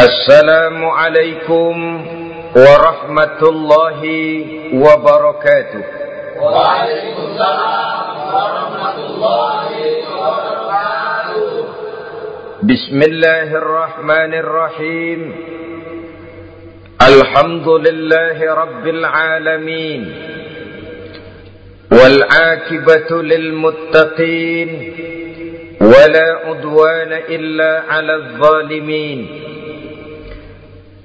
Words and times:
السلام 0.00 0.84
عليكم 0.84 1.74
ورحمة 2.56 3.40
الله 3.52 4.00
وبركاته. 4.84 5.82
وعليكم 6.40 7.22
السلام 7.28 8.06
ورحمة 8.34 8.96
الله 9.06 9.68
وبركاته 10.22 11.48
بسم 12.64 12.98
الله 13.10 13.48
الرحمن 13.62 14.32
الرحيم. 14.44 15.20
الحمد 17.10 17.68
لله 17.68 18.38
رب 18.54 18.84
العالمين 18.96 20.02
والعاقبة 21.92 23.10
للمتقين 23.32 24.70
ولا 25.92 26.28
عدوان 26.46 27.12
إلا 27.36 27.72
على 27.92 28.14
الظالمين. 28.14 29.20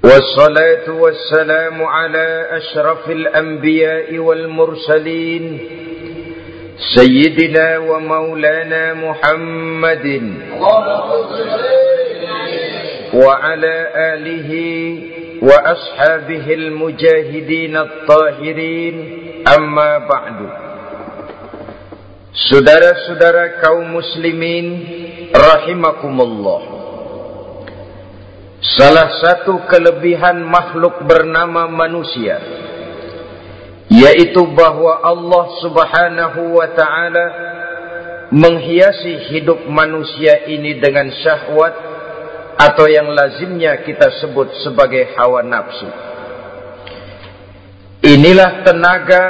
والصلاة 0.06 0.86
والسلام 0.90 1.82
على 1.82 2.46
أشرف 2.50 3.10
الأنبياء 3.10 4.18
والمرسلين 4.18 5.44
سيدنا 6.96 7.78
ومولانا 7.78 8.94
محمد 8.94 10.06
وعلى 13.14 13.76
آله 14.14 14.50
وأصحابه 15.42 16.46
المجاهدين 16.54 17.76
الطاهرين. 17.76 18.96
أما 19.58 19.90
بعد 19.98 20.38
Saudara-saudara 22.36 23.64
kaum 23.64 23.96
muslimin 23.96 24.66
rahimakumullah 25.34 26.75
Salah 28.74 29.22
satu 29.22 29.62
kelebihan 29.70 30.42
makhluk 30.42 31.06
bernama 31.06 31.70
manusia 31.70 32.42
yaitu 33.86 34.42
bahwa 34.50 35.06
Allah 35.06 35.44
Subhanahu 35.62 36.58
wa 36.58 36.66
taala 36.74 37.26
menghiasi 38.34 39.30
hidup 39.30 39.70
manusia 39.70 40.50
ini 40.50 40.82
dengan 40.82 41.06
syahwat 41.14 41.74
atau 42.58 42.90
yang 42.90 43.06
lazimnya 43.14 43.86
kita 43.86 44.18
sebut 44.18 44.50
sebagai 44.66 45.14
hawa 45.14 45.46
nafsu. 45.46 45.86
Inilah 48.02 48.66
tenaga 48.66 49.24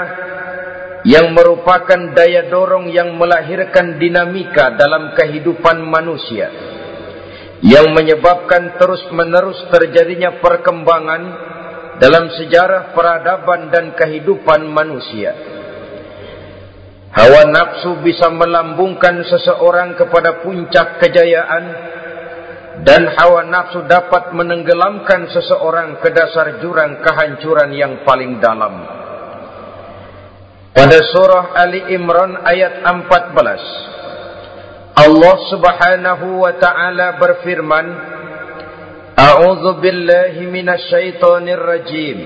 yang 1.05 1.37
merupakan 1.37 2.17
daya 2.17 2.49
dorong 2.49 2.89
yang 2.89 3.13
melahirkan 3.21 4.01
dinamika 4.01 4.73
dalam 4.81 5.13
kehidupan 5.13 5.85
manusia 5.85 6.76
yang 7.67 7.91
menyebabkan 7.91 8.79
terus-menerus 8.79 9.59
terjadinya 9.75 10.39
perkembangan 10.39 11.23
dalam 11.99 12.31
sejarah 12.39 12.95
peradaban 12.95 13.75
dan 13.75 13.91
kehidupan 13.99 14.71
manusia. 14.71 15.35
Hawa 17.11 17.49
nafsu 17.49 17.99
bisa 18.07 18.31
melambungkan 18.31 19.25
seseorang 19.27 19.99
kepada 19.99 20.47
puncak 20.47 21.03
kejayaan 21.03 21.65
dan 22.87 23.09
hawa 23.19 23.43
nafsu 23.49 23.83
dapat 23.89 24.31
menenggelamkan 24.37 25.27
seseorang 25.35 25.99
ke 25.99 26.13
dasar 26.15 26.63
jurang 26.63 27.03
kehancuran 27.03 27.73
yang 27.75 28.05
paling 28.07 28.39
dalam. 28.39 28.85
Pada 30.77 30.99
surah 31.09 31.57
Ali 31.57 31.89
Imran 31.97 32.47
ayat 32.47 32.85
14 32.85 33.96
Allah 35.07 35.37
Subhanahu 35.55 36.43
wa 36.43 36.51
taala 36.59 37.15
berfirman 37.23 37.87
A'udzu 39.15 39.79
billahi 39.79 40.51
minasyaitonir 40.51 41.63
rajim 41.63 42.19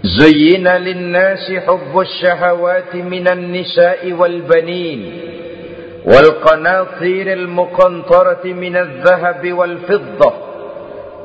Zayyina 0.00 0.80
lin-nasi 0.80 1.60
hubbus 1.60 2.08
shahawati 2.24 3.04
minan 3.04 3.52
nisa'i 3.52 4.12
wal 4.16 4.40
banin 4.48 5.28
والقناطير 6.00 7.32
المقنطرة 7.32 8.44
من 8.44 8.76
الذهب 8.76 9.52
والفضة 9.52 10.30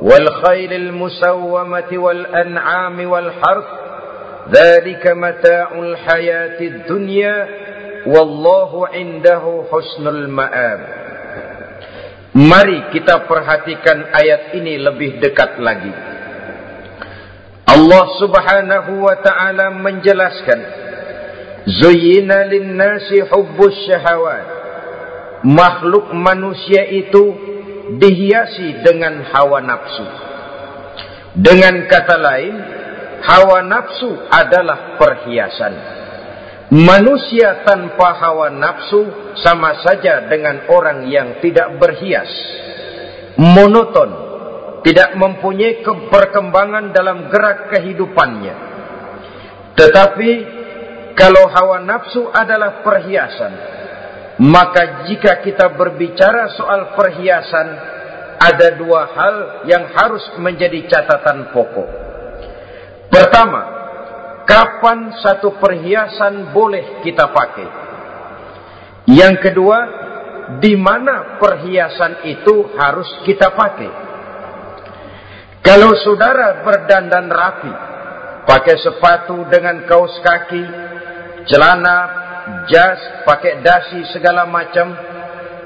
والخيل 0.04 0.74
المسومة 0.74 1.92
والأنعام 1.94 2.98
والحرث 3.12 3.70
dhalika 4.52 5.16
mata'ul 5.16 5.96
الحياة 5.96 6.59
dunya 6.86 7.36
Wallahu 8.06 8.90
indahu 8.94 9.66
husnul 9.70 10.30
ma'ab. 10.30 10.82
Mari 12.36 12.92
kita 12.92 13.26
perhatikan 13.26 14.12
ayat 14.12 14.54
ini 14.60 14.78
lebih 14.78 15.18
dekat 15.24 15.58
lagi. 15.58 15.94
Allah 17.66 18.06
subhanahu 18.22 19.04
wa 19.04 19.16
ta'ala 19.20 19.74
menjelaskan 19.74 20.60
Zuyina 21.66 22.46
linnasi 22.46 23.26
hubbus 23.26 23.74
syahawat. 23.90 24.46
Makhluk 25.46 26.14
manusia 26.14 26.86
itu 26.86 27.34
dihiasi 27.98 28.86
dengan 28.86 29.26
hawa 29.34 29.66
nafsu. 29.66 30.06
Dengan 31.36 31.90
kata 31.90 32.16
lain 32.22 32.56
Hawa 33.26 33.66
nafsu 33.66 34.12
adalah 34.30 35.02
Perhiasan. 35.02 35.74
Manusia 36.74 37.62
tanpa 37.62 38.18
hawa 38.18 38.50
nafsu 38.50 39.06
sama 39.38 39.86
saja 39.86 40.26
dengan 40.26 40.66
orang 40.66 41.06
yang 41.06 41.38
tidak 41.38 41.78
berhias. 41.78 42.30
Monoton, 43.38 44.09
tidak 44.81 45.14
mempunyai 45.14 45.86
perkembangan 45.86 46.90
dalam 46.90 47.30
gerak 47.30 47.70
kehidupannya. 47.70 48.56
Tetapi 49.78 50.31
kalau 51.14 51.46
hawa 51.53 51.86
nafsu 51.86 52.34
adalah 52.34 52.82
perhiasan, 52.82 53.53
maka 54.42 55.06
jika 55.06 55.46
kita 55.46 55.70
berbicara 55.78 56.50
soal 56.58 56.97
perhiasan, 56.97 57.68
ada 58.42 58.68
dua 58.76 59.02
hal 59.16 59.36
yang 59.70 59.90
harus 59.96 60.22
menjadi 60.42 60.86
catatan 60.90 61.56
pokok. 61.56 61.90
Pertama, 63.08 63.84
kapan 64.46 65.20
satu 65.20 65.58
perhiasan 65.58 66.54
boleh 66.54 67.02
kita 67.02 67.30
pakai? 67.34 67.68
Yang 69.06 69.36
kedua, 69.50 69.78
di 70.62 70.74
mana 70.78 71.38
perhiasan 71.42 72.26
itu 72.26 72.74
harus 72.78 73.10
kita 73.26 73.54
pakai? 73.54 73.92
Kalau 75.66 75.98
saudara 75.98 76.62
berdandan 76.62 77.26
rapi, 77.30 77.74
pakai 78.46 78.78
sepatu 78.78 79.50
dengan 79.50 79.82
kaos 79.90 80.14
kaki, 80.22 80.64
celana, 81.50 81.98
jas, 82.70 83.26
pakai 83.26 83.66
dasi 83.66 84.06
segala 84.14 84.46
macam, 84.46 84.94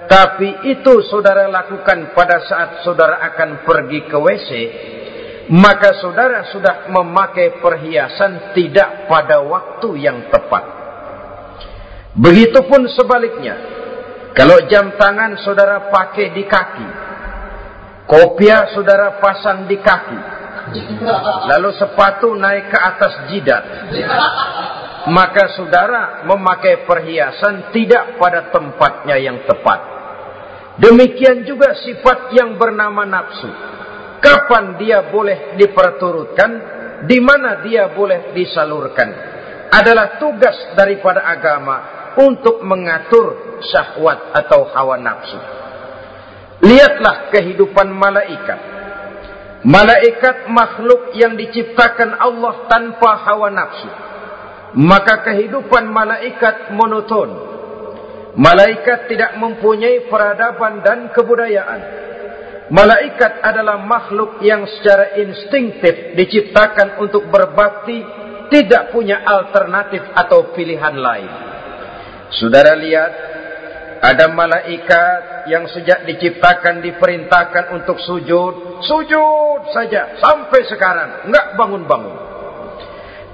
tapi 0.08 0.72
itu 0.72 1.04
saudara 1.12 1.52
lakukan 1.52 2.16
pada 2.16 2.40
saat 2.48 2.70
saudara 2.82 3.20
akan 3.30 3.68
pergi 3.68 4.08
ke 4.08 4.18
WC, 4.18 4.50
maka 5.50 5.98
saudara 5.98 6.46
sudah 6.54 6.94
memakai 6.94 7.58
perhiasan 7.58 8.54
tidak 8.54 9.10
pada 9.10 9.42
waktu 9.42 9.98
yang 9.98 10.30
tepat. 10.30 10.64
Begitupun 12.14 12.86
sebaliknya, 12.94 13.56
kalau 14.38 14.62
jam 14.70 14.94
tangan 14.94 15.42
saudara 15.42 15.90
pakai 15.90 16.38
di 16.38 16.46
kaki, 16.46 16.90
kopiah 18.06 18.70
saudara 18.78 19.18
pasang 19.18 19.66
di 19.66 19.78
kaki, 19.82 20.20
lalu 21.50 21.70
sepatu 21.82 22.30
naik 22.38 22.70
ke 22.70 22.78
atas 22.78 23.14
jidat, 23.34 23.64
maka 25.10 25.50
saudara 25.58 26.30
memakai 26.30 26.86
perhiasan 26.86 27.74
tidak 27.74 28.22
pada 28.22 28.54
tempatnya 28.54 29.18
yang 29.18 29.42
tepat. 29.50 29.98
Demikian 30.78 31.42
juga 31.44 31.74
sifat 31.74 32.38
yang 32.38 32.56
bernama 32.56 33.04
nafsu 33.04 33.79
kapan 34.22 34.78
dia 34.80 35.08
boleh 35.10 35.56
diperturutkan, 35.58 36.52
di 37.08 37.20
mana 37.24 37.64
dia 37.64 37.92
boleh 37.92 38.36
disalurkan. 38.36 39.10
Adalah 39.70 40.18
tugas 40.18 40.74
daripada 40.74 41.24
agama 41.26 41.76
untuk 42.18 42.62
mengatur 42.66 43.60
syahwat 43.64 44.34
atau 44.34 44.66
hawa 44.74 44.98
nafsu. 44.98 45.40
Lihatlah 46.60 47.32
kehidupan 47.32 47.88
malaikat. 47.94 48.60
Malaikat 49.64 50.48
makhluk 50.48 51.12
yang 51.16 51.36
diciptakan 51.36 52.16
Allah 52.20 52.68
tanpa 52.68 53.12
hawa 53.28 53.48
nafsu. 53.52 53.90
Maka 54.80 55.24
kehidupan 55.24 55.88
malaikat 55.90 56.74
monoton. 56.76 57.30
Malaikat 58.40 59.10
tidak 59.10 59.36
mempunyai 59.42 60.08
peradaban 60.08 60.80
dan 60.86 61.12
kebudayaan. 61.12 61.82
Malaikat 62.70 63.42
adalah 63.42 63.82
makhluk 63.82 64.46
yang 64.46 64.62
secara 64.70 65.18
instinktif 65.18 66.14
diciptakan 66.14 67.02
untuk 67.02 67.26
berbakti, 67.26 67.98
tidak 68.54 68.94
punya 68.94 69.26
alternatif 69.26 70.06
atau 70.14 70.54
pilihan 70.54 70.94
lain. 70.94 71.32
Saudara 72.30 72.78
lihat, 72.78 73.12
Ada 74.00 74.32
malaikat 74.32 75.52
yang 75.52 75.68
sejak 75.68 76.08
diciptakan 76.08 76.80
diperintahkan 76.80 77.76
untuk 77.76 78.00
sujud, 78.00 78.80
sujud 78.80 79.76
saja 79.76 80.16
sampai 80.24 80.64
sekarang, 80.72 81.28
enggak 81.28 81.60
bangun-bangun. 81.60 82.16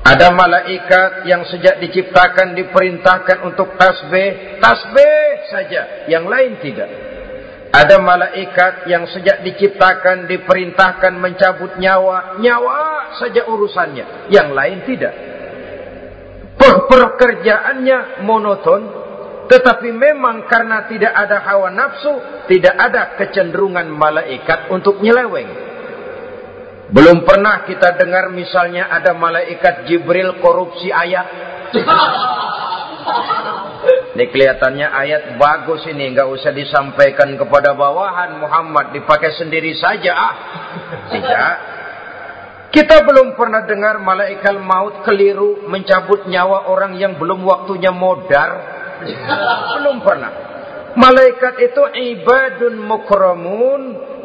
Ada 0.02 0.34
malaikat 0.34 1.30
yang 1.30 1.46
sejak 1.46 1.78
diciptakan 1.86 2.58
diperintahkan 2.58 3.46
untuk 3.46 3.78
tasbih, 3.78 4.58
tasbih 4.58 5.26
saja, 5.54 6.10
yang 6.10 6.26
lain 6.26 6.58
tidak. 6.66 7.15
Ada 7.76 8.00
malaikat 8.00 8.88
yang 8.88 9.04
sejak 9.12 9.44
diciptakan 9.44 10.32
diperintahkan 10.32 11.12
mencabut 11.20 11.76
nyawa, 11.76 12.40
nyawa 12.40 13.12
saja 13.20 13.44
urusannya, 13.52 14.32
yang 14.32 14.56
lain 14.56 14.88
tidak. 14.88 15.12
Pekerjaannya 16.88 18.24
monoton, 18.24 18.82
tetapi 19.52 19.92
memang 19.92 20.48
karena 20.48 20.88
tidak 20.88 21.12
ada 21.20 21.44
hawa 21.44 21.68
nafsu, 21.68 22.16
tidak 22.48 22.80
ada 22.80 23.20
kecenderungan 23.20 23.92
malaikat 23.92 24.72
untuk 24.72 25.04
nyeleweng. 25.04 25.52
Belum 26.96 27.28
pernah 27.28 27.68
kita 27.68 28.00
dengar 28.00 28.32
misalnya 28.32 28.88
ada 28.88 29.12
malaikat 29.12 29.84
Jibril 29.84 30.40
korupsi 30.40 30.96
ayat. 30.96 31.28
Ini 34.16 34.32
kelihatannya 34.32 34.88
ayat 34.96 35.24
bagus 35.36 35.84
ini, 35.92 36.16
nggak 36.16 36.32
usah 36.32 36.56
disampaikan 36.56 37.36
kepada 37.36 37.76
bawahan 37.76 38.40
Muhammad, 38.40 38.96
dipakai 38.96 39.36
sendiri 39.36 39.76
saja. 39.76 40.12
Ah, 40.16 40.36
tidak. 41.12 41.56
Kita 42.72 43.04
belum 43.04 43.36
pernah 43.36 43.68
dengar 43.68 44.00
malaikat 44.00 44.56
maut 44.60 45.04
keliru 45.04 45.68
mencabut 45.68 46.28
nyawa 46.32 46.72
orang 46.72 46.96
yang 46.96 47.20
belum 47.20 47.44
waktunya 47.44 47.92
modar 47.92 48.52
belum 49.80 50.00
pernah. 50.04 50.32
Malaikat 50.96 51.60
itu 51.60 51.84
ibadun 52.16 52.80
mukramun 52.80 53.82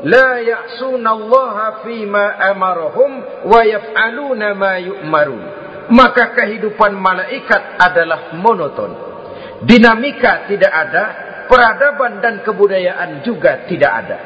la 0.07 0.39
ya'sunallaha 0.39 1.83
fima 1.83 2.39
amarahum 2.55 3.11
wa 3.43 3.61
yaf'aluna 3.67 4.55
ma 4.55 4.79
yu'marun. 4.79 5.43
Maka 5.91 6.39
kehidupan 6.39 6.95
malaikat 6.95 7.75
adalah 7.83 8.39
monoton. 8.39 9.10
Dinamika 9.61 10.49
tidak 10.49 10.73
ada, 10.73 11.05
peradaban 11.45 12.25
dan 12.25 12.41
kebudayaan 12.41 13.21
juga 13.21 13.69
tidak 13.69 13.93
ada. 13.93 14.17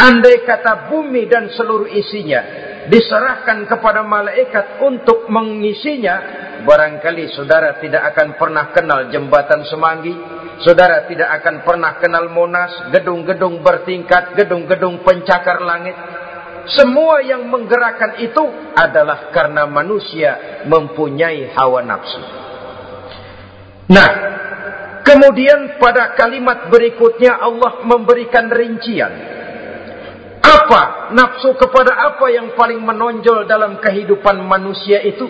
Andai 0.00 0.44
kata 0.44 0.88
bumi 0.88 1.28
dan 1.28 1.52
seluruh 1.52 1.88
isinya 1.88 2.40
diserahkan 2.88 3.68
kepada 3.68 4.00
malaikat 4.04 4.80
untuk 4.80 5.28
mengisinya, 5.28 6.16
barangkali 6.64 7.30
saudara 7.36 7.76
tidak 7.80 8.12
akan 8.12 8.40
pernah 8.40 8.72
kenal 8.72 9.00
jembatan 9.12 9.64
semanggi, 9.68 10.12
saudara 10.64 11.04
tidak 11.04 11.28
akan 11.40 11.64
pernah 11.64 12.00
kenal 12.00 12.28
monas, 12.32 12.92
gedung-gedung 12.92 13.60
bertingkat, 13.60 14.36
gedung-gedung 14.36 15.04
pencakar 15.04 15.60
langit. 15.60 15.96
Semua 16.76 17.24
yang 17.24 17.48
menggerakkan 17.48 18.20
itu 18.20 18.44
adalah 18.76 19.32
karena 19.32 19.64
manusia 19.64 20.64
mempunyai 20.68 21.52
hawa 21.56 21.80
nafsu. 21.84 22.49
Nah, 23.90 24.10
kemudian 25.02 25.82
pada 25.82 26.14
kalimat 26.14 26.70
berikutnya 26.70 27.42
Allah 27.42 27.82
memberikan 27.82 28.46
rincian. 28.46 29.10
Apa 30.40 31.12
nafsu 31.12 31.58
kepada 31.58 31.98
apa 31.98 32.26
yang 32.30 32.54
paling 32.54 32.80
menonjol 32.80 33.50
dalam 33.50 33.82
kehidupan 33.82 34.46
manusia 34.46 35.02
itu? 35.02 35.26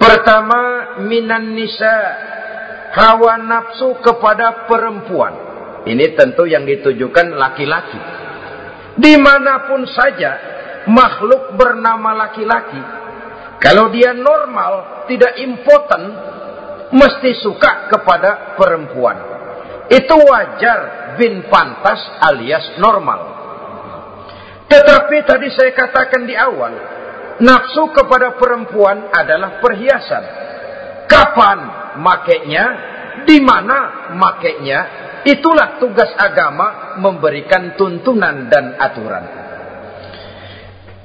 Pertama, 0.00 0.96
minan 1.04 1.52
nisa. 1.52 1.96
Hawa 2.88 3.36
nafsu 3.36 4.00
kepada 4.00 4.64
perempuan. 4.64 5.34
Ini 5.84 6.16
tentu 6.16 6.48
yang 6.48 6.64
ditujukan 6.64 7.36
laki-laki. 7.36 8.00
Di 8.96 9.14
mana 9.20 9.68
pun 9.68 9.84
saja, 9.86 10.32
makhluk 10.88 11.54
bernama 11.54 12.16
laki-laki. 12.16 12.80
Kalau 13.60 13.92
dia 13.92 14.16
normal, 14.16 15.04
tidak 15.06 15.36
impoten, 15.38 16.02
mesti 16.92 17.30
suka 17.40 17.90
kepada 17.92 18.56
perempuan. 18.56 19.16
Itu 19.88 20.16
wajar 20.20 21.14
bin 21.16 21.48
pantas 21.48 22.00
alias 22.20 22.76
normal. 22.76 23.20
Tetapi 24.68 25.16
tadi 25.24 25.48
saya 25.48 25.72
katakan 25.72 26.28
di 26.28 26.36
awal, 26.36 26.72
Nafsu 27.38 27.94
kepada 27.94 28.34
perempuan 28.34 29.14
adalah 29.14 29.62
perhiasan. 29.62 30.24
Kapan 31.06 31.58
makainya? 32.02 32.64
Di 33.22 33.38
mana 33.38 34.10
makainya? 34.18 34.80
Itulah 35.22 35.78
tugas 35.78 36.10
agama 36.18 36.98
memberikan 36.98 37.78
tuntunan 37.78 38.50
dan 38.50 38.74
aturan. 38.74 39.24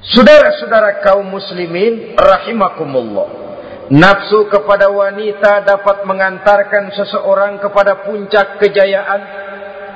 Saudara-saudara 0.03 1.05
kaum 1.05 1.29
muslimin 1.29 2.17
rahimakumullah. 2.17 3.42
Nafsu 3.93 4.49
kepada 4.49 4.89
wanita 4.89 5.61
dapat 5.61 6.01
mengantarkan 6.09 6.89
seseorang 6.97 7.61
kepada 7.61 8.01
puncak 8.01 8.57
kejayaan. 8.57 9.21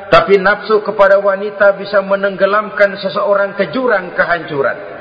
Tapi 0.07 0.39
nafsu 0.39 0.85
kepada 0.85 1.19
wanita 1.19 1.75
bisa 1.75 1.99
menenggelamkan 2.05 2.95
seseorang 3.01 3.57
ke 3.57 3.73
jurang 3.75 4.15
kehancuran 4.15 4.97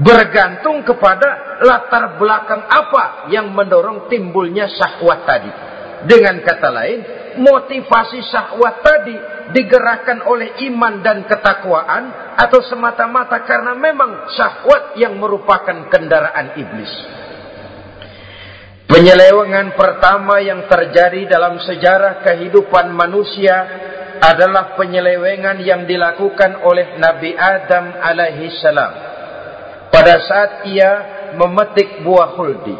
bergantung 0.00 0.80
kepada 0.88 1.60
latar 1.60 2.16
belakang 2.16 2.64
apa 2.64 3.28
yang 3.28 3.52
mendorong 3.52 4.08
timbulnya 4.08 4.70
syahwat 4.72 5.28
tadi. 5.28 5.52
Dengan 6.08 6.40
kata 6.40 6.68
lain, 6.72 6.98
motivasi 7.38 8.24
syahwat 8.26 8.80
tadi 8.80 9.16
digerakkan 9.52 10.24
oleh 10.24 10.56
iman 10.72 11.04
dan 11.04 11.28
ketakwaan 11.28 12.34
atau 12.40 12.64
semata-mata 12.64 13.44
karena 13.44 13.76
memang 13.76 14.32
syahwat 14.32 14.96
yang 14.96 15.20
merupakan 15.20 15.86
kendaraan 15.92 16.56
iblis. 16.56 16.90
Penyelewengan 18.90 19.72
pertama 19.78 20.42
yang 20.42 20.66
terjadi 20.68 21.24
dalam 21.30 21.58
sejarah 21.62 22.20
kehidupan 22.22 22.92
manusia 22.92 23.56
adalah 24.22 24.78
penyelewengan 24.78 25.58
yang 25.62 25.82
dilakukan 25.82 26.62
oleh 26.62 26.94
Nabi 27.02 27.34
Adam 27.34 27.98
alaihi 27.98 28.54
salam 28.62 28.92
pada 29.90 30.14
saat 30.22 30.50
ia 30.70 30.90
memetik 31.34 32.06
buah 32.06 32.38
huldi. 32.38 32.76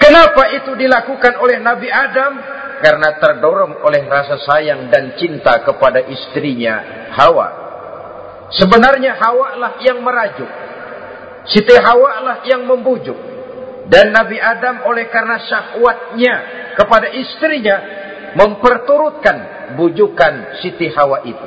Kenapa 0.00 0.52
itu 0.56 0.72
dilakukan 0.76 1.40
oleh 1.40 1.60
Nabi 1.60 1.88
Adam? 1.88 2.32
Karena 2.80 3.16
terdorong 3.16 3.80
oleh 3.80 4.04
rasa 4.04 4.36
sayang 4.44 4.92
dan 4.92 5.16
cinta 5.16 5.64
kepada 5.64 6.04
istrinya 6.04 7.08
Hawa. 7.16 7.48
Sebenarnya 8.52 9.16
Hawa 9.16 9.56
lah 9.56 9.72
yang 9.80 10.04
merajuk. 10.04 10.50
Siti 11.48 11.72
Hawa 11.80 12.20
lah 12.20 12.36
yang 12.44 12.68
membujuk. 12.68 13.16
Dan 13.84 14.16
Nabi 14.16 14.40
Adam 14.40 14.88
oleh 14.88 15.12
karena 15.12 15.36
syahwatnya 15.44 16.34
kepada 16.72 17.12
istrinya 17.12 17.76
memperturutkan 18.32 19.36
bujukan 19.76 20.60
Siti 20.64 20.88
Hawa 20.88 21.20
itu. 21.28 21.46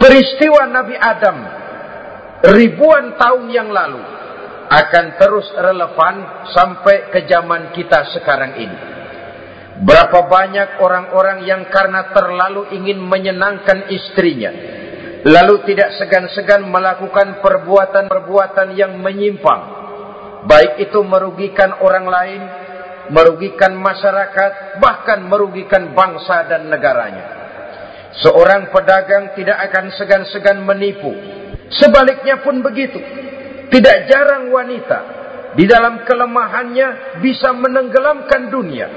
Peristiwa 0.00 0.64
Nabi 0.64 0.96
Adam 0.96 1.36
ribuan 2.56 3.20
tahun 3.20 3.52
yang 3.52 3.68
lalu 3.68 4.00
akan 4.70 5.04
terus 5.18 5.50
relevan 5.52 6.46
sampai 6.54 7.10
ke 7.10 7.26
zaman 7.28 7.74
kita 7.74 8.16
sekarang 8.16 8.54
ini. 8.56 8.78
Berapa 9.80 10.28
banyak 10.28 10.78
orang-orang 10.78 11.42
yang 11.48 11.66
karena 11.72 12.12
terlalu 12.12 12.68
ingin 12.76 13.00
menyenangkan 13.00 13.88
istrinya, 13.88 14.52
lalu 15.24 15.64
tidak 15.66 15.96
segan-segan 15.96 16.68
melakukan 16.68 17.40
perbuatan-perbuatan 17.40 18.76
yang 18.76 19.00
menyimpang, 19.00 19.89
baik 20.46 20.80
itu 20.88 21.00
merugikan 21.02 21.80
orang 21.82 22.06
lain, 22.06 22.42
merugikan 23.10 23.76
masyarakat, 23.76 24.80
bahkan 24.80 25.24
merugikan 25.26 25.92
bangsa 25.92 26.46
dan 26.48 26.68
negaranya. 26.68 27.40
Seorang 28.20 28.74
pedagang 28.74 29.32
tidak 29.38 29.70
akan 29.70 29.86
segan-segan 29.94 30.58
menipu, 30.66 31.14
Sebaliknya 31.70 32.42
pun 32.42 32.58
begitu. 32.66 32.98
Tidak 33.70 33.98
jarang 34.10 34.50
wanita 34.50 34.98
di 35.54 35.62
dalam 35.70 36.02
kelemahannya 36.02 37.22
bisa 37.22 37.54
menenggelamkan 37.54 38.50
dunia. 38.50 38.88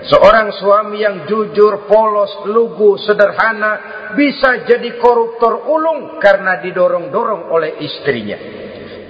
Seorang 0.00 0.52
suami 0.56 1.00
yang 1.00 1.24
jujur, 1.24 1.88
polos, 1.88 2.44
lugu, 2.48 3.00
sederhana 3.00 3.72
bisa 4.16 4.64
jadi 4.68 4.96
koruptor 5.00 5.64
ulung 5.64 6.20
karena 6.20 6.60
didorong-dorong 6.60 7.48
oleh 7.48 7.80
istrinya. 7.84 8.36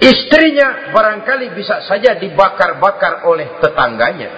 Istrinya 0.01 0.89
barangkali 0.89 1.53
bisa 1.53 1.85
saja 1.85 2.17
dibakar-bakar 2.17 3.29
oleh 3.29 3.61
tetangganya. 3.61 4.29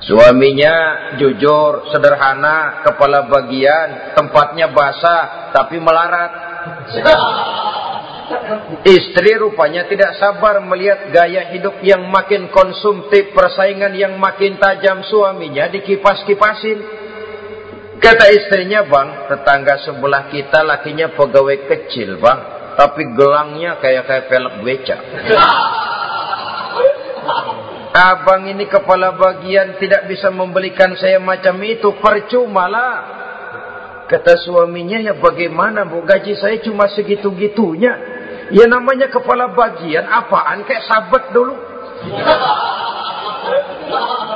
Suaminya 0.00 0.76
jujur, 1.20 1.92
sederhana, 1.92 2.80
kepala 2.88 3.28
bagian, 3.28 4.16
tempatnya 4.16 4.72
basah 4.72 5.52
tapi 5.52 5.76
melarat. 5.76 6.32
Istri 8.84 9.36
rupanya 9.36 9.84
tidak 9.92 10.16
sabar 10.16 10.60
melihat 10.64 11.12
gaya 11.12 11.52
hidup 11.52 11.84
yang 11.84 12.08
makin 12.08 12.48
konsumtif, 12.48 13.36
persaingan 13.36 13.92
yang 13.92 14.16
makin 14.16 14.56
tajam 14.56 15.04
suaminya 15.04 15.68
dikipas-kipasin. 15.68 16.80
Kata 18.00 18.24
istrinya, 18.32 18.88
bang, 18.88 19.28
tetangga 19.28 19.84
sebelah 19.84 20.32
kita 20.32 20.64
lakinya 20.64 21.12
pegawai 21.12 21.68
kecil, 21.68 22.16
bang. 22.20 22.63
Tapi 22.74 23.02
gelangnya 23.14 23.78
kayak 23.78 24.04
kayak 24.06 24.24
pelek 24.26 24.54
beca. 24.66 24.96
Abang 27.94 28.50
ini 28.50 28.66
kepala 28.66 29.14
bagian 29.14 29.78
tidak 29.78 30.10
bisa 30.10 30.26
membelikan 30.34 30.98
saya 30.98 31.22
macam 31.22 31.62
itu. 31.62 31.94
Percuma 32.02 32.66
lah. 32.66 32.94
Kata 34.10 34.34
suaminya, 34.42 35.00
ya 35.00 35.14
bagaimana 35.16 35.86
bu, 35.86 36.02
gaji 36.02 36.34
saya 36.36 36.58
cuma 36.60 36.90
segitu-gitunya. 36.90 37.92
Ya 38.52 38.66
namanya 38.68 39.08
kepala 39.08 39.54
bagian, 39.54 40.04
apaan 40.04 40.66
kayak 40.68 40.84
sahabat 40.84 41.32
dulu. 41.32 41.54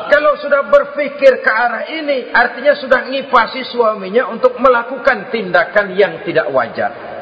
Kalau 0.08 0.32
sudah 0.40 0.62
berpikir 0.72 1.44
ke 1.44 1.50
arah 1.52 1.84
ini, 1.90 2.32
artinya 2.32 2.78
sudah 2.78 3.10
ngipasi 3.12 3.66
suaminya 3.68 4.30
untuk 4.32 4.56
melakukan 4.56 5.28
tindakan 5.28 5.98
yang 5.98 6.24
tidak 6.24 6.48
wajar. 6.48 7.17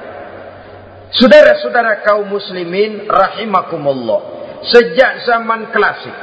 Saudara-saudara 1.15 2.03
kaum 2.03 2.27
muslimin 2.27 3.07
rahimakumullah. 3.07 4.35
Sejak 4.67 5.23
zaman 5.23 5.71
klasik 5.71 6.17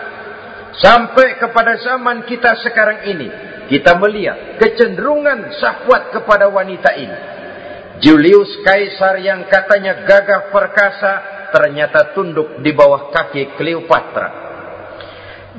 sampai 0.75 1.39
kepada 1.39 1.79
zaman 1.79 2.27
kita 2.27 2.59
sekarang 2.65 3.07
ini, 3.07 3.29
kita 3.71 3.95
melihat 3.95 4.59
kecenderungan 4.59 5.55
syahwat 5.61 6.11
kepada 6.11 6.51
wanita 6.51 6.91
ini. 6.99 7.19
Julius 8.03 8.51
Kaisar 8.67 9.21
yang 9.23 9.47
katanya 9.47 10.03
gagah 10.03 10.51
perkasa 10.51 11.13
ternyata 11.53 12.11
tunduk 12.17 12.59
di 12.59 12.73
bawah 12.73 13.13
kaki 13.13 13.55
Cleopatra. 13.55 14.27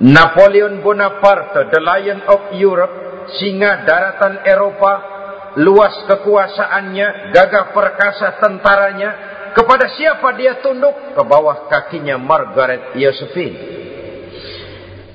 Napoleon 0.02 0.82
Bonaparte, 0.82 1.70
the 1.70 1.78
Lion 1.78 2.20
of 2.26 2.50
Europe, 2.58 3.30
singa 3.38 3.86
daratan 3.86 4.42
Eropa, 4.42 5.13
luas 5.60 6.06
kekuasaannya, 6.10 7.30
gagah 7.30 7.70
perkasa 7.70 8.38
tentaranya, 8.42 9.10
kepada 9.54 9.86
siapa 9.94 10.34
dia 10.34 10.58
tunduk? 10.58 11.14
Ke 11.14 11.22
bawah 11.22 11.70
kakinya 11.70 12.18
Margaret 12.18 12.98
Josephine. 12.98 13.58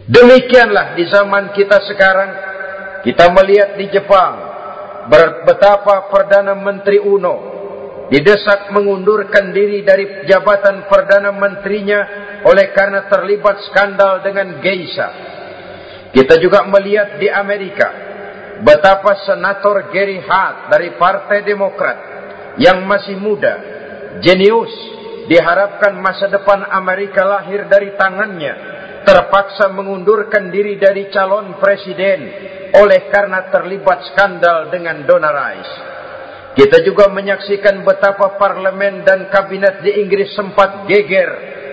Demikianlah 0.10 0.98
di 0.98 1.06
zaman 1.06 1.54
kita 1.54 1.86
sekarang, 1.86 2.32
kita 3.04 3.30
melihat 3.36 3.78
di 3.78 3.86
Jepang, 3.92 4.34
betapa 5.46 6.10
Perdana 6.10 6.56
Menteri 6.58 6.98
Uno 6.98 7.60
didesak 8.10 8.74
mengundurkan 8.74 9.54
diri 9.54 9.86
dari 9.86 10.26
jabatan 10.26 10.90
Perdana 10.90 11.30
Menterinya 11.30 12.00
oleh 12.42 12.74
karena 12.74 13.06
terlibat 13.06 13.70
skandal 13.70 14.26
dengan 14.26 14.58
geisha. 14.58 15.10
Kita 16.10 16.42
juga 16.42 16.66
melihat 16.66 17.22
di 17.22 17.30
Amerika 17.30 18.09
betapa 18.64 19.24
senator 19.24 19.92
Gary 19.92 20.20
Hart 20.24 20.72
dari 20.72 20.96
Partai 20.96 21.44
Demokrat 21.48 21.98
yang 22.60 22.84
masih 22.84 23.16
muda, 23.16 23.56
jenius, 24.20 24.72
diharapkan 25.32 25.96
masa 26.02 26.28
depan 26.28 26.68
Amerika 26.74 27.24
lahir 27.24 27.70
dari 27.70 27.96
tangannya, 27.96 28.54
terpaksa 29.08 29.72
mengundurkan 29.72 30.52
diri 30.52 30.76
dari 30.76 31.08
calon 31.14 31.56
presiden 31.62 32.20
oleh 32.76 33.08
karena 33.08 33.48
terlibat 33.50 34.12
skandal 34.14 34.70
dengan 34.74 35.06
Donna 35.08 35.32
Rice. 35.32 35.74
Kita 36.50 36.84
juga 36.84 37.08
menyaksikan 37.14 37.86
betapa 37.88 38.36
parlemen 38.36 39.06
dan 39.06 39.30
kabinet 39.32 39.80
di 39.86 39.96
Inggris 40.02 40.36
sempat 40.36 40.90
geger 40.90 41.30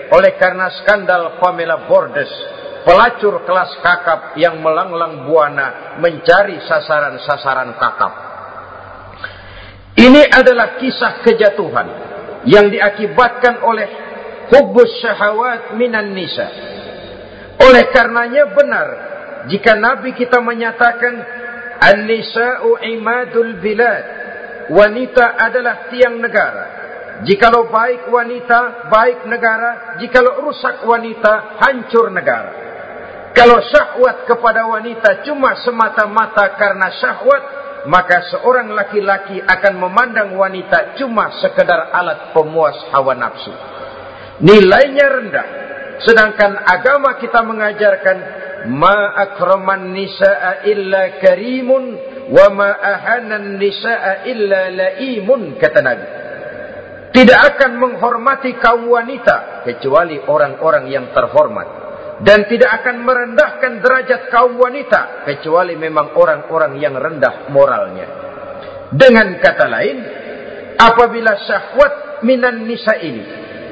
oleh 0.07 0.39
karena 0.39 0.71
skandal 0.79 1.41
Pamela 1.43 1.89
Bordes, 1.89 2.31
pelacur 2.87 3.43
kelas 3.43 3.83
kakap 3.83 4.39
yang 4.39 4.63
melanglang 4.63 5.27
buana 5.27 5.99
mencari 5.99 6.55
sasaran-sasaran 6.63 7.75
kakap. 7.75 8.13
Ini 9.99 10.31
adalah 10.31 10.79
kisah 10.79 11.19
kejatuhan 11.19 11.87
yang 12.47 12.71
diakibatkan 12.71 13.59
oleh 13.59 13.89
hubus 14.55 15.03
syahwat 15.03 15.75
minan 15.75 16.15
nisa. 16.15 16.47
Oleh 17.59 17.91
karenanya 17.91 18.55
benar 18.55 18.87
jika 19.51 19.75
Nabi 19.75 20.15
kita 20.15 20.39
menyatakan 20.39 21.13
An-nisa'u 21.77 22.81
imadul 22.81 23.59
bilad. 23.59 24.05
Wanita 24.67 25.39
adalah 25.39 25.87
tiang 25.93 26.19
negara. 26.19 26.65
Jikalau 27.23 27.71
baik 27.71 28.09
wanita, 28.11 28.89
baik 28.91 29.25
negara. 29.25 29.97
Jikalau 30.01 30.43
rusak 30.43 30.83
wanita, 30.83 31.61
hancur 31.61 32.11
negara. 32.11 32.66
Kalau 33.37 33.61
syahwat 33.61 34.25
kepada 34.25 34.65
wanita 34.65 35.21
cuma 35.21 35.53
semata-mata 35.61 36.57
karena 36.57 36.89
syahwat, 36.97 37.43
maka 37.85 38.25
seorang 38.33 38.73
laki-laki 38.73 39.37
akan 39.37 39.73
memandang 39.77 40.33
wanita 40.33 40.97
cuma 40.97 41.29
sekedar 41.37 41.93
alat 41.93 42.33
pemuas 42.33 42.73
hawa 42.89 43.13
nafsu. 43.13 43.53
Nilainya 44.41 45.05
rendah. 45.05 45.47
Sedangkan 46.01 46.65
agama 46.65 47.21
kita 47.21 47.45
mengajarkan 47.45 48.17
ma 48.73 49.13
akraman 49.21 49.93
nisaa 49.93 50.65
illa 50.65 51.21
karimun 51.21 51.83
wa 52.33 52.45
ma 52.49 52.69
ahanan 52.73 53.61
nisaa 53.61 54.25
illa 54.25 54.73
laimun 54.73 55.61
kata 55.61 55.79
Nabi 55.85 56.07
tidak 57.15 57.39
akan 57.55 57.71
menghormati 57.81 58.57
kaum 58.61 58.89
wanita 58.93 59.65
kecuali 59.65 60.21
orang-orang 60.21 60.85
yang 60.91 61.09
terhormat 61.15 61.86
dan 62.17 62.49
tidak 62.49 62.81
akan 62.81 63.05
merendahkan 63.05 63.73
derajat 63.81 64.21
kaum 64.33 64.57
wanita 64.57 65.27
kecuali 65.29 65.77
memang 65.77 66.17
orang-orang 66.17 66.81
yang 66.81 66.97
rendah 66.97 67.49
moralnya. 67.53 68.07
Dengan 68.89 69.37
kata 69.37 69.65
lain, 69.69 69.97
apabila 70.79 71.37
syahwat 71.45 72.23
minan 72.25 72.65
nisa 72.65 72.97
ini 72.97 73.23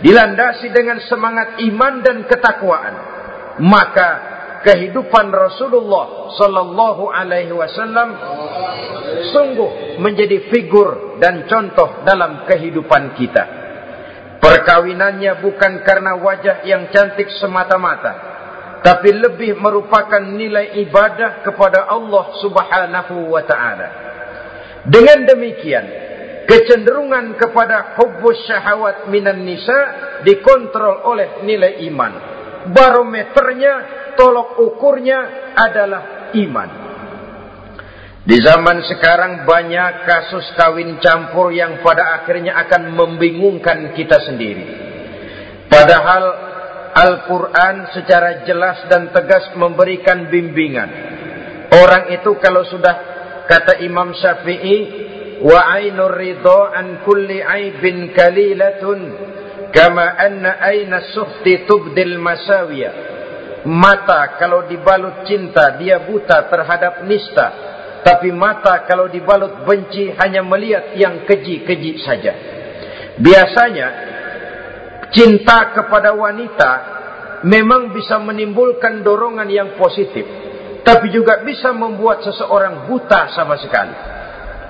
dilandasi 0.05 0.69
dengan 0.69 1.01
semangat 1.09 1.57
iman 1.63 2.03
dan 2.05 2.17
ketakwaan, 2.29 2.95
maka 3.63 4.09
kehidupan 4.65 5.29
Rasulullah 5.29 6.35
sallallahu 6.35 7.09
alaihi 7.09 7.53
wasallam 7.53 8.09
sungguh 9.31 10.01
menjadi 10.01 10.49
figur 10.49 11.21
dan 11.21 11.45
contoh 11.45 12.01
dalam 12.03 12.43
kehidupan 12.49 13.13
kita. 13.15 13.63
Perkawinannya 14.41 15.41
bukan 15.41 15.81
karena 15.81 16.19
wajah 16.21 16.65
yang 16.67 16.91
cantik 16.91 17.29
semata-mata, 17.39 18.34
tapi 18.85 19.09
lebih 19.09 19.57
merupakan 19.57 20.21
nilai 20.21 20.77
ibadah 20.85 21.41
kepada 21.41 21.89
Allah 21.89 22.37
Subhanahu 22.37 23.33
wa 23.33 23.41
taala. 23.41 23.87
Dengan 24.85 25.25
demikian, 25.25 25.85
kecenderungan 26.45 27.33
kepada 27.33 27.97
hubbus 27.97 28.45
syahwat 28.45 29.09
minan 29.09 29.41
nisa 29.41 29.79
dikontrol 30.21 31.01
oleh 31.01 31.41
nilai 31.41 31.81
iman. 31.89 32.13
Barometernya 32.69 33.73
tolok 34.13 34.61
ukurnya 34.61 35.53
adalah 35.57 36.29
iman. 36.37 36.69
Di 38.25 38.37
zaman 38.41 38.85
sekarang 38.85 39.49
banyak 39.49 40.05
kasus 40.05 40.45
kawin 40.57 40.97
campur 41.01 41.49
yang 41.53 41.81
pada 41.81 42.21
akhirnya 42.21 42.57
akan 42.69 42.93
membingungkan 42.93 43.97
kita 43.97 44.17
sendiri. 44.29 44.65
Padahal 45.69 46.23
Al-Quran 46.95 47.91
secara 47.91 48.47
jelas 48.47 48.87
dan 48.87 49.11
tegas 49.11 49.51
memberikan 49.59 50.31
bimbingan. 50.31 50.87
Orang 51.75 52.07
itu 52.15 52.39
kalau 52.39 52.63
sudah 52.63 52.95
kata 53.51 53.83
Imam 53.83 54.15
Syafi'i, 54.15 54.77
wa 55.43 55.59
ainur 55.75 56.15
ridho 56.15 56.71
an 56.71 57.03
kulli 57.03 57.43
aibin 57.43 58.15
kalilatun 58.15 58.99
kama 59.75 60.07
anna 60.07 60.55
aina 60.63 61.11
suhti 61.11 61.67
tubdil 61.67 62.15
masawiyah. 62.15 62.93
Mata 63.67 64.39
kalau 64.39 64.63
dibalut 64.71 65.27
cinta 65.27 65.75
dia 65.75 65.99
buta 65.99 66.47
terhadap 66.47 67.03
nista. 67.03 67.47
Tapi 68.05 68.29
mata 68.31 68.85
kalau 68.87 69.11
dibalut 69.11 69.65
benci 69.67 70.13
hanya 70.15 70.45
melihat 70.45 70.95
yang 70.95 71.25
keji-keji 71.25 71.97
saja. 72.05 72.33
Biasanya 73.17 74.14
cinta 75.15 75.71
kepada 75.71 76.11
wanita 76.11 76.71
memang 77.47 77.95
bisa 77.95 78.19
menimbulkan 78.19 79.01
dorongan 79.01 79.47
yang 79.47 79.79
positif. 79.79 80.27
Tapi 80.85 81.09
juga 81.09 81.41
bisa 81.41 81.73
membuat 81.73 82.21
seseorang 82.21 82.85
buta 82.85 83.33
sama 83.33 83.57
sekali. 83.57 83.95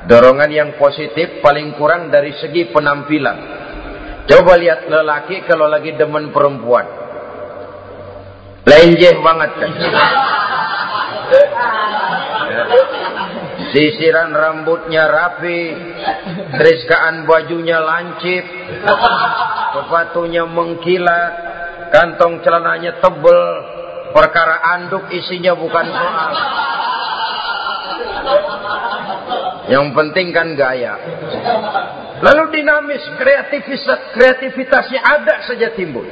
Dorongan 0.07 0.51
yang 0.53 0.69
positif 0.79 1.43
paling 1.43 1.75
kurang 1.75 2.07
dari 2.07 2.31
segi 2.39 2.71
penampilan. 2.71 3.37
Coba 4.29 4.55
lihat 4.55 4.87
lelaki 4.87 5.43
kalau 5.43 5.67
lagi 5.67 5.91
demen 5.97 6.31
perempuan. 6.31 6.87
Lenjeh 8.63 9.19
banget 9.19 9.51
kan. 9.59 9.71
Sisiran 13.73 14.35
rambutnya 14.35 15.09
rapi, 15.09 15.61
teriskaan 16.53 17.25
bajunya 17.25 17.81
lancip, 17.81 18.45
sepatunya 19.73 20.45
mengkilat, 20.45 21.33
kantong 21.89 22.43
celananya 22.45 23.01
tebel, 23.01 23.43
perkara 24.13 24.61
anduk 24.77 25.09
isinya 25.11 25.57
bukan 25.57 25.85
soal. 25.89 26.33
Yang 29.65 29.87
penting 29.97 30.27
kan 30.29 30.53
gaya. 30.53 30.93
Lalu 32.21 32.43
dinamis, 32.53 33.03
kreativitas, 33.17 34.13
kreativitasnya 34.13 35.01
ada 35.01 35.35
saja 35.49 35.73
timbul. 35.73 36.05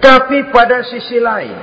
Tapi 0.00 0.48
pada 0.52 0.84
sisi 0.84 1.20
lain, 1.20 1.56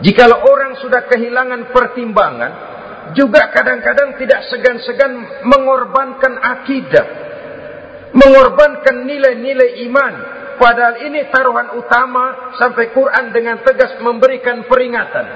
jika 0.00 0.28
orang 0.28 0.80
sudah 0.80 1.04
kehilangan 1.08 1.72
pertimbangan, 1.72 2.69
juga 3.16 3.50
kadang-kadang 3.50 4.16
tidak 4.18 4.40
segan-segan 4.50 5.44
mengorbankan 5.46 6.34
akidah, 6.38 7.06
mengorbankan 8.14 9.06
nilai-nilai 9.06 9.86
iman. 9.90 10.14
Padahal 10.60 11.00
ini 11.08 11.24
taruhan 11.32 11.72
utama 11.80 12.52
sampai 12.60 12.92
Quran 12.92 13.32
dengan 13.32 13.64
tegas 13.64 13.96
memberikan 14.04 14.68
peringatan. 14.68 15.26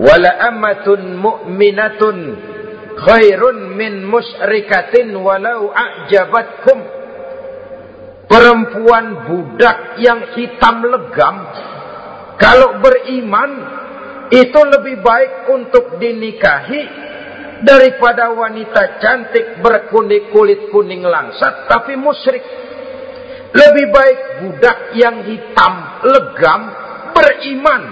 Wala 0.00 0.48
amatun 0.48 1.20
mu'minatun 1.20 2.16
khairun 2.96 3.76
min 3.76 4.08
musyrikatin 4.08 5.12
walau 5.12 5.68
a'jabatkum 5.68 6.78
perempuan 8.30 9.28
budak 9.28 10.00
yang 10.00 10.32
hitam 10.38 10.86
legam 10.86 11.36
kalau 12.40 12.80
beriman 12.80 13.79
itu 14.30 14.60
lebih 14.62 15.02
baik 15.02 15.50
untuk 15.50 15.98
dinikahi 15.98 16.86
daripada 17.66 18.30
wanita 18.32 19.02
cantik 19.02 19.60
berkulit 19.60 20.32
kulit 20.32 20.72
kuning 20.72 21.04
langsat 21.04 21.68
tapi 21.68 21.98
musyrik 21.98 22.40
lebih 23.50 23.90
baik 23.90 24.18
budak 24.40 24.78
yang 24.94 25.26
hitam 25.26 25.74
legam 26.06 26.60
beriman 27.10 27.82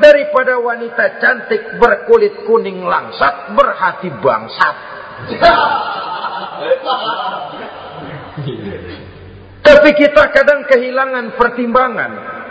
daripada 0.00 0.56
wanita 0.58 1.20
cantik 1.20 1.76
berkulit 1.78 2.32
kuning 2.48 2.82
langsat 2.82 3.54
berhati 3.54 4.10
bangsat. 4.18 4.76
Tapi 9.62 9.94
kita 9.94 10.34
kadang 10.34 10.66
kehilangan 10.66 11.38
pertimbangan. 11.38 12.41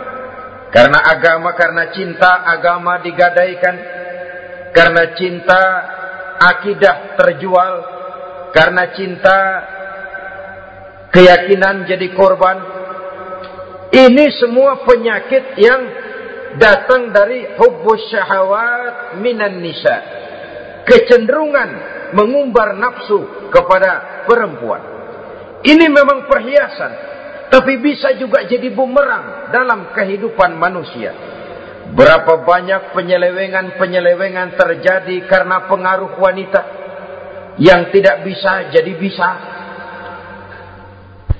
Karena 0.72 1.04
agama, 1.04 1.52
karena 1.52 1.92
cinta 1.92 2.48
agama 2.48 3.04
digadaikan. 3.04 3.76
Karena 4.72 5.12
cinta 5.12 5.62
akidah 6.40 7.20
terjual. 7.20 7.74
Karena 8.56 8.88
cinta 8.96 9.38
keyakinan 11.12 11.84
jadi 11.84 12.08
korban. 12.16 12.56
Ini 13.92 14.24
semua 14.40 14.80
penyakit 14.88 15.60
yang 15.60 15.82
datang 16.56 17.12
dari 17.12 17.52
hubbus 17.60 18.08
syahawat 18.08 19.20
minan 19.20 19.60
nisa. 19.60 19.96
Kecenderungan 20.88 21.70
mengumbar 22.16 22.76
nafsu 22.76 23.48
kepada 23.52 24.24
perempuan. 24.24 24.82
Ini 25.62 25.86
memang 25.86 26.26
perhiasan, 26.26 26.92
tapi 27.52 27.76
bisa 27.84 28.16
juga 28.16 28.48
jadi 28.48 28.72
bumerang 28.72 29.52
dalam 29.52 29.92
kehidupan 29.92 30.56
manusia. 30.56 31.12
Berapa 31.92 32.40
banyak 32.48 32.96
penyelewengan-penyelewengan 32.96 34.56
terjadi 34.56 35.28
karena 35.28 35.68
pengaruh 35.68 36.16
wanita 36.16 36.62
yang 37.60 37.92
tidak 37.92 38.24
bisa 38.24 38.72
jadi 38.72 38.92
bisa. 38.96 39.30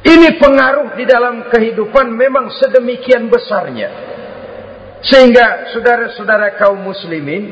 Ini 0.05 0.37
pengaruh 0.37 0.93
di 1.01 1.09
dalam 1.09 1.49
kehidupan 1.49 2.13
memang 2.13 2.53
sedemikian 2.61 3.33
besarnya. 3.33 3.89
Sehingga 5.01 5.73
saudara-saudara 5.73 6.61
kaum 6.61 6.85
muslimin, 6.85 7.43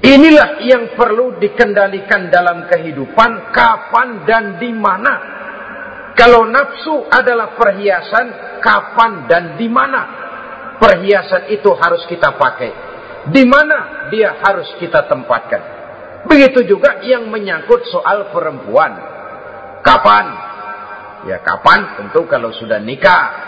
inilah 0.00 0.64
yang 0.64 0.96
perlu 0.96 1.36
dikendalikan 1.36 2.32
dalam 2.32 2.64
kehidupan 2.72 3.52
kapan 3.52 4.24
dan 4.24 4.56
di 4.56 4.72
mana. 4.72 5.33
Kalau 6.14 6.46
nafsu 6.46 7.10
adalah 7.10 7.58
perhiasan, 7.58 8.26
kapan 8.62 9.26
dan 9.26 9.58
di 9.58 9.66
mana 9.66 10.00
perhiasan 10.78 11.50
itu 11.50 11.74
harus 11.74 12.06
kita 12.06 12.38
pakai. 12.38 12.70
Di 13.34 13.42
mana 13.42 14.06
dia 14.14 14.38
harus 14.38 14.70
kita 14.78 15.10
tempatkan. 15.10 15.62
Begitu 16.30 16.70
juga 16.70 17.02
yang 17.02 17.26
menyangkut 17.28 17.82
soal 17.90 18.30
perempuan. 18.30 18.94
Kapan? 19.82 20.26
Ya 21.26 21.42
kapan? 21.42 21.98
Tentu 21.98 22.30
kalau 22.30 22.54
sudah 22.54 22.78
nikah 22.78 23.44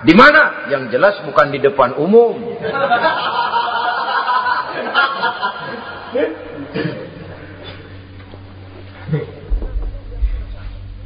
di 0.00 0.16
mana? 0.16 0.72
Yang 0.72 0.96
jelas 0.96 1.20
bukan 1.26 1.52
di 1.52 1.60
depan 1.60 1.92
umum. 2.00 2.40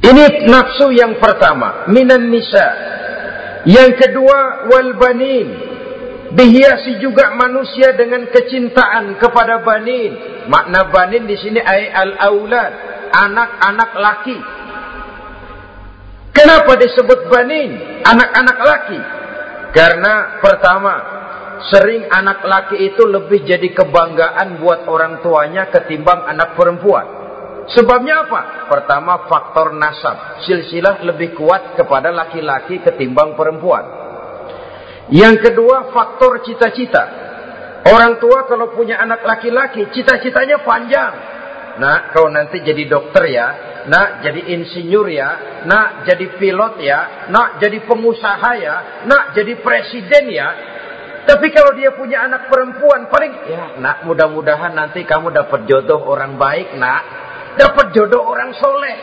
Ini 0.05 0.45
nafsu 0.45 0.93
yang 0.93 1.17
pertama, 1.17 1.89
minan 1.89 2.29
nisa. 2.29 2.67
Yang 3.65 4.05
kedua, 4.05 4.69
wal 4.69 4.93
banin. 5.01 5.47
Dihiasi 6.35 7.01
juga 7.01 7.33
manusia 7.33 7.97
dengan 7.97 8.29
kecintaan 8.29 9.17
kepada 9.17 9.65
banin. 9.65 10.45
Makna 10.45 10.93
banin 10.93 11.25
di 11.25 11.33
sini 11.41 11.57
ay 11.57 11.89
al 11.89 12.11
aulad, 12.21 12.71
anak-anak 13.09 13.91
laki. 13.97 14.37
Kenapa 16.35 16.77
disebut 16.77 17.31
banin? 17.31 18.03
Anak-anak 18.05 18.57
laki. 18.61 18.99
Karena 19.73 20.37
pertama, 20.43 20.93
sering 21.73 22.05
anak 22.13 22.45
laki 22.45 22.93
itu 22.93 23.01
lebih 23.09 23.41
jadi 23.41 23.73
kebanggaan 23.73 24.61
buat 24.61 24.85
orang 24.85 25.25
tuanya 25.25 25.71
ketimbang 25.73 26.29
anak 26.29 26.53
perempuan. 26.53 27.24
Sebabnya 27.65 28.29
apa? 28.29 28.41
Pertama, 28.69 29.25
faktor 29.25 29.73
nasab. 29.73 30.45
Silsilah 30.45 31.01
lebih 31.01 31.33
kuat 31.33 31.73
kepada 31.73 32.13
laki-laki 32.13 32.77
ketimbang 32.85 33.33
perempuan. 33.33 34.05
Yang 35.09 35.49
kedua, 35.49 35.89
faktor 35.89 36.45
cita-cita. 36.45 37.25
Orang 37.85 38.17
tua 38.17 38.45
kalau 38.49 38.73
punya 38.73 38.97
anak 39.01 39.21
laki-laki, 39.25 39.89
cita-citanya 39.93 40.61
panjang. 40.65 41.13
Nah, 41.77 42.09
kau 42.13 42.29
nanti 42.31 42.61
jadi 42.65 42.87
dokter 42.89 43.29
ya, 43.29 43.47
nak 43.85 44.25
jadi 44.25 44.41
insinyur 44.57 45.05
ya, 45.11 45.29
nak 45.69 46.07
jadi 46.07 46.25
pilot 46.37 46.81
ya, 46.81 47.29
nak 47.29 47.61
jadi 47.61 47.83
pengusaha 47.85 48.51
ya, 48.57 48.75
nak 49.05 49.37
jadi 49.37 49.53
presiden 49.61 50.33
ya. 50.33 50.49
Tapi 51.25 51.49
kalau 51.49 51.73
dia 51.73 51.93
punya 51.93 52.25
anak 52.25 52.49
perempuan, 52.49 53.09
paling 53.09 53.33
ya, 53.49 53.63
nak 53.81 54.05
mudah-mudahan 54.05 54.73
nanti 54.73 55.05
kamu 55.05 55.33
dapat 55.33 55.65
jodoh 55.69 56.05
orang 56.05 56.37
baik, 56.37 56.77
nak, 56.77 57.24
dapat 57.57 57.91
jodoh 57.95 58.23
orang 58.23 58.51
soleh. 58.55 58.95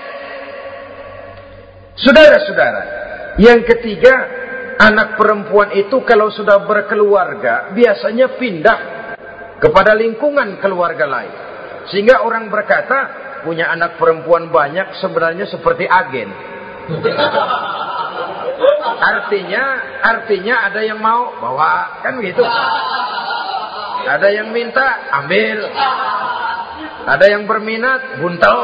Saudara-saudara, 1.97 2.83
yang 3.37 3.61
ketiga, 3.69 4.15
anak 4.81 5.21
perempuan 5.21 5.77
itu 5.77 6.01
kalau 6.09 6.33
sudah 6.33 6.65
berkeluarga, 6.65 7.73
biasanya 7.77 8.41
pindah 8.41 8.79
kepada 9.61 9.93
lingkungan 9.93 10.57
keluarga 10.59 11.05
lain. 11.05 11.35
Sehingga 11.93 12.25
orang 12.25 12.49
berkata, 12.49 12.99
punya 13.45 13.69
anak 13.71 13.99
perempuan 13.99 14.49
banyak 14.49 14.99
sebenarnya 15.03 15.47
seperti 15.51 15.85
agen. 15.87 16.29
Artinya, 19.03 19.65
artinya 19.99 20.71
ada 20.71 20.79
yang 20.87 21.03
mau 21.03 21.35
bawa, 21.43 22.03
kan 22.07 22.15
begitu. 22.23 22.43
Ada 24.07 24.29
yang 24.31 24.55
minta, 24.55 25.11
ambil. 25.23 25.59
Ada 27.03 27.27
yang 27.35 27.45
berminat, 27.51 28.23
buntel. 28.23 28.59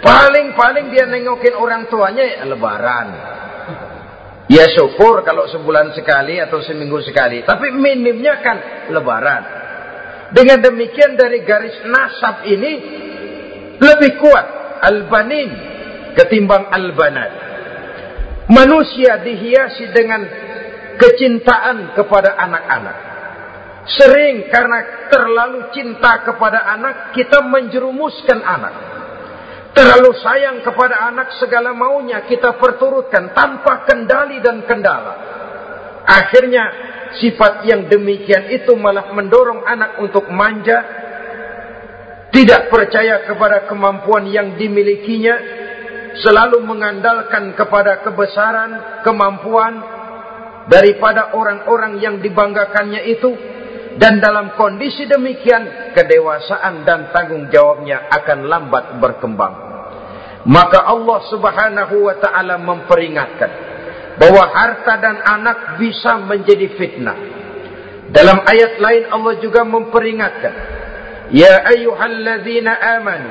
Paling-paling 0.00 0.92
dia 0.92 1.04
nengokin 1.08 1.54
orang 1.56 1.88
tuanya 1.88 2.24
ya 2.24 2.44
lebaran. 2.48 3.08
Ya 4.44 4.68
syukur 4.68 5.24
kalau 5.24 5.48
sebulan 5.48 5.96
sekali 5.96 6.36
atau 6.36 6.60
seminggu 6.60 7.00
sekali. 7.00 7.40
Tapi 7.44 7.72
minimnya 7.72 8.44
kan 8.44 8.56
lebaran. 8.92 9.42
Dengan 10.36 10.60
demikian 10.60 11.16
dari 11.16 11.44
garis 11.46 11.80
nasab 11.88 12.44
ini 12.44 12.72
lebih 13.80 14.20
kuat 14.20 14.46
al-banin 14.84 15.48
ketimbang 16.16 16.68
al-banat. 16.68 17.30
Manusia 18.52 19.24
dihiasi 19.24 19.88
dengan 19.96 20.20
kecintaan 21.00 21.96
kepada 21.96 22.36
anak-anak. 22.36 23.13
Sering 23.84 24.48
karena 24.48 25.08
terlalu 25.12 25.68
cinta 25.76 26.24
kepada 26.24 26.64
anak, 26.72 27.12
kita 27.12 27.44
menjerumuskan 27.44 28.40
anak. 28.40 28.74
Terlalu 29.74 30.14
sayang 30.22 30.62
kepada 30.62 31.10
anak 31.10 31.34
segala 31.36 31.74
maunya 31.74 32.24
kita 32.24 32.56
perturutkan 32.56 33.34
tanpa 33.34 33.84
kendali 33.84 34.38
dan 34.40 34.62
kendala. 34.64 35.14
Akhirnya 36.06 36.64
sifat 37.18 37.66
yang 37.66 37.90
demikian 37.90 38.54
itu 38.54 38.72
malah 38.78 39.10
mendorong 39.10 39.66
anak 39.66 39.98
untuk 40.00 40.30
manja, 40.30 40.78
tidak 42.30 42.70
percaya 42.70 43.26
kepada 43.26 43.66
kemampuan 43.66 44.30
yang 44.30 44.54
dimilikinya, 44.54 45.36
selalu 46.22 46.62
mengandalkan 46.62 47.52
kepada 47.58 48.00
kebesaran, 48.06 49.02
kemampuan 49.02 49.74
daripada 50.70 51.34
orang-orang 51.34 51.98
yang 51.98 52.22
dibanggakannya 52.22 53.10
itu, 53.10 53.30
Dan 53.94 54.18
dalam 54.18 54.58
kondisi 54.58 55.06
demikian, 55.06 55.94
kedewasaan 55.94 56.82
dan 56.82 57.14
tanggung 57.14 57.46
jawabnya 57.46 58.10
akan 58.10 58.38
lambat 58.50 58.84
berkembang. 58.98 59.54
Maka 60.44 60.82
Allah 60.84 61.18
subhanahu 61.30 62.04
wa 62.04 62.14
ta'ala 62.18 62.60
memperingatkan 62.60 63.50
bahwa 64.18 64.44
harta 64.50 64.98
dan 65.00 65.16
anak 65.22 65.80
bisa 65.80 66.20
menjadi 66.20 66.74
fitnah. 66.74 67.18
Dalam 68.10 68.44
ayat 68.44 68.78
lain 68.78 69.04
Allah 69.10 69.34
juga 69.40 69.64
memperingatkan, 69.64 70.54
Ya 71.32 71.64
ayuhalladzina 71.64 72.76
amanu, 73.00 73.30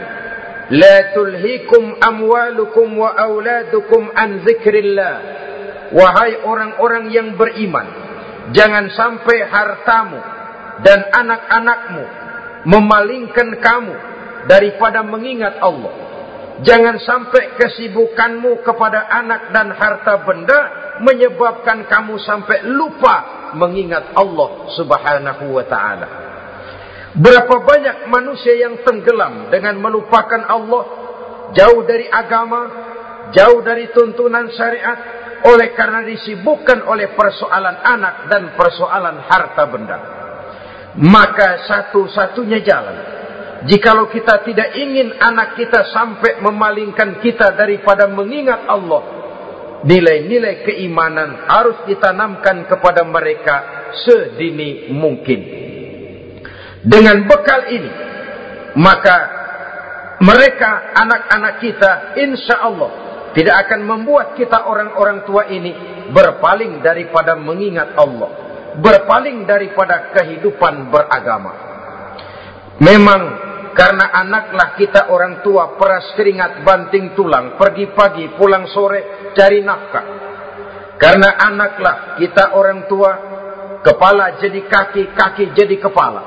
la 0.73 0.95
tulhikum 1.13 2.01
amwalukum 2.01 2.87
wa 2.97 3.13
auladukum 3.13 4.09
an 4.15 4.41
zikrillah. 4.47 5.15
Wahai 5.93 6.41
orang-orang 6.41 7.13
yang 7.13 7.37
beriman, 7.37 7.85
jangan 8.49 8.89
sampai 8.89 9.45
hartamu 9.45 10.32
dan 10.81 11.05
anak-anakmu 11.13 12.03
memalingkan 12.65 13.61
kamu 13.61 13.95
daripada 14.49 15.05
mengingat 15.05 15.59
Allah. 15.61 15.93
Jangan 16.63 17.01
sampai 17.01 17.57
kesibukanmu 17.57 18.61
kepada 18.61 19.09
anak 19.09 19.51
dan 19.51 19.73
harta 19.73 20.21
benda 20.21 20.59
menyebabkan 21.01 21.89
kamu 21.89 22.21
sampai 22.21 22.61
lupa 22.65 23.49
mengingat 23.57 24.13
Allah 24.13 24.69
Subhanahu 24.77 25.49
wa 25.49 25.65
taala. 25.65 26.07
Berapa 27.13 27.55
banyak 27.61 28.09
manusia 28.09 28.57
yang 28.57 28.81
tenggelam 28.81 29.53
dengan 29.53 29.77
melupakan 29.77 30.49
Allah, 30.49 30.83
jauh 31.53 31.85
dari 31.85 32.09
agama, 32.09 32.61
jauh 33.33 33.61
dari 33.61 33.89
tuntunan 33.93 34.49
syariat 34.53 34.97
oleh 35.45 35.73
karena 35.77 36.01
disibukkan 36.05 36.85
oleh 36.85 37.13
persoalan 37.13 37.77
anak 37.81 38.29
dan 38.29 38.57
persoalan 38.57 39.17
harta 39.29 39.63
benda. 39.69 40.22
Maka 40.93 41.65
satu-satunya 41.65 42.61
jalan 42.61 42.97
Jikalau 43.63 44.11
kita 44.11 44.43
tidak 44.43 44.75
ingin 44.75 45.15
anak 45.23 45.55
kita 45.55 45.87
sampai 45.95 46.43
memalingkan 46.43 47.23
kita 47.23 47.55
daripada 47.55 48.11
mengingat 48.11 48.67
Allah, 48.67 49.03
nilai-nilai 49.87 50.67
keimanan 50.67 51.47
harus 51.47 51.79
ditanamkan 51.87 52.67
kepada 52.67 53.07
mereka 53.07 53.87
sedini 54.03 54.91
mungkin. 54.91 55.39
Dengan 56.83 57.23
bekal 57.23 57.71
ini, 57.71 57.91
maka 58.75 59.17
mereka 60.19 60.91
anak-anak 60.99 61.53
kita 61.63 61.91
insya 62.19 62.67
Allah 62.67 62.91
tidak 63.31 63.63
akan 63.63 63.87
membuat 63.87 64.35
kita 64.35 64.67
orang-orang 64.67 65.23
tua 65.23 65.47
ini 65.47 65.71
berpaling 66.11 66.83
daripada 66.83 67.39
mengingat 67.39 67.95
Allah, 67.95 68.42
berpaling 68.79 69.45
daripada 69.45 70.13
kehidupan 70.15 70.89
beragama. 70.89 71.53
Memang 72.81 73.21
karena 73.73 74.09
anaklah 74.13 74.77
kita 74.77 75.09
orang 75.09 75.41
tua 75.41 75.77
peras 75.77 76.13
keringat 76.13 76.61
banting 76.61 77.17
tulang 77.17 77.57
pergi 77.57 77.89
pagi 77.93 78.29
pulang 78.37 78.69
sore 78.69 79.33
cari 79.33 79.61
nafkah. 79.65 80.05
Karena 80.97 81.35
anaklah 81.41 82.15
kita 82.21 82.53
orang 82.53 82.85
tua 82.85 83.11
kepala 83.81 84.39
jadi 84.39 84.61
kaki 84.63 85.11
kaki 85.13 85.45
jadi 85.57 85.75
kepala. 85.81 86.21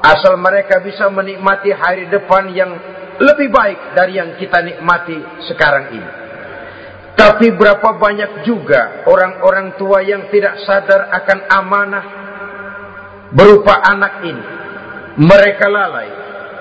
Asal 0.00 0.40
mereka 0.40 0.80
bisa 0.80 1.12
menikmati 1.12 1.68
hari 1.76 2.08
depan 2.08 2.48
yang 2.56 2.72
lebih 3.20 3.52
baik 3.52 3.92
dari 3.92 4.16
yang 4.16 4.32
kita 4.40 4.64
nikmati 4.64 5.44
sekarang 5.44 5.92
ini. 5.92 6.19
Tapi 7.20 7.52
berapa 7.52 8.00
banyak 8.00 8.48
juga 8.48 9.04
orang-orang 9.04 9.76
tua 9.76 10.00
yang 10.00 10.32
tidak 10.32 10.56
sadar 10.64 11.12
akan 11.12 11.38
amanah 11.52 12.04
berupa 13.28 13.76
anak 13.76 14.24
ini. 14.24 14.44
Mereka 15.20 15.66
lalai 15.68 16.08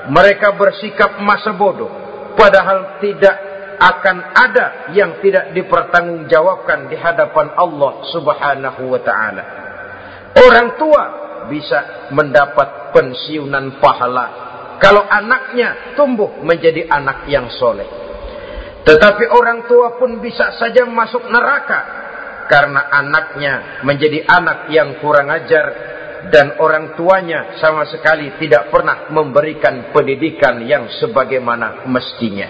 mereka 0.10 0.58
bersikap 0.58 1.22
masa 1.22 1.54
bodoh 1.54 1.88
padahal 2.34 3.00
tidak 3.00 3.36
akan 3.80 4.18
ada 4.36 4.92
yang 4.92 5.24
tidak 5.24 5.56
dipertanggungjawabkan 5.56 6.92
di 6.92 6.98
hadapan 7.00 7.56
Allah 7.56 8.04
Subhanahu 8.12 8.82
wa 8.92 9.00
taala. 9.00 9.44
Orang 10.36 10.76
tua 10.76 11.04
bisa 11.48 12.12
mendapat 12.12 12.92
pensiunan 12.92 13.80
pahala 13.80 14.28
kalau 14.84 15.06
anaknya 15.08 15.96
tumbuh 15.96 16.44
menjadi 16.44 16.90
anak 16.92 17.24
yang 17.32 17.48
soleh. 17.56 18.09
Tetapi 18.84 19.26
orang 19.30 19.68
tua 19.68 20.00
pun 20.00 20.18
bisa 20.24 20.56
saja 20.56 20.88
masuk 20.88 21.28
neraka 21.28 21.80
karena 22.50 22.90
anaknya 22.90 23.84
menjadi 23.86 24.26
anak 24.26 24.74
yang 24.74 24.98
kurang 24.98 25.30
ajar 25.30 25.66
dan 26.28 26.60
orang 26.60 27.00
tuanya 27.00 27.56
sama 27.64 27.88
sekali 27.88 28.36
tidak 28.42 28.68
pernah 28.68 29.08
memberikan 29.14 29.94
pendidikan 29.96 30.60
yang 30.68 30.92
sebagaimana 31.00 31.88
mestinya. 31.88 32.50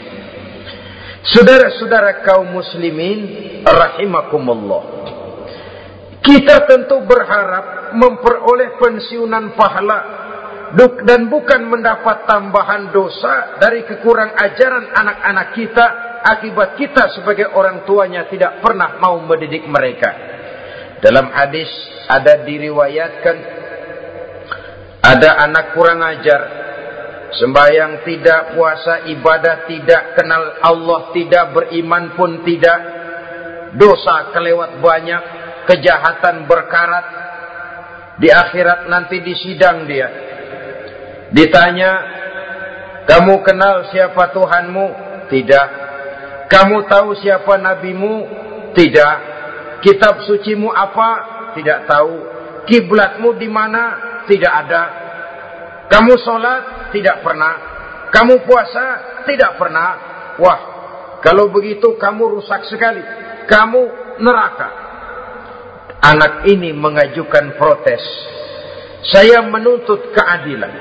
Saudara-saudara 1.22 2.26
kaum 2.26 2.50
muslimin 2.50 3.20
rahimakumullah. 3.68 4.84
Kita 6.24 6.66
tentu 6.66 7.04
berharap 7.06 7.94
memperoleh 7.94 8.80
pensiunan 8.80 9.54
pahala 9.54 10.00
dan 11.06 11.30
bukan 11.30 11.62
mendapat 11.66 12.30
tambahan 12.30 12.94
dosa 12.94 13.58
dari 13.58 13.84
kekurang 13.86 14.38
ajaran 14.38 14.94
anak-anak 14.94 15.48
kita 15.58 15.88
akibat 16.24 16.76
kita 16.76 17.16
sebagai 17.16 17.52
orang 17.56 17.88
tuanya 17.88 18.28
tidak 18.28 18.60
pernah 18.60 19.00
mau 19.00 19.20
mendidik 19.24 19.64
mereka. 19.66 20.12
Dalam 21.00 21.32
hadis 21.32 21.70
ada 22.12 22.44
diriwayatkan 22.44 23.38
ada 25.00 25.30
anak 25.48 25.72
kurang 25.80 26.04
ajar, 26.04 26.42
sembahyang 27.40 28.04
tidak, 28.04 28.52
puasa 28.52 29.08
ibadah 29.08 29.64
tidak, 29.64 30.20
kenal 30.20 30.60
Allah 30.60 31.16
tidak, 31.16 31.56
beriman 31.56 32.20
pun 32.20 32.44
tidak, 32.44 32.80
dosa 33.80 34.36
kelewat 34.36 34.84
banyak, 34.84 35.24
kejahatan 35.72 36.44
berkarat. 36.46 37.08
Di 38.20 38.28
akhirat 38.28 38.92
nanti 38.92 39.24
disidang 39.24 39.88
dia. 39.88 40.12
Ditanya, 41.32 41.92
kamu 43.08 43.40
kenal 43.48 43.88
siapa 43.96 44.36
Tuhanmu? 44.36 44.88
Tidak. 45.32 45.89
Kamu 46.50 46.90
tahu 46.90 47.14
siapa 47.22 47.62
nabimu? 47.62 48.26
Tidak. 48.74 49.16
Kitab 49.86 50.26
sucimu 50.26 50.74
apa? 50.74 51.10
Tidak 51.54 51.80
tahu. 51.86 52.16
Kiblatmu 52.66 53.38
di 53.38 53.46
mana? 53.46 53.84
Tidak 54.26 54.54
ada. 54.54 54.84
Kamu 55.94 56.14
sholat? 56.18 56.90
Tidak 56.90 57.22
pernah. 57.22 57.54
Kamu 58.10 58.42
puasa? 58.50 58.86
Tidak 59.30 59.52
pernah. 59.62 59.90
Wah, 60.42 60.60
kalau 61.22 61.54
begitu 61.54 61.94
kamu 62.02 62.42
rusak 62.42 62.66
sekali. 62.66 63.02
Kamu 63.46 63.82
neraka. 64.18 64.70
Anak 66.02 66.50
ini 66.50 66.74
mengajukan 66.74 67.60
protes. 67.62 68.02
Saya 69.06 69.46
menuntut 69.46 70.12
keadilan. 70.16 70.74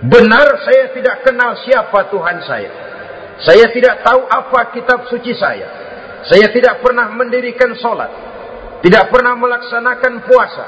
Benar 0.00 0.48
saya 0.64 0.96
tidak 0.96 1.22
kenal 1.28 1.60
siapa 1.60 2.08
Tuhan 2.08 2.38
saya. 2.42 2.89
Saya 3.40 3.72
tidak 3.72 4.04
tahu 4.04 4.20
apa 4.28 4.60
kitab 4.76 5.08
suci 5.08 5.32
saya. 5.36 5.68
Saya 6.28 6.52
tidak 6.52 6.84
pernah 6.84 7.08
mendirikan 7.12 7.72
sholat. 7.80 8.12
Tidak 8.80 9.04
pernah 9.12 9.36
melaksanakan 9.36 10.14
puasa 10.24 10.66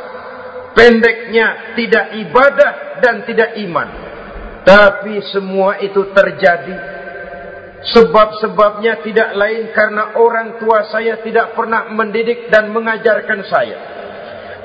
pendeknya 0.76 1.76
tidak 1.76 2.16
ibadah 2.26 2.72
dan 3.00 3.24
tidak 3.28 3.56
iman. 3.68 3.88
Tapi 4.62 5.18
semua 5.34 5.82
itu 5.82 6.12
terjadi 6.14 6.76
sebab-sebabnya 7.82 9.02
tidak 9.02 9.34
lain 9.34 9.74
karena 9.74 10.14
orang 10.14 10.62
tua 10.62 10.86
saya 10.86 11.18
tidak 11.18 11.58
pernah 11.58 11.90
mendidik 11.90 12.46
dan 12.46 12.70
mengajarkan 12.70 13.40
saya. 13.50 13.78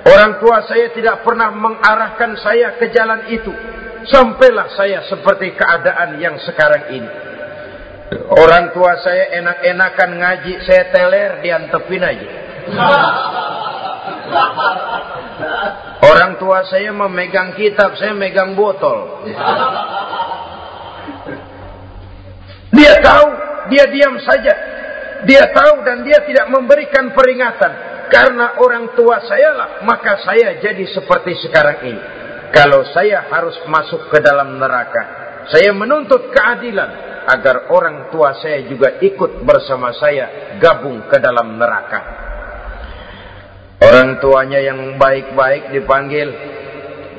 Orang 0.08 0.40
tua 0.40 0.64
saya 0.70 0.94
tidak 0.94 1.26
pernah 1.26 1.52
mengarahkan 1.52 2.38
saya 2.40 2.78
ke 2.78 2.94
jalan 2.94 3.28
itu. 3.34 3.52
Sampailah 4.08 4.72
saya 4.78 5.04
seperti 5.10 5.52
keadaan 5.58 6.22
yang 6.22 6.38
sekarang 6.46 6.94
ini. 6.94 7.27
Orang 8.08 8.72
tua 8.72 8.96
saya 9.04 9.36
enak-enakan 9.44 10.12
ngaji, 10.16 10.54
saya 10.64 10.84
teler 10.96 11.44
diantepin 11.44 12.04
aja. 12.08 12.30
Orang 16.08 16.40
tua 16.40 16.64
saya 16.72 16.96
memegang 16.96 17.52
kitab, 17.60 18.00
saya 18.00 18.16
megang 18.16 18.56
botol. 18.56 19.28
Dia 22.72 22.94
tahu, 23.04 23.28
dia 23.76 23.86
diam 23.92 24.16
saja. 24.24 24.56
Dia 25.28 25.52
tahu 25.52 25.84
dan 25.84 26.08
dia 26.08 26.24
tidak 26.24 26.48
memberikan 26.48 27.12
peringatan. 27.12 27.72
Karena 28.08 28.56
orang 28.64 28.96
tua 28.96 29.20
saya 29.28 29.52
lah, 29.52 29.70
maka 29.84 30.24
saya 30.24 30.64
jadi 30.64 30.86
seperti 30.96 31.44
sekarang 31.44 31.84
ini. 31.84 32.04
Kalau 32.56 32.88
saya 32.96 33.28
harus 33.28 33.60
masuk 33.68 34.08
ke 34.08 34.24
dalam 34.24 34.56
neraka, 34.56 35.04
saya 35.52 35.76
menuntut 35.76 36.32
keadilan 36.32 37.07
agar 37.28 37.68
orang 37.76 38.08
tua 38.08 38.40
saya 38.40 38.64
juga 38.64 39.04
ikut 39.04 39.44
bersama 39.44 39.92
saya 39.92 40.56
gabung 40.64 41.12
ke 41.12 41.20
dalam 41.20 41.60
neraka. 41.60 42.02
Orang 43.84 44.24
tuanya 44.24 44.64
yang 44.64 44.96
baik-baik 44.96 45.76
dipanggil. 45.76 46.30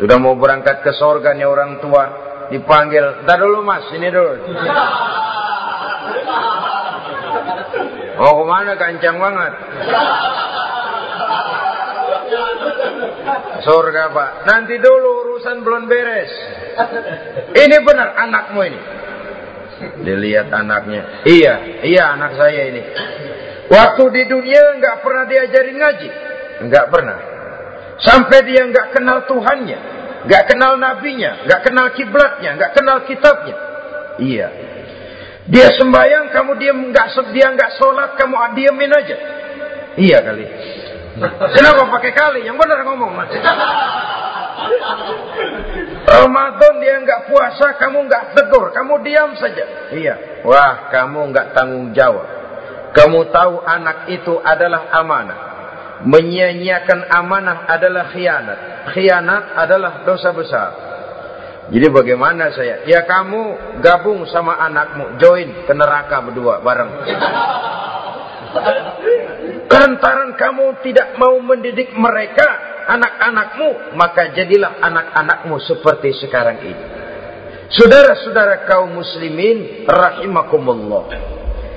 Sudah 0.01 0.17
mau 0.17 0.35
berangkat 0.41 0.81
ke 0.81 0.97
sorga 0.97 1.37
nih 1.37 1.45
orang 1.45 1.79
tua. 1.85 2.05
Dipanggil. 2.49 3.29
Ntar 3.29 3.37
dulu 3.37 3.61
mas, 3.61 3.85
ini 3.93 4.09
dulu. 4.09 4.35
Oh 8.19 8.43
ke 8.43 8.45
mana 8.49 8.75
kancang 8.81 9.21
banget. 9.21 9.53
Surga 13.63 14.03
pak. 14.11 14.31
Nanti 14.49 14.75
dulu 14.81 15.09
urusan 15.29 15.63
belum 15.63 15.85
beres. 15.87 16.33
Ini 17.55 17.77
benar 17.85 18.17
anakmu 18.17 18.61
ini. 18.65 18.81
Dilihat 19.79 20.51
anaknya. 20.51 21.23
Iya, 21.23 21.55
iya 21.87 22.19
anak 22.19 22.35
saya 22.35 22.63
ini. 22.71 22.83
Waktu 23.69 24.03
di 24.11 24.23
dunia 24.27 24.81
nggak 24.81 24.97
pernah 25.05 25.25
diajarin 25.29 25.77
ngaji. 25.77 26.09
Nggak 26.67 26.87
pernah. 26.91 27.19
Sampai 28.03 28.43
dia 28.47 28.63
nggak 28.67 28.97
kenal 28.97 29.27
Tuhannya. 29.27 29.79
nggak 30.19 30.45
kenal 30.51 30.75
nabinya. 30.77 31.47
nggak 31.47 31.61
kenal 31.63 31.87
kiblatnya. 31.95 32.51
nggak 32.59 32.73
kenal 32.75 32.99
kitabnya. 33.07 33.57
Iya. 34.19 34.49
Dia 35.49 35.69
sembahyang, 35.81 36.29
kamu 36.29 36.53
diam 36.61 36.79
nggak 36.93 37.09
dia 37.33 37.47
nggak 37.49 37.81
sholat, 37.81 38.21
kamu 38.21 38.37
diamin 38.53 38.93
aja. 38.93 39.17
Iya 39.97 40.19
kali. 40.21 40.45
Kenapa 41.57 41.83
pakai 41.99 42.13
kali? 42.15 42.47
Yang 42.47 42.57
benar 42.63 42.79
ngomong. 42.87 43.13
Ramadan 46.09 46.81
dia 46.81 46.97
nggak 47.05 47.29
puasa, 47.29 47.77
kamu 47.77 48.09
nggak 48.09 48.25
tegur, 48.35 48.73
kamu 48.73 49.05
diam 49.05 49.37
saja. 49.37 49.93
Iya. 49.93 50.43
Wah, 50.45 50.89
kamu 50.89 51.29
nggak 51.31 51.53
tanggung 51.53 51.93
jawab. 51.93 52.25
Kamu 52.97 53.29
tahu 53.29 53.61
anak 53.63 54.09
itu 54.09 54.41
adalah 54.41 54.89
amanah. 54.97 55.39
Menyia-nyiakan 56.09 57.11
amanah 57.11 57.69
adalah 57.69 58.09
khianat. 58.15 58.59
Khianat 58.95 59.45
adalah 59.59 59.93
dosa 60.07 60.31
besar. 60.33 60.71
Jadi 61.69 61.87
bagaimana 61.93 62.49
saya? 62.57 62.89
Ya 62.89 63.05
kamu 63.05 63.77
gabung 63.85 64.25
sama 64.33 64.57
anakmu, 64.57 65.21
join 65.21 65.69
ke 65.69 65.73
neraka 65.77 66.25
berdua 66.25 66.65
bareng. 66.65 66.93
Lantaran 69.69 70.33
kamu 70.35 70.81
tidak 70.81 71.15
mau 71.21 71.37
mendidik 71.45 71.93
mereka, 71.93 72.49
anak-anakmu, 72.89 73.95
maka 74.01 74.33
jadilah 74.33 74.81
anak-anakmu 74.81 75.61
seperti 75.61 76.17
sekarang 76.25 76.59
ini. 76.65 76.85
Saudara-saudara 77.69 78.65
kaum 78.65 78.97
muslimin 78.97 79.85
rahimakumullah. 79.85 81.05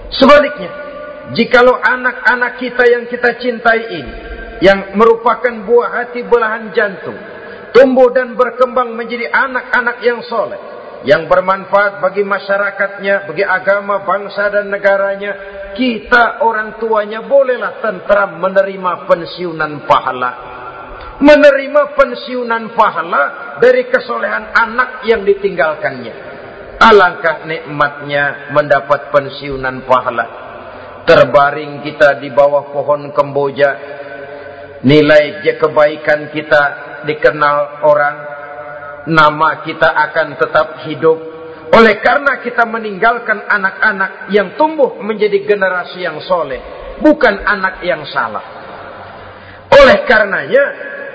Sebaliknya, 0.07 0.71
jikalau 1.35 1.75
anak-anak 1.75 2.63
kita 2.63 2.83
yang 2.87 3.03
kita 3.11 3.35
cintai 3.43 3.81
ini 3.91 4.13
yang 4.63 4.95
merupakan 4.95 5.51
buah 5.67 5.89
hati 5.91 6.23
belahan 6.23 6.71
jantung, 6.71 7.19
tumbuh 7.75 8.07
dan 8.15 8.39
berkembang 8.39 8.95
menjadi 8.95 9.27
anak-anak 9.35 9.99
yang 9.99 10.23
soleh, 10.23 10.59
yang 11.07 11.25
bermanfaat 11.25 12.01
bagi 12.01 12.21
masyarakatnya, 12.21 13.25
bagi 13.25 13.41
agama, 13.45 14.05
bangsa 14.05 14.53
dan 14.53 14.69
negaranya, 14.69 15.31
kita 15.73 16.45
orang 16.45 16.77
tuanya 16.77 17.25
bolehlah 17.25 17.81
tentram 17.81 18.37
menerima 18.37 19.09
pensiunan 19.09 19.89
pahala 19.89 20.31
menerima 21.21 21.93
pensiunan 21.93 22.73
pahala 22.73 23.55
dari 23.61 23.87
kesolehan 23.87 24.51
anak 24.57 25.05
yang 25.05 25.21
ditinggalkannya. 25.21 26.33
Alangkah 26.81 27.45
nikmatnya 27.45 28.49
mendapat 28.57 29.13
pensiunan 29.13 29.85
pahala. 29.85 30.25
Terbaring 31.05 31.85
kita 31.85 32.17
di 32.17 32.33
bawah 32.33 32.73
pohon 32.73 33.13
kemboja. 33.13 33.69
Nilai 34.81 35.45
kebaikan 35.45 36.33
kita 36.33 36.63
dikenal 37.05 37.85
orang. 37.85 38.15
Nama 39.09 39.49
kita 39.65 39.89
akan 39.89 40.27
tetap 40.37 40.67
hidup. 40.85 41.17
Oleh 41.71 42.03
karena 42.03 42.43
kita 42.43 42.67
meninggalkan 42.67 43.47
anak-anak 43.47 44.29
yang 44.35 44.59
tumbuh 44.59 44.99
menjadi 44.99 45.41
generasi 45.47 46.03
yang 46.03 46.19
soleh. 46.21 46.59
Bukan 46.99 47.41
anak 47.41 47.81
yang 47.81 48.03
salah. 48.11 48.43
Oleh 49.71 50.03
karenanya 50.03 50.63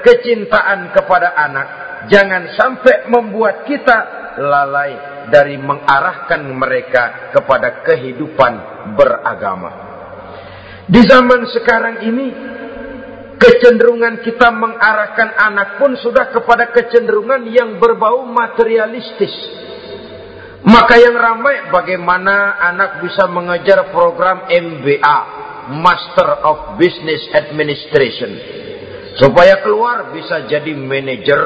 kecintaan 0.00 0.90
kepada 0.96 1.36
anak 1.36 1.68
jangan 2.08 2.56
sampai 2.56 3.06
membuat 3.10 3.68
kita 3.68 3.98
lalai 4.40 5.26
dari 5.28 5.58
mengarahkan 5.58 6.40
mereka 6.54 7.34
kepada 7.34 7.82
kehidupan 7.82 8.52
beragama. 8.94 9.70
Di 10.86 11.02
zaman 11.02 11.50
sekarang 11.50 12.06
ini 12.06 12.26
kecenderungan 13.36 14.24
kita 14.24 14.48
mengarahkan 14.52 15.28
anak 15.36 15.68
pun 15.80 15.96
sudah 16.00 16.32
kepada 16.32 16.72
kecenderungan 16.72 17.48
yang 17.52 17.76
berbau 17.76 18.24
materialistis. 18.28 19.32
Maka 20.66 20.98
yang 20.98 21.14
ramai 21.14 21.70
bagaimana 21.70 22.58
anak 22.58 23.04
bisa 23.04 23.30
mengejar 23.30 23.86
program 23.94 24.50
MBA, 24.50 25.18
Master 25.78 26.42
of 26.42 26.74
Business 26.74 27.22
Administration 27.30 28.30
Supaya 29.16 29.64
keluar 29.64 30.12
bisa 30.12 30.44
jadi 30.44 30.76
manajer. 30.76 31.40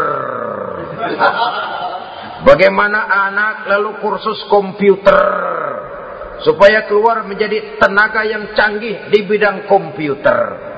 Bagaimana 2.43 3.07
anak 3.31 3.71
lalu 3.71 3.91
kursus 4.03 4.43
komputer. 4.51 5.23
Supaya 6.43 6.89
keluar 6.91 7.23
menjadi 7.29 7.79
tenaga 7.79 8.27
yang 8.27 8.57
canggih 8.59 9.13
di 9.13 9.23
bidang 9.23 9.71
komputer. 9.71 10.70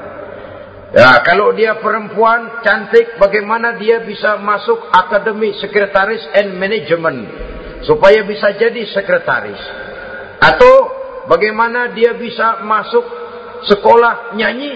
Ya, 0.92 1.24
kalau 1.24 1.56
dia 1.56 1.80
perempuan 1.80 2.60
cantik, 2.60 3.16
bagaimana 3.16 3.80
dia 3.80 4.04
bisa 4.04 4.36
masuk 4.36 4.92
akademi 4.92 5.56
sekretaris 5.56 6.20
and 6.36 6.52
management 6.60 7.32
supaya 7.88 8.20
bisa 8.28 8.52
jadi 8.60 8.84
sekretaris? 8.92 9.60
Atau 10.36 10.72
bagaimana 11.32 11.96
dia 11.96 12.12
bisa 12.12 12.60
masuk 12.60 13.04
sekolah 13.72 14.36
nyanyi 14.36 14.72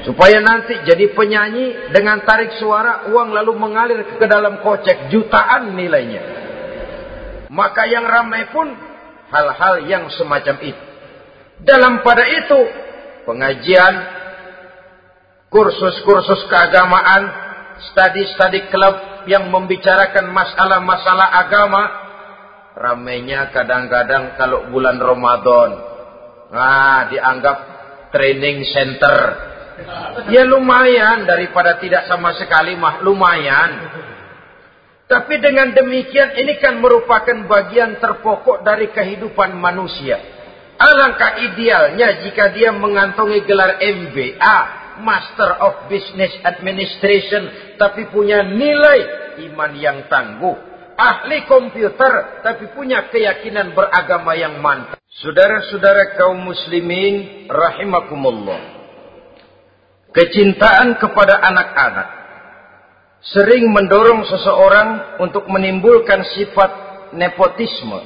Supaya 0.00 0.40
nanti 0.40 0.80
jadi 0.88 1.12
penyanyi 1.12 1.92
dengan 1.92 2.24
tarik 2.24 2.56
suara 2.56 3.12
uang 3.12 3.36
lalu 3.36 3.52
mengalir 3.52 4.00
ke 4.16 4.24
dalam 4.24 4.64
kocek 4.64 5.12
jutaan 5.12 5.76
nilainya. 5.76 6.22
Maka 7.52 7.84
yang 7.84 8.08
ramai 8.08 8.48
pun 8.48 8.72
hal-hal 9.28 9.84
yang 9.84 10.08
semacam 10.16 10.56
itu. 10.64 10.84
Dalam 11.60 12.00
pada 12.00 12.24
itu 12.24 12.60
pengajian, 13.28 13.94
kursus-kursus 15.50 16.46
keagamaan, 16.46 17.22
studi-studi 17.92 18.70
klub 18.70 19.26
yang 19.26 19.50
membicarakan 19.50 20.30
masalah-masalah 20.30 21.28
agama, 21.44 21.82
ramainya 22.78 23.50
kadang-kadang 23.50 24.38
kalau 24.38 24.70
bulan 24.70 24.96
Ramadan. 24.96 25.70
Nah, 26.50 27.06
dianggap 27.10 27.56
training 28.10 28.66
center 28.70 29.50
Ya 30.30 30.44
lumayan 30.46 31.24
daripada 31.24 31.80
tidak 31.80 32.06
sama 32.06 32.36
sekali 32.36 32.76
mah 32.76 33.02
lumayan. 33.02 33.70
Tapi 35.10 35.42
dengan 35.42 35.74
demikian 35.74 36.38
ini 36.38 36.62
kan 36.62 36.78
merupakan 36.78 37.34
bagian 37.50 37.98
terpokok 37.98 38.62
dari 38.62 38.94
kehidupan 38.94 39.58
manusia. 39.58 40.22
Alangkah 40.78 41.42
idealnya 41.50 42.24
jika 42.24 42.54
dia 42.54 42.70
mengantongi 42.70 43.42
gelar 43.42 43.82
MBA, 43.82 44.58
Master 45.00 45.50
of 45.64 45.72
Business 45.88 46.32
Administration, 46.44 47.74
tapi 47.80 48.08
punya 48.12 48.44
nilai 48.44 49.00
iman 49.50 49.72
yang 49.76 50.06
tangguh. 50.06 50.56
Ahli 51.00 51.48
komputer, 51.48 52.44
tapi 52.44 52.68
punya 52.76 53.08
keyakinan 53.08 53.72
beragama 53.72 54.36
yang 54.36 54.60
mantap. 54.60 55.00
Saudara-saudara 55.24 56.14
kaum 56.20 56.44
muslimin, 56.44 57.48
rahimakumullah. 57.48 58.78
Kecintaan 60.12 61.00
kepada 61.00 61.40
anak-anak 61.40 62.08
sering 63.20 63.68
mendorong 63.68 64.24
seseorang 64.28 65.20
untuk 65.20 65.44
menimbulkan 65.48 66.24
sifat 66.36 66.70
nepotisme. 67.16 68.00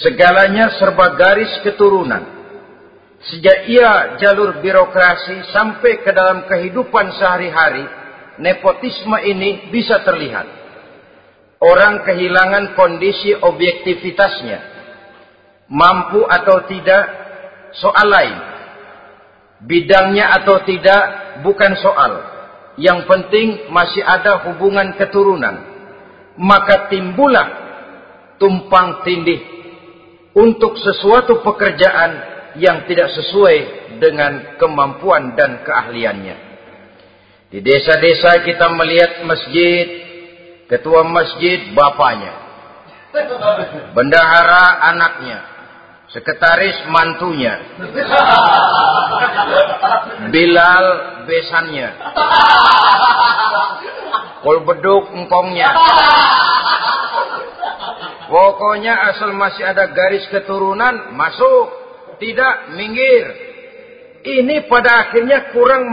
Segalanya 0.00 0.72
serba 0.80 1.14
garis 1.16 1.52
keturunan. 1.64 2.31
Sejak 3.22 3.70
ia 3.70 4.18
jalur 4.18 4.58
birokrasi 4.58 5.46
sampai 5.54 6.02
ke 6.02 6.10
dalam 6.10 6.42
kehidupan 6.50 7.14
sehari-hari, 7.14 7.86
nepotisme 8.42 9.14
ini 9.22 9.70
bisa 9.70 10.02
terlihat. 10.02 10.46
Orang 11.62 12.02
kehilangan 12.02 12.74
kondisi 12.74 13.30
objektivitasnya. 13.38 14.74
Mampu 15.70 16.26
atau 16.26 16.66
tidak, 16.66 17.04
soal 17.78 18.10
lain 18.10 18.52
bidangnya 19.66 20.42
atau 20.42 20.62
tidak 20.66 21.02
bukan 21.46 21.72
soal. 21.78 22.12
Yang 22.80 23.04
penting 23.04 23.48
masih 23.68 24.02
ada 24.02 24.48
hubungan 24.48 24.96
keturunan. 24.96 25.70
Maka 26.40 26.88
timbullah 26.88 27.48
tumpang 28.40 29.04
tindih 29.04 29.38
untuk 30.32 30.80
sesuatu 30.80 31.44
pekerjaan 31.44 32.31
yang 32.58 32.84
tidak 32.84 33.12
sesuai 33.16 33.56
dengan 34.00 34.58
kemampuan 34.60 35.32
dan 35.38 35.64
keahliannya. 35.64 36.36
Di 37.52 37.60
desa-desa 37.60 38.40
kita 38.48 38.72
melihat 38.72 39.28
masjid, 39.28 39.86
ketua 40.72 41.04
masjid 41.04 41.68
bapaknya, 41.76 42.32
bendahara 43.92 44.88
anaknya, 44.88 45.38
sekretaris 46.08 46.88
mantunya, 46.88 47.60
Bilal 50.32 50.84
besannya, 51.28 51.88
kol 54.40 54.64
beduk 54.64 55.12
engkongnya. 55.12 55.70
Pokoknya 58.32 59.12
asal 59.12 59.36
masih 59.36 59.60
ada 59.60 59.92
garis 59.92 60.24
keturunan, 60.32 61.12
masuk. 61.12 61.81
Tidak, 62.22 62.78
minggir. 62.78 63.24
Ini 64.22 64.70
pada 64.70 65.10
akhirnya 65.10 65.50
kurang 65.50 65.90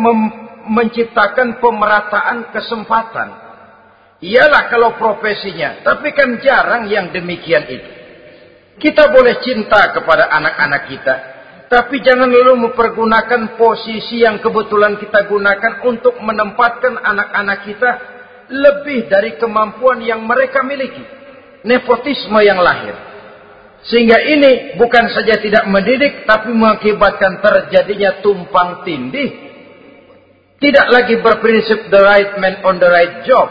menciptakan 0.70 1.58
pemerataan 1.58 2.54
kesempatan. 2.54 3.30
Iyalah 4.22 4.70
kalau 4.70 4.94
profesinya, 5.02 5.82
tapi 5.82 6.14
kan 6.14 6.38
jarang 6.38 6.86
yang 6.86 7.10
demikian 7.10 7.66
itu. 7.66 7.92
Kita 8.78 9.10
boleh 9.10 9.42
cinta 9.42 9.90
kepada 9.90 10.30
anak-anak 10.30 10.82
kita, 10.94 11.16
tapi 11.66 11.98
jangan 12.06 12.30
lalu 12.30 12.70
mempergunakan 12.70 13.58
posisi 13.58 14.22
yang 14.22 14.38
kebetulan 14.38 15.02
kita 15.02 15.26
gunakan 15.26 15.82
untuk 15.82 16.14
menempatkan 16.22 16.94
anak-anak 16.94 17.60
kita 17.66 17.92
lebih 18.54 19.10
dari 19.10 19.34
kemampuan 19.42 20.06
yang 20.06 20.22
mereka 20.30 20.62
miliki 20.62 21.02
nepotisme 21.66 22.40
yang 22.46 22.62
lahir. 22.62 23.09
Sehingga 23.88 24.20
ini 24.20 24.76
bukan 24.76 25.08
saja 25.16 25.40
tidak 25.40 25.64
mendidik, 25.72 26.28
tapi 26.28 26.52
mengakibatkan 26.52 27.40
terjadinya 27.40 28.20
tumpang 28.20 28.84
tindih. 28.84 29.48
Tidak 30.60 30.88
lagi 30.92 31.16
berprinsip 31.24 31.88
the 31.88 32.02
right 32.04 32.36
man 32.36 32.60
on 32.68 32.76
the 32.84 32.90
right 32.92 33.24
job. 33.24 33.48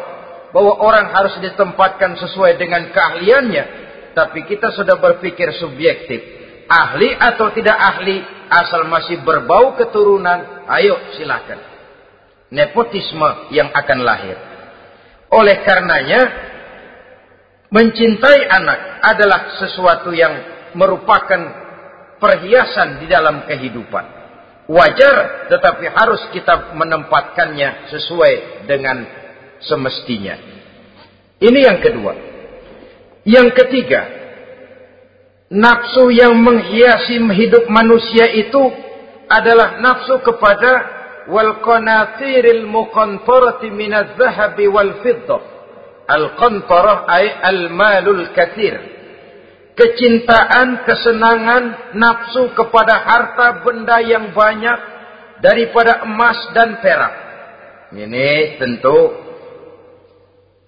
Bahwa 0.53 0.77
orang 0.85 1.13
harus 1.17 1.41
ditempatkan 1.41 2.21
sesuai 2.21 2.61
dengan 2.61 2.93
keahliannya. 2.93 3.65
Tapi 4.13 4.45
kita 4.45 4.77
sudah 4.77 5.01
berpikir 5.01 5.57
subjektif. 5.57 6.21
Ahli 6.69 7.17
atau 7.17 7.49
tidak 7.57 7.81
ahli, 7.81 8.21
asal 8.53 8.85
masih 8.85 9.25
berbau 9.25 9.73
keturunan, 9.81 10.69
ayo 10.69 11.01
silakan. 11.17 11.57
Nepotisme 12.53 13.49
yang 13.57 13.73
akan 13.73 13.99
lahir. 14.05 14.37
Oleh 15.33 15.65
karenanya, 15.65 16.21
Mencintai 17.69 18.49
anak 18.49 19.05
adalah 19.05 19.61
sesuatu 19.61 20.09
yang 20.17 20.33
merupakan 20.73 21.41
perhiasan 22.17 23.05
di 23.05 23.07
dalam 23.13 23.45
kehidupan. 23.45 24.05
Wajar 24.69 25.49
tetapi 25.53 25.85
harus 25.93 26.29
kita 26.33 26.73
menempatkannya 26.73 27.93
sesuai 27.93 28.65
dengan 28.69 29.05
semestinya. 29.65 30.37
Ini 31.41 31.61
yang 31.61 31.79
kedua. 31.85 32.13
Yang 33.29 33.49
ketiga, 33.61 34.01
nafsu 35.53 36.09
yang 36.09 36.37
menghiasi 36.41 37.21
hidup 37.21 37.69
manusia 37.69 38.33
itu 38.33 38.61
adalah 39.29 39.77
nafsu 39.85 40.25
kepada 40.25 40.73
wal 41.29 41.61
qanatiril 41.61 42.65
muqantarati 42.65 43.69
minadh 43.69 44.17
dhahabi 44.17 44.65
wal 44.73 45.05
fiddah 45.05 45.58
Al-qantarah 46.09 47.05
ay 47.05 47.27
al-malul 47.45 48.33
kathir. 48.33 48.81
Kecintaan, 49.77 50.89
kesenangan, 50.89 51.95
nafsu 51.95 52.51
kepada 52.57 52.99
harta 53.05 53.63
benda 53.63 54.01
yang 54.03 54.33
banyak 54.33 54.81
daripada 55.45 56.03
emas 56.09 56.39
dan 56.57 56.81
perak. 56.83 57.15
Ini 57.95 58.59
tentu 58.59 58.99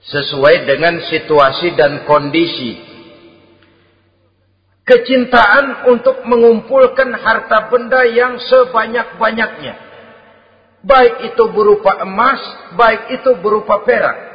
sesuai 0.06 0.56
dengan 0.68 1.02
situasi 1.08 1.74
dan 1.74 2.04
kondisi. 2.04 2.88
Kecintaan 4.86 5.90
untuk 5.90 6.22
mengumpulkan 6.28 7.16
harta 7.16 7.66
benda 7.72 8.04
yang 8.06 8.38
sebanyak-banyaknya. 8.38 9.74
Baik 10.80 11.32
itu 11.32 11.44
berupa 11.52 12.00
emas, 12.04 12.40
baik 12.76 13.20
itu 13.20 13.30
berupa 13.40 13.84
perak. 13.84 14.29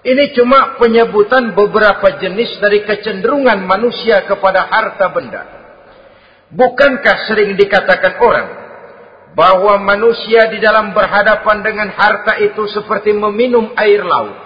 Ini 0.00 0.32
cuma 0.32 0.80
penyebutan 0.80 1.52
beberapa 1.52 2.16
jenis 2.16 2.56
dari 2.56 2.88
kecenderungan 2.88 3.68
manusia 3.68 4.24
kepada 4.24 4.64
harta 4.64 5.12
benda. 5.12 5.42
Bukankah 6.50 7.28
sering 7.28 7.52
dikatakan 7.60 8.16
orang 8.16 8.48
bahwa 9.36 9.76
manusia 9.84 10.48
di 10.48 10.58
dalam 10.58 10.96
berhadapan 10.96 11.60
dengan 11.60 11.88
harta 11.92 12.40
itu 12.40 12.64
seperti 12.72 13.12
meminum 13.12 13.76
air 13.76 14.00
laut. 14.00 14.36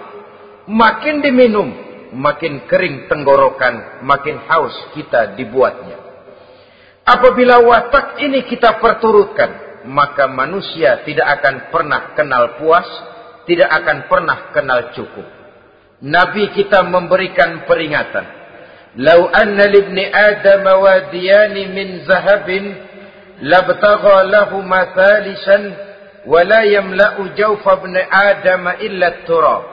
Makin 0.67 1.23
diminum, 1.23 1.69
makin 2.11 2.67
kering 2.67 3.07
tenggorokan, 3.07 4.03
makin 4.03 4.43
haus 4.51 4.75
kita 4.91 5.39
dibuatnya. 5.39 6.03
Apabila 7.05 7.61
watak 7.61 8.17
ini 8.17 8.43
kita 8.49 8.81
perturutkan, 8.81 9.83
maka 9.87 10.25
manusia 10.25 11.05
tidak 11.05 11.39
akan 11.39 11.69
pernah 11.69 12.01
kenal 12.17 12.57
puas, 12.57 12.87
tidak 13.45 13.69
akan 13.69 13.97
pernah 14.09 14.37
kenal 14.51 14.79
cukup. 14.97 15.34
Nabi 16.03 16.51
kita 16.51 16.83
memberikan 16.83 17.63
peringatan. 17.63 18.25
Lau 18.99 19.27
anna 19.31 19.67
libni 19.67 20.03
Adam 20.07 20.63
wadiyani 20.63 21.71
min 21.71 21.87
zahabin 22.07 22.75
labtagha 23.43 24.27
lahu 24.27 24.63
mathalisan 24.63 25.75
wa 26.27 26.39
la 26.43 26.63
yamla'u 26.63 27.35
jawfa 27.35 27.83
ibn 27.83 27.95
Adam 27.99 28.63
illa 28.79 29.23
turab. 29.27 29.63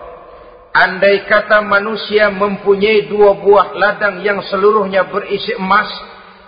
Andai 0.72 1.28
kata 1.28 1.60
manusia 1.60 2.32
mempunyai 2.32 3.04
dua 3.06 3.36
buah 3.36 3.76
ladang 3.76 4.24
yang 4.24 4.40
seluruhnya 4.48 5.04
berisi 5.04 5.52
emas, 5.52 5.90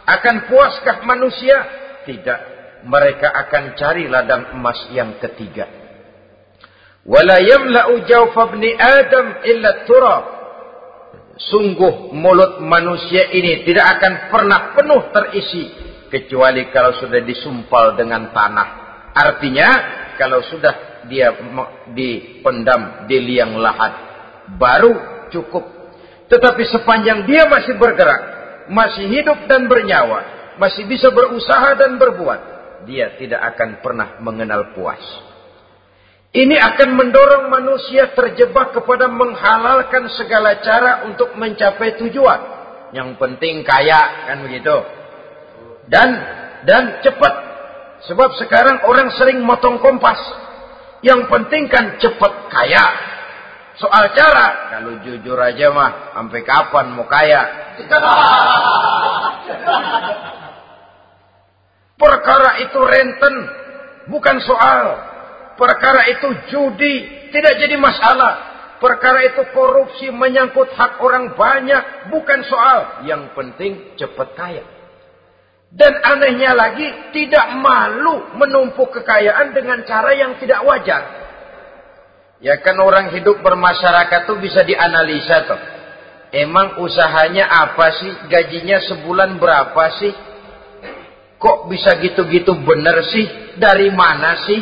akan 0.08 0.48
puaskah 0.48 1.04
manusia? 1.04 1.56
Tidak. 2.08 2.40
Mereka 2.88 3.28
akan 3.28 3.76
cari 3.76 4.08
ladang 4.08 4.56
emas 4.56 4.80
yang 4.96 5.20
ketiga. 5.20 5.83
Wala 7.04 7.36
yamla'u 7.36 8.00
ibni 8.00 8.70
Adam 8.80 9.26
illa 9.44 9.70
turab. 9.84 10.24
Sungguh 11.34 12.14
mulut 12.14 12.62
manusia 12.62 13.28
ini 13.34 13.66
tidak 13.66 13.98
akan 13.98 14.12
pernah 14.30 14.60
penuh 14.72 15.02
terisi 15.10 15.64
kecuali 16.08 16.70
kalau 16.70 16.94
sudah 16.96 17.20
disumpal 17.26 17.98
dengan 17.98 18.30
tanah. 18.30 18.68
Artinya 19.12 19.68
kalau 20.16 20.40
sudah 20.46 21.04
dia 21.10 21.34
dipendam 21.92 23.04
di 23.10 23.18
liang 23.20 23.58
lahat 23.58 23.92
baru 24.56 25.26
cukup. 25.28 25.64
Tetapi 26.30 26.62
sepanjang 26.70 27.28
dia 27.28 27.44
masih 27.50 27.76
bergerak, 27.76 28.20
masih 28.72 29.10
hidup 29.10 29.44
dan 29.44 29.68
bernyawa, 29.68 30.54
masih 30.56 30.88
bisa 30.88 31.12
berusaha 31.12 31.76
dan 31.76 32.00
berbuat, 32.00 32.40
dia 32.88 33.12
tidak 33.20 33.54
akan 33.54 33.84
pernah 33.84 34.08
mengenal 34.24 34.72
puas. 34.72 35.33
Ini 36.34 36.58
akan 36.58 36.98
mendorong 36.98 37.46
manusia 37.46 38.10
terjebak 38.10 38.74
kepada 38.74 39.06
menghalalkan 39.06 40.10
segala 40.18 40.58
cara 40.66 41.06
untuk 41.06 41.30
mencapai 41.38 41.94
tujuan. 42.02 42.40
Yang 42.90 43.14
penting 43.22 43.62
kaya, 43.62 44.26
kan 44.26 44.42
begitu. 44.42 44.74
Dan 45.86 46.10
dan 46.66 46.98
cepat. 47.06 47.34
Sebab 48.10 48.34
sekarang 48.34 48.82
orang 48.82 49.14
sering 49.14 49.46
motong 49.46 49.78
kompas. 49.78 50.18
Yang 51.06 51.30
penting 51.30 51.70
kan 51.70 52.02
cepat 52.02 52.50
kaya. 52.50 52.82
Soal 53.78 54.10
cara, 54.18 54.74
kalau 54.74 54.98
jujur 55.06 55.38
aja 55.38 55.70
mah, 55.70 56.18
sampai 56.18 56.42
kapan 56.42 56.98
mau 56.98 57.06
kaya? 57.06 57.42
Perkara 62.02 62.58
itu 62.58 62.80
renten, 62.82 63.34
bukan 64.10 64.42
soal 64.42 65.13
perkara 65.58 66.08
itu 66.10 66.28
judi 66.52 67.28
tidak 67.34 67.54
jadi 67.58 67.76
masalah. 67.78 68.54
Perkara 68.78 69.24
itu 69.26 69.42
korupsi 69.54 70.12
menyangkut 70.12 70.70
hak 70.76 71.00
orang 71.00 71.32
banyak 71.34 72.12
bukan 72.12 72.40
soal. 72.46 73.06
Yang 73.08 73.32
penting 73.32 73.72
cepat 73.96 74.28
kaya. 74.36 74.64
Dan 75.74 75.90
anehnya 75.98 76.54
lagi 76.54 77.10
tidak 77.10 77.58
malu 77.58 78.38
menumpuk 78.38 78.94
kekayaan 78.94 79.50
dengan 79.50 79.82
cara 79.82 80.14
yang 80.14 80.38
tidak 80.38 80.62
wajar. 80.62 81.02
Ya 82.38 82.60
kan 82.62 82.78
orang 82.78 83.10
hidup 83.10 83.42
bermasyarakat 83.42 84.20
tuh 84.28 84.38
bisa 84.38 84.62
dianalisa 84.62 85.48
tuh. 85.48 85.60
Emang 86.34 86.78
usahanya 86.82 87.46
apa 87.46 87.94
sih? 87.94 88.12
Gajinya 88.30 88.78
sebulan 88.86 89.38
berapa 89.38 89.84
sih? 89.98 90.12
Kok 91.38 91.70
bisa 91.70 91.98
gitu-gitu 91.98 92.54
bener 92.62 93.02
sih? 93.10 93.26
Dari 93.58 93.90
mana 93.90 94.44
sih? 94.46 94.60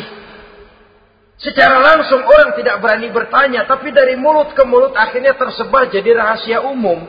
Secara 1.41 1.81
langsung 1.81 2.21
orang 2.21 2.53
tidak 2.55 2.79
berani 2.79 3.09
bertanya, 3.09 3.65
tapi 3.65 3.89
dari 3.89 4.13
mulut 4.15 4.53
ke 4.53 4.63
mulut 4.63 4.93
akhirnya 4.93 5.33
tersebar 5.33 5.89
jadi 5.89 6.13
rahasia 6.13 6.61
umum. 6.61 7.03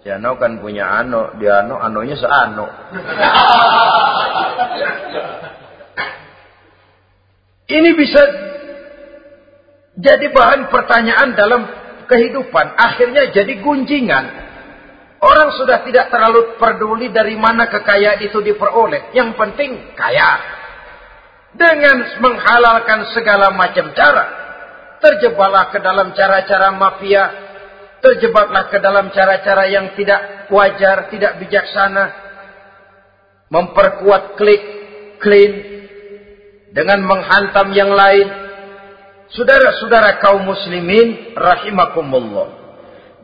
Si 0.00 0.08
Ano 0.08 0.40
kan 0.40 0.58
punya 0.64 0.88
Ano, 0.88 1.36
dia 1.36 1.60
Ano, 1.64 1.76
Anonya 1.76 2.16
seano. 2.16 2.66
Ini 7.70 7.90
bisa 7.94 8.22
Jadi 10.00 10.32
bahan 10.32 10.72
pertanyaan 10.72 11.36
dalam 11.36 11.62
kehidupan. 12.08 12.66
Akhirnya 12.74 13.28
jadi 13.30 13.60
gunjingan. 13.60 14.24
Orang 15.20 15.52
sudah 15.60 15.84
tidak 15.84 16.08
terlalu 16.08 16.56
peduli 16.56 17.12
dari 17.12 17.36
mana 17.36 17.68
kekayaan 17.68 18.24
itu 18.24 18.40
diperoleh. 18.40 19.12
Yang 19.12 19.36
penting 19.36 19.92
kaya. 19.92 20.59
Dengan 21.50 22.22
menghalalkan 22.22 23.10
segala 23.14 23.50
macam 23.54 23.90
cara. 23.94 24.24
Terjebaklah 25.00 25.72
ke 25.74 25.78
dalam 25.82 26.12
cara-cara 26.14 26.70
mafia. 26.74 27.24
Terjebaklah 28.00 28.72
ke 28.72 28.78
dalam 28.80 29.12
cara-cara 29.12 29.68
yang 29.68 29.92
tidak 29.98 30.48
wajar, 30.48 31.10
tidak 31.12 31.36
bijaksana. 31.42 32.04
Memperkuat 33.50 34.38
klik, 34.38 34.62
clean. 35.18 35.52
Dengan 36.70 37.02
menghantam 37.02 37.74
yang 37.74 37.90
lain 37.90 38.50
Saudara-saudara 39.30 40.18
kaum 40.18 40.42
muslimin 40.42 41.38
rahimakumullah. 41.38 42.58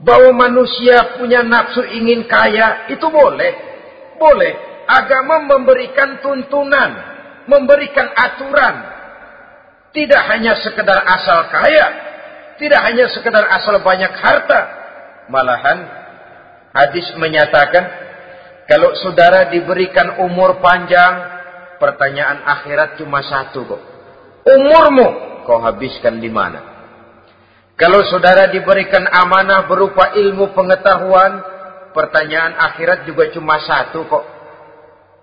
Bahwa 0.07 0.31
manusia 0.47 1.19
punya 1.19 1.43
nafsu 1.43 1.83
ingin 1.83 2.31
kaya 2.31 2.87
itu 2.95 3.07
boleh. 3.11 3.53
Boleh. 4.21 4.53
Agama 4.87 5.43
memberikan 5.43 6.23
tuntunan, 6.23 7.16
memberikan 7.47 8.11
aturan. 8.13 8.95
Tidak 9.95 10.23
hanya 10.29 10.61
sekedar 10.61 10.99
asal 11.09 11.49
kaya, 11.49 11.87
tidak 12.61 12.81
hanya 12.85 13.09
sekedar 13.09 13.45
asal 13.49 13.81
banyak 13.81 14.13
harta. 14.13 14.61
Malahan 15.27 15.79
hadis 16.77 17.11
menyatakan 17.17 17.85
kalau 18.69 18.93
saudara 18.99 19.49
diberikan 19.49 20.21
umur 20.27 20.61
panjang, 20.61 21.15
pertanyaan 21.79 22.45
akhirat 22.45 23.01
cuma 23.01 23.25
satu 23.25 23.65
kok. 23.65 23.83
Umurmu 24.47 25.43
kau 25.49 25.63
habiskan 25.63 26.19
di 26.19 26.29
mana? 26.29 26.77
Kalau 27.77 28.01
saudara 28.09 28.49
diberikan 28.51 29.05
amanah 29.05 29.69
berupa 29.69 30.13
ilmu 30.17 30.57
pengetahuan, 30.57 31.45
pertanyaan 31.93 32.57
akhirat 32.57 33.05
juga 33.05 33.31
cuma 33.33 33.61
satu 33.63 34.05
kok. 34.09 34.25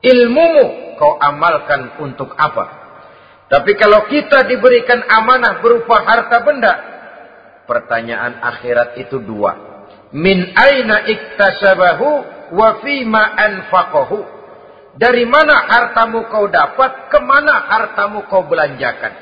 Ilmumu 0.03 0.99
kau 0.99 1.15
amalkan 1.15 1.95
untuk 2.03 2.35
apa? 2.35 2.83
Tapi 3.47 3.71
kalau 3.79 4.03
kita 4.11 4.43
diberikan 4.51 4.99
amanah 5.07 5.63
berupa 5.63 6.03
harta 6.03 6.43
benda, 6.43 6.73
pertanyaan 7.63 8.43
akhirat 8.43 8.99
itu 8.99 9.23
dua. 9.23 9.55
Min 10.11 10.51
aina 10.53 11.07
iktasabahu 11.07 12.09
wa 12.51 12.69
fima 12.83 13.23
anfaqahu. 13.33 14.19
Dari 14.93 15.25
mana 15.25 15.57
hartamu 15.71 16.29
kau 16.29 16.45
dapat, 16.51 17.09
ke 17.09 17.17
mana 17.17 17.65
hartamu 17.65 18.29
kau 18.29 18.45
belanjakan. 18.45 19.13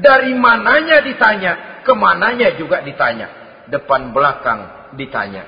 Dari 0.00 0.34
mananya 0.34 1.04
ditanya, 1.06 1.84
ke 1.86 1.92
mananya 1.94 2.56
juga 2.58 2.82
ditanya. 2.82 3.28
Depan 3.70 4.10
belakang 4.10 4.90
ditanya. 4.98 5.46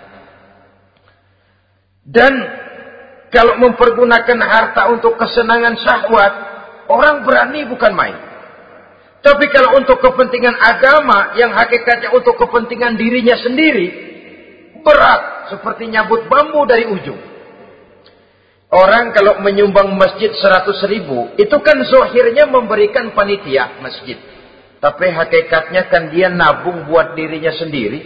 Dan 2.03 2.35
kalau 3.33 3.57
mempergunakan 3.57 4.39
harta 4.45 4.93
untuk 4.93 5.17
kesenangan 5.17 5.81
syahwat, 5.81 6.33
orang 6.93 7.25
berani 7.25 7.65
bukan 7.65 7.93
main. 7.97 8.17
Tapi 9.25 9.49
kalau 9.49 9.81
untuk 9.81 10.05
kepentingan 10.05 10.53
agama 10.53 11.33
yang 11.41 11.57
hakikatnya 11.57 12.13
untuk 12.13 12.37
kepentingan 12.37 13.01
dirinya 13.01 13.39
sendiri, 13.41 13.89
berat 14.85 15.49
seperti 15.49 15.89
nyabut 15.89 16.29
bambu 16.29 16.69
dari 16.69 16.85
ujung. 16.93 17.33
Orang 18.73 19.13
kalau 19.17 19.41
menyumbang 19.41 19.97
masjid 19.97 20.33
100 20.33 20.93
ribu, 20.93 21.33
itu 21.41 21.57
kan 21.61 21.77
zohirnya 21.89 22.49
memberikan 22.49 23.17
panitia 23.17 23.81
masjid. 23.81 24.17
Tapi 24.81 25.07
hakikatnya 25.13 25.89
kan 25.89 26.13
dia 26.13 26.29
nabung 26.33 26.85
buat 26.89 27.17
dirinya 27.17 27.53
sendiri. 27.53 28.01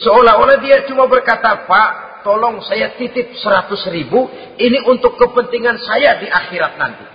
Seolah-olah 0.00 0.58
dia 0.62 0.86
cuma 0.88 1.10
berkata, 1.10 1.66
Pak, 1.68 2.05
tolong 2.26 2.58
saya 2.66 2.98
titip 2.98 3.38
100 3.38 3.94
ribu. 3.94 4.26
Ini 4.58 4.82
untuk 4.90 5.14
kepentingan 5.14 5.78
saya 5.78 6.18
di 6.18 6.26
akhirat 6.26 6.74
nanti. 6.74 7.06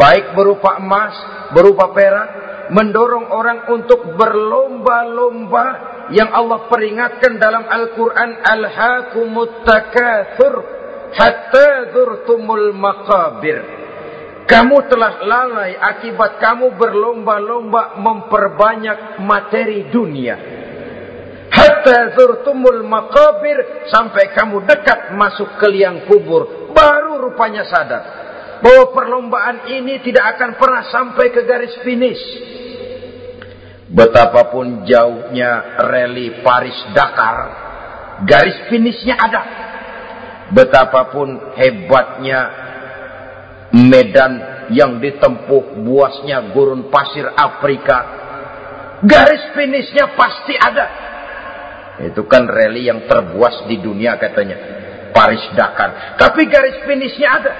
Baik 0.00 0.32
berupa 0.32 0.80
emas, 0.80 1.12
berupa 1.52 1.92
perak. 1.92 2.28
Mendorong 2.72 3.32
orang 3.32 3.68
untuk 3.72 4.16
berlomba-lomba 4.16 5.66
yang 6.12 6.32
Allah 6.32 6.68
peringatkan 6.72 7.36
dalam 7.36 7.68
Al-Quran. 7.68 8.30
Al-Hakumut 8.40 9.68
Takathur 9.68 10.54
hatta 11.12 11.92
zurtumul 11.92 12.72
maqabir. 12.72 13.60
Kamu 14.48 14.88
telah 14.88 15.20
lalai 15.20 15.76
akibat 15.76 16.40
kamu 16.40 16.80
berlomba-lomba 16.80 18.00
memperbanyak 18.00 19.20
materi 19.20 19.92
dunia. 19.92 20.57
Hatta 21.88 22.12
zurtumul 22.12 22.84
maqabir 22.84 23.88
sampai 23.88 24.36
kamu 24.36 24.60
dekat 24.68 25.16
masuk 25.16 25.56
ke 25.56 25.66
liang 25.72 26.04
kubur. 26.04 26.68
Baru 26.76 27.16
rupanya 27.16 27.64
sadar 27.64 28.02
bahwa 28.60 28.92
perlombaan 28.92 29.72
ini 29.72 30.04
tidak 30.04 30.36
akan 30.36 30.60
pernah 30.60 30.84
sampai 30.92 31.32
ke 31.32 31.48
garis 31.48 31.80
finish. 31.80 32.20
Betapapun 33.88 34.84
jauhnya 34.84 35.80
rally 35.88 36.44
Paris 36.44 36.76
Dakar, 36.92 37.36
garis 38.28 38.68
finishnya 38.68 39.16
ada 39.16 39.42
betapapun 40.52 41.56
hebatnya 41.56 42.40
medan 43.72 44.32
yang 44.76 45.00
ditempuh 45.00 45.80
buasnya 45.88 46.52
gurun 46.52 46.92
pasir 46.92 47.32
Afrika 47.32 48.28
garis 49.04 49.56
finishnya 49.56 50.12
pasti 50.12 50.52
ada 50.52 51.07
itu 52.04 52.22
kan 52.30 52.46
rally 52.46 52.86
yang 52.86 53.06
terbuas 53.10 53.66
di 53.66 53.82
dunia 53.82 54.14
katanya 54.20 54.56
Paris 55.10 55.42
Dakar 55.54 56.18
tapi 56.20 56.46
garis 56.46 56.84
finishnya 56.86 57.28
ada 57.28 57.52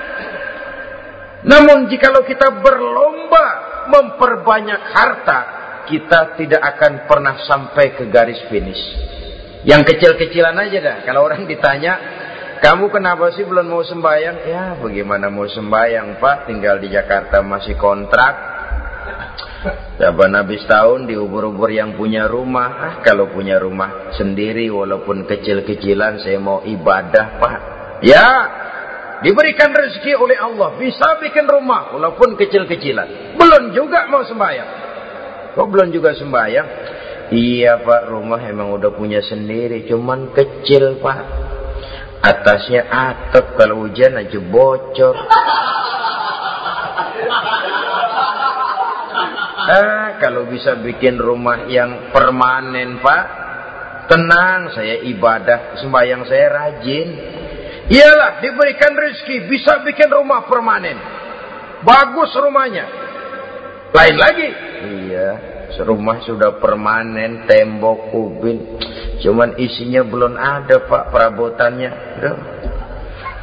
namun 1.43 1.87
jikalau 1.91 2.23
kita 2.27 2.63
berlomba 2.63 3.47
memperbanyak 3.91 4.83
harta 4.95 5.41
kita 5.89 6.37
tidak 6.37 6.63
akan 6.77 7.09
pernah 7.09 7.35
sampai 7.47 7.97
ke 7.99 8.05
garis 8.11 8.43
finish 8.47 8.83
yang 9.67 9.83
kecil-kecilan 9.83 10.55
aja 10.55 10.79
dah 10.79 10.97
kalau 11.03 11.27
orang 11.27 11.47
ditanya 11.47 11.99
kamu 12.59 12.91
kenapa 12.91 13.31
sih 13.39 13.47
belum 13.47 13.71
mau 13.71 13.87
sembahyang? 13.87 14.37
Ya, 14.51 14.75
bagaimana 14.83 15.31
mau 15.31 15.47
sembahyang, 15.47 16.19
Pak? 16.19 16.51
Tinggal 16.51 16.83
di 16.83 16.91
Jakarta 16.91 17.39
masih 17.39 17.79
kontrak. 17.79 18.35
Saban 19.99 20.35
habis 20.39 20.63
tahun 20.69 21.11
diubur-ubur 21.11 21.71
yang 21.73 21.99
punya 21.99 22.31
rumah. 22.31 22.69
Ah, 22.79 22.95
kalau 23.03 23.31
punya 23.33 23.59
rumah 23.59 24.15
sendiri 24.15 24.71
walaupun 24.71 25.27
kecil-kecilan 25.27 26.23
saya 26.23 26.39
mau 26.39 26.63
ibadah 26.63 27.27
pak. 27.43 27.57
Ya, 28.07 28.27
diberikan 29.27 29.75
rezeki 29.75 30.15
oleh 30.15 30.39
Allah. 30.39 30.79
Bisa 30.79 31.19
bikin 31.19 31.51
rumah 31.51 31.95
walaupun 31.95 32.39
kecil-kecilan. 32.39 33.35
Belum 33.35 33.75
juga 33.75 34.07
mau 34.07 34.23
sembahyang. 34.23 34.71
Kok 35.59 35.67
belum 35.67 35.89
juga 35.91 36.15
sembahyang? 36.15 36.69
Iya 37.29 37.85
pak, 37.85 38.09
rumah 38.09 38.41
emang 38.47 38.73
udah 38.73 38.95
punya 38.95 39.21
sendiri. 39.21 39.85
Cuman 39.85 40.33
kecil 40.33 41.03
pak. 41.03 41.19
Atasnya 42.19 42.87
atap 42.87 43.55
kalau 43.55 43.87
hujan 43.87 44.19
aja 44.19 44.39
bocor. 44.43 45.17
Ah, 49.69 50.17
kalau 50.17 50.49
bisa 50.49 50.81
bikin 50.81 51.21
rumah 51.21 51.69
yang 51.69 52.09
permanen, 52.09 53.05
Pak. 53.05 53.25
Tenang, 54.09 54.73
saya 54.73 55.05
ibadah, 55.05 55.77
sembahyang 55.85 56.25
saya 56.25 56.47
rajin. 56.49 57.09
Iyalah, 57.93 58.41
diberikan 58.41 58.97
rezeki, 58.97 59.45
bisa 59.45 59.85
bikin 59.85 60.09
rumah 60.09 60.49
permanen. 60.49 60.97
Bagus 61.85 62.33
rumahnya. 62.41 62.89
Lain 63.93 64.17
lagi. 64.17 64.49
Iya, 64.89 65.29
rumah 65.85 66.25
sudah 66.25 66.57
permanen, 66.57 67.45
tembok, 67.45 68.09
kubin. 68.09 68.81
Cuman 69.21 69.61
isinya 69.61 70.01
belum 70.01 70.33
ada, 70.41 70.89
Pak, 70.89 71.13
perabotannya. 71.13 71.91
Duh. 72.25 72.39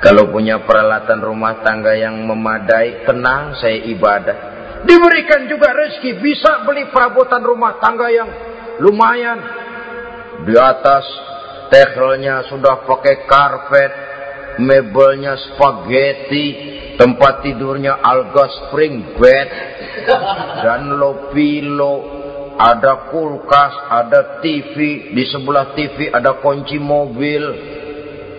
Kalau 0.01 0.29
punya 0.29 0.61
peralatan 0.65 1.21
rumah 1.21 1.61
tangga 1.61 1.93
yang 1.93 2.17
memadai, 2.25 3.05
tenang, 3.05 3.57
saya 3.57 3.77
ibadah. 3.89 4.37
Diberikan 4.85 5.49
juga 5.49 5.73
rezeki 5.73 6.21
bisa 6.21 6.61
beli 6.61 6.85
perabotan 6.93 7.41
rumah 7.41 7.81
tangga 7.81 8.07
yang 8.13 8.29
lumayan. 8.79 9.39
Di 10.45 10.53
atas 10.53 11.05
tehelnya 11.73 12.45
sudah 12.45 12.85
pakai 12.85 13.25
karpet, 13.25 13.91
mebelnya 14.61 15.33
spaghetti, 15.41 16.47
tempat 17.01 17.41
tidurnya 17.41 17.97
alga 17.97 18.45
spring 18.45 19.17
bed, 19.17 19.49
dan 20.61 21.01
lopilo, 21.01 21.95
ada 22.55 23.11
kulkas, 23.11 23.73
ada 23.91 24.39
TV, 24.39 25.11
di 25.11 25.23
sebelah 25.27 25.75
TV 25.75 26.07
ada 26.13 26.39
kunci 26.39 26.79
mobil. 26.79 27.43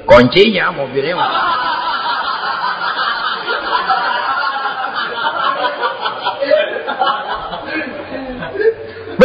Kuncinya 0.07 0.71
mobilnya. 0.71 1.17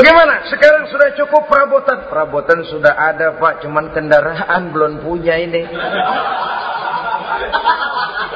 Bagaimana? 0.01 0.49
Sekarang 0.49 0.89
sudah 0.89 1.13
cukup 1.13 1.45
perabotan. 1.45 2.09
Perabotan 2.09 2.65
sudah 2.65 2.89
ada 2.97 3.37
pak, 3.37 3.61
cuman 3.61 3.93
kendaraan 3.93 4.73
belum 4.73 5.05
punya 5.05 5.37
ini. 5.37 5.61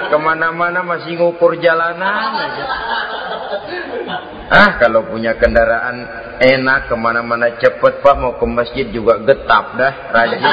Ke 0.05 0.17
mana-mana 0.21 0.85
masih 0.85 1.17
ngukur 1.17 1.57
jalanan 1.57 2.37
aja. 2.37 2.65
Ah, 4.45 4.69
kalau 4.77 5.09
punya 5.09 5.33
kendaraan 5.41 6.05
enak, 6.37 6.85
ke 6.85 6.93
mana-mana 6.93 7.57
cepet 7.57 7.97
pak, 7.97 8.13
mau 8.13 8.37
ke 8.37 8.45
masjid 8.45 8.85
juga 8.93 9.17
getap 9.25 9.73
dah, 9.73 9.93
rajin. 10.13 10.45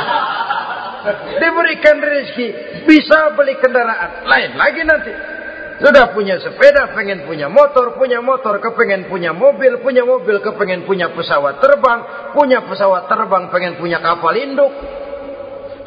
Diberikan 1.37 2.01
rezeki, 2.01 2.49
bisa 2.89 3.37
beli 3.37 3.61
kendaraan. 3.61 4.25
Lain 4.25 4.57
lagi 4.57 4.81
nanti. 4.81 5.13
Sudah 5.81 6.13
punya 6.13 6.37
sepeda, 6.37 6.93
pengen 6.93 7.25
punya 7.25 7.49
motor, 7.49 7.97
punya 7.97 8.21
motor, 8.21 8.61
kepengen 8.61 9.09
punya 9.09 9.33
mobil, 9.33 9.81
punya 9.81 10.05
mobil, 10.05 10.43
kepengen 10.45 10.85
punya 10.85 11.09
pesawat 11.17 11.65
terbang, 11.65 12.33
punya 12.37 12.61
pesawat 12.69 13.09
terbang, 13.09 13.49
pengen 13.49 13.81
punya 13.81 14.03
kapal 14.03 14.37
induk. 14.37 14.73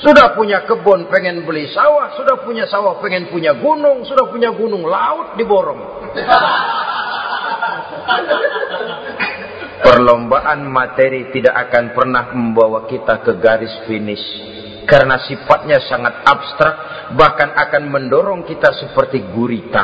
Sudah 0.01 0.35
punya 0.35 0.67
kebun, 0.67 1.07
pengen 1.07 1.47
beli 1.47 1.71
sawah, 1.71 2.17
sudah 2.19 2.43
punya 2.43 2.67
sawah, 2.67 2.99
pengen 2.99 3.31
punya 3.31 3.55
gunung, 3.55 4.03
sudah 4.03 4.27
punya 4.27 4.51
gunung, 4.51 4.83
laut 4.83 5.39
diborong. 5.39 5.79
Perlombaan 9.85 10.67
materi 10.67 11.31
tidak 11.31 11.69
akan 11.69 11.95
pernah 11.95 12.33
membawa 12.35 12.83
kita 12.89 13.23
ke 13.23 13.39
garis 13.39 13.71
finish. 13.87 14.54
Karena 14.85 15.17
sifatnya 15.25 15.81
sangat 15.85 16.21
abstrak, 16.25 16.75
bahkan 17.17 17.53
akan 17.53 17.83
mendorong 17.89 18.45
kita 18.45 18.69
seperti 18.73 19.25
gurita. 19.33 19.83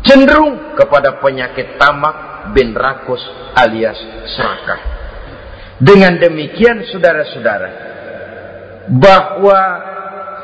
Cenderung 0.00 0.76
kepada 0.76 1.20
penyakit 1.20 1.76
tamak 1.76 2.52
bin 2.56 2.72
rakus 2.72 3.20
alias 3.56 3.96
serakah. 4.32 4.80
Dengan 5.80 6.20
demikian 6.20 6.84
saudara-saudara, 6.92 7.70
bahwa 8.88 9.60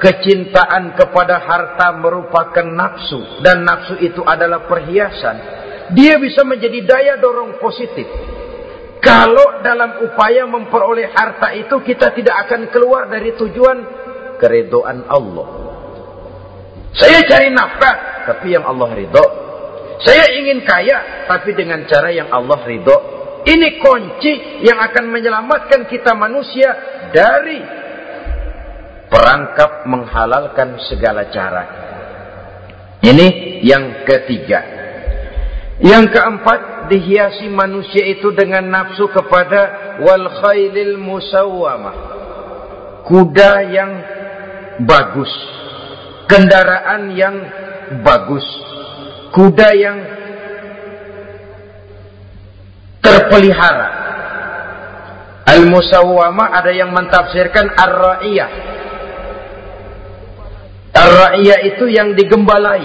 kecintaan 0.00 0.92
kepada 0.96 1.40
harta 1.40 1.92
merupakan 1.96 2.66
nafsu 2.68 3.40
dan 3.40 3.64
nafsu 3.64 3.96
itu 4.00 4.20
adalah 4.24 4.68
perhiasan, 4.68 5.36
dia 5.96 6.20
bisa 6.20 6.44
menjadi 6.44 6.84
daya 6.84 7.14
dorong 7.20 7.56
positif. 7.60 8.06
Kalau 9.00 9.60
dalam 9.60 10.02
upaya 10.02 10.48
memperoleh 10.48 11.12
harta 11.12 11.52
itu 11.54 11.76
kita 11.84 12.10
tidak 12.16 12.48
akan 12.48 12.72
keluar 12.72 13.06
dari 13.06 13.36
tujuan 13.36 13.78
keridhaan 14.40 15.04
Allah. 15.06 15.48
Saya 16.96 17.20
cari 17.28 17.52
nafkah, 17.52 18.24
tapi 18.24 18.56
yang 18.56 18.64
Allah 18.64 18.88
ridho. 18.96 19.26
Saya 20.00 20.32
ingin 20.32 20.64
kaya, 20.64 21.28
tapi 21.28 21.52
dengan 21.52 21.84
cara 21.84 22.08
yang 22.08 22.32
Allah 22.32 22.60
ridho. 22.64 22.96
Ini 23.46 23.78
kunci 23.78 24.64
yang 24.66 24.80
akan 24.80 25.12
menyelamatkan 25.12 25.86
kita 25.86 26.18
manusia 26.18 26.66
dari 27.14 27.62
perangkap 29.06 29.86
menghalalkan 29.86 30.82
segala 30.82 31.30
cara. 31.30 31.64
Ini 33.06 33.60
yang 33.62 34.02
ketiga. 34.02 34.60
Yang 35.78 36.16
keempat, 36.16 36.60
dihiasi 36.88 37.50
manusia 37.50 38.06
itu 38.06 38.32
dengan 38.32 38.66
nafsu 38.66 39.06
kepada 39.10 39.96
wal 40.02 40.26
khailil 40.42 40.98
musawwamah. 40.98 41.96
Kuda 43.06 43.52
yang 43.70 43.92
bagus, 44.82 45.30
kendaraan 46.26 47.14
yang 47.14 47.36
bagus, 48.02 48.42
kuda 49.30 49.68
yang 49.78 49.98
terpelihara. 52.98 53.88
Al-musawwama 55.46 56.50
ada 56.50 56.74
yang 56.74 56.90
mentafsirkan 56.90 57.70
ar-ra'iyah. 57.70 58.50
Ar-ra'iyah 60.90 61.58
itu 61.70 61.86
yang 61.86 62.18
digembalai, 62.18 62.82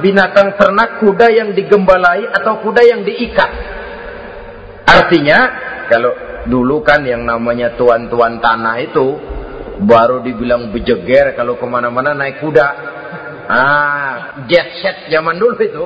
binatang 0.00 0.56
ternak 0.56 1.02
kuda 1.02 1.26
yang 1.28 1.52
digembalai 1.52 2.30
atau 2.30 2.62
kuda 2.64 2.82
yang 2.86 3.04
diikat. 3.04 3.50
Artinya, 4.88 5.38
kalau 5.90 6.12
dulu 6.48 6.80
kan 6.80 7.04
yang 7.04 7.26
namanya 7.26 7.76
tuan-tuan 7.76 8.40
tanah 8.40 8.76
itu 8.80 9.06
baru 9.82 10.22
dibilang 10.22 10.70
bejeger 10.70 11.34
kalau 11.34 11.58
ke 11.58 11.66
mana-mana 11.66 12.14
naik 12.14 12.40
kuda. 12.40 12.68
Ah, 13.52 14.14
jet 14.48 14.80
set 14.80 15.10
zaman 15.10 15.36
dulu 15.36 15.58
itu. 15.60 15.84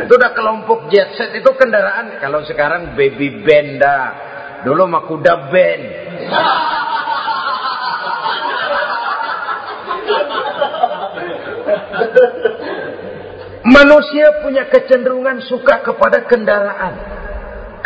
Itu 0.00 0.12
udah 0.16 0.32
kelompok 0.32 0.88
jet 0.90 1.14
set 1.14 1.30
itu 1.36 1.50
kendaraan. 1.54 2.18
Kalau 2.18 2.42
sekarang 2.48 2.96
baby 2.96 3.44
benda. 3.44 4.28
Dulu 4.64 4.88
mah 4.88 5.04
kuda 5.06 5.34
band. 5.52 5.84
Manusia 13.70 14.42
punya 14.42 14.66
kecenderungan 14.66 15.46
suka 15.46 15.86
kepada 15.86 16.26
kendaraan. 16.26 16.94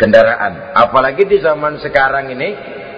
Kendaraan. 0.01 0.73
Apalagi 0.73 1.29
di 1.29 1.37
zaman 1.39 1.77
sekarang 1.79 2.33
ini 2.33 2.49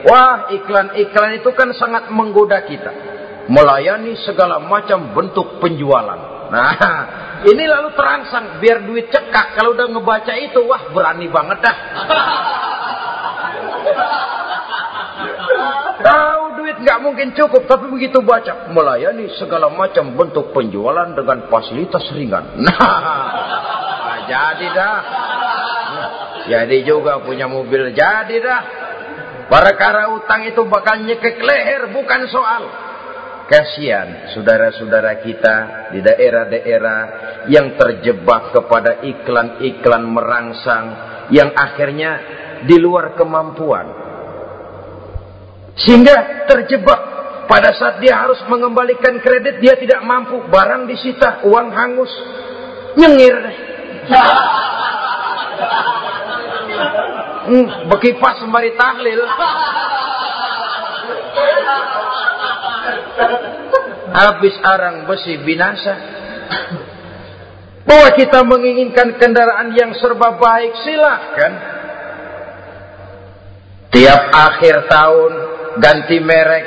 Wah, 0.05 0.53
iklan-iklan 0.53 1.41
itu 1.41 1.49
kan 1.57 1.73
sangat 1.73 2.13
menggoda 2.13 2.61
kita. 2.63 2.91
Melayani 3.51 4.15
segala 4.23 4.61
macam 4.61 5.15
bentuk 5.15 5.57
penjualan. 5.57 6.19
Nah, 6.47 6.71
ini 7.51 7.63
lalu 7.65 7.91
terangsang 7.97 8.61
biar 8.61 8.85
duit 8.85 9.09
cekak. 9.09 9.57
Kalau 9.57 9.73
udah 9.73 9.87
ngebaca 9.89 10.33
itu, 10.37 10.61
wah 10.63 10.93
berani 10.93 11.27
banget 11.31 11.57
dah. 11.63 11.77
Tahu 15.97 16.05
duit 16.05 16.36
nggak 16.81 16.99
mungkin 17.01 17.33
cukup, 17.33 17.65
tapi 17.65 17.89
begitu 17.89 18.21
baca 18.21 18.69
melayani 18.69 19.31
segala 19.37 19.69
macam 19.71 20.13
bentuk 20.13 20.53
penjualan 20.53 21.13
dengan 21.13 21.47
fasilitas 21.49 22.05
ringan. 22.13 22.45
Nah, 22.67 22.75
nah 24.07 24.19
jadi 24.27 24.67
dah. 24.71 24.99
Jadi 26.47 26.77
juga 26.87 27.19
punya 27.23 27.47
mobil 27.47 27.91
jadi 27.91 28.35
dah. 28.39 28.61
Perkara 29.47 30.11
utang 30.11 30.43
itu 30.43 30.67
bakal 30.67 31.07
nyekek 31.07 31.39
leher, 31.39 31.91
bukan 31.95 32.27
soal. 32.27 32.63
Kasihan 33.47 34.35
saudara-saudara 34.35 35.23
kita 35.23 35.55
di 35.95 36.03
daerah-daerah 36.03 36.99
yang 37.47 37.79
terjebak 37.79 38.51
kepada 38.51 39.07
iklan-iklan 39.07 40.03
merangsang 40.03 40.85
yang 41.31 41.55
akhirnya 41.55 42.11
di 42.67 42.75
luar 42.75 43.15
kemampuan. 43.15 44.06
Sehingga 45.77 46.49
terjebak 46.49 47.17
pada 47.47 47.71
saat 47.77 48.03
dia 48.03 48.17
harus 48.17 48.41
mengembalikan 48.49 49.21
kredit 49.23 49.63
dia 49.63 49.77
tidak 49.77 50.01
mampu, 50.03 50.41
barang 50.49 50.89
disita, 50.89 51.45
uang 51.47 51.69
hangus, 51.71 52.11
nyengir. 52.97 53.37
Hmm, 57.47 57.67
bekipas 57.87 58.43
sembari 58.43 58.75
tahlil. 58.75 59.21
Habis 64.11 64.55
arang 64.65 65.07
besi 65.07 65.39
binasa. 65.45 65.95
Bahwa 67.87 68.09
kita 68.19 68.43
menginginkan 68.43 69.15
kendaraan 69.15 69.71
yang 69.71 69.95
serba 69.95 70.35
baik, 70.35 70.75
silahkan. 70.83 71.53
Tiap 73.95 74.21
akhir 74.35 74.91
tahun 74.91 75.46
ganti 75.79 76.17
merek, 76.21 76.63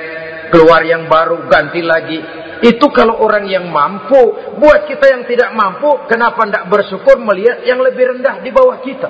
keluar 0.50 0.82
yang 0.82 1.06
baru, 1.06 1.46
ganti 1.46 1.80
lagi. 1.80 2.18
Itu 2.60 2.92
kalau 2.92 3.16
orang 3.24 3.48
yang 3.48 3.72
mampu. 3.72 4.20
Buat 4.60 4.84
kita 4.84 5.06
yang 5.08 5.22
tidak 5.24 5.56
mampu, 5.56 6.04
kenapa 6.10 6.44
tidak 6.44 6.64
bersyukur 6.68 7.16
melihat 7.16 7.64
yang 7.64 7.80
lebih 7.80 8.16
rendah 8.16 8.44
di 8.44 8.50
bawah 8.52 8.78
kita? 8.84 9.08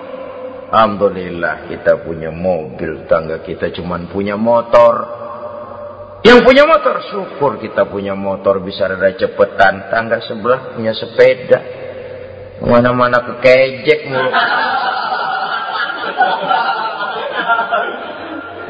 Alhamdulillah 0.70 1.66
kita 1.66 2.06
punya 2.06 2.30
mobil, 2.30 3.02
tangga 3.10 3.42
kita 3.42 3.74
cuma 3.74 3.98
punya 4.06 4.38
motor. 4.38 5.18
Yang 6.22 6.46
punya 6.46 6.62
motor, 6.68 7.00
syukur 7.10 7.58
kita 7.58 7.88
punya 7.90 8.14
motor 8.14 8.60
bisa 8.62 8.86
rada 8.86 9.10
cepetan. 9.18 9.90
Tangga 9.90 10.20
sebelah 10.22 10.76
punya 10.76 10.92
sepeda. 10.94 11.58
Mana-mana 12.60 13.24
kekejek 13.24 14.12
mulu. 14.12 14.30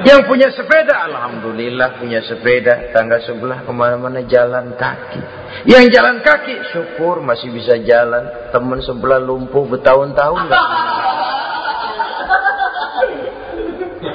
Yang 0.00 0.20
punya 0.28 0.48
sepeda, 0.54 1.08
Alhamdulillah 1.12 2.00
punya 2.00 2.24
sepeda. 2.24 2.92
Tangga 2.96 3.20
sebelah 3.20 3.66
ke 3.66 3.72
mana-mana 3.72 4.24
jalan 4.24 4.72
kaki. 4.78 5.20
Yang 5.68 5.92
jalan 5.92 6.24
kaki, 6.24 6.56
syukur 6.72 7.20
masih 7.20 7.52
bisa 7.52 7.76
jalan. 7.84 8.52
Teman 8.54 8.80
sebelah 8.80 9.20
lumpuh 9.20 9.68
bertahun-tahun. 9.68 10.48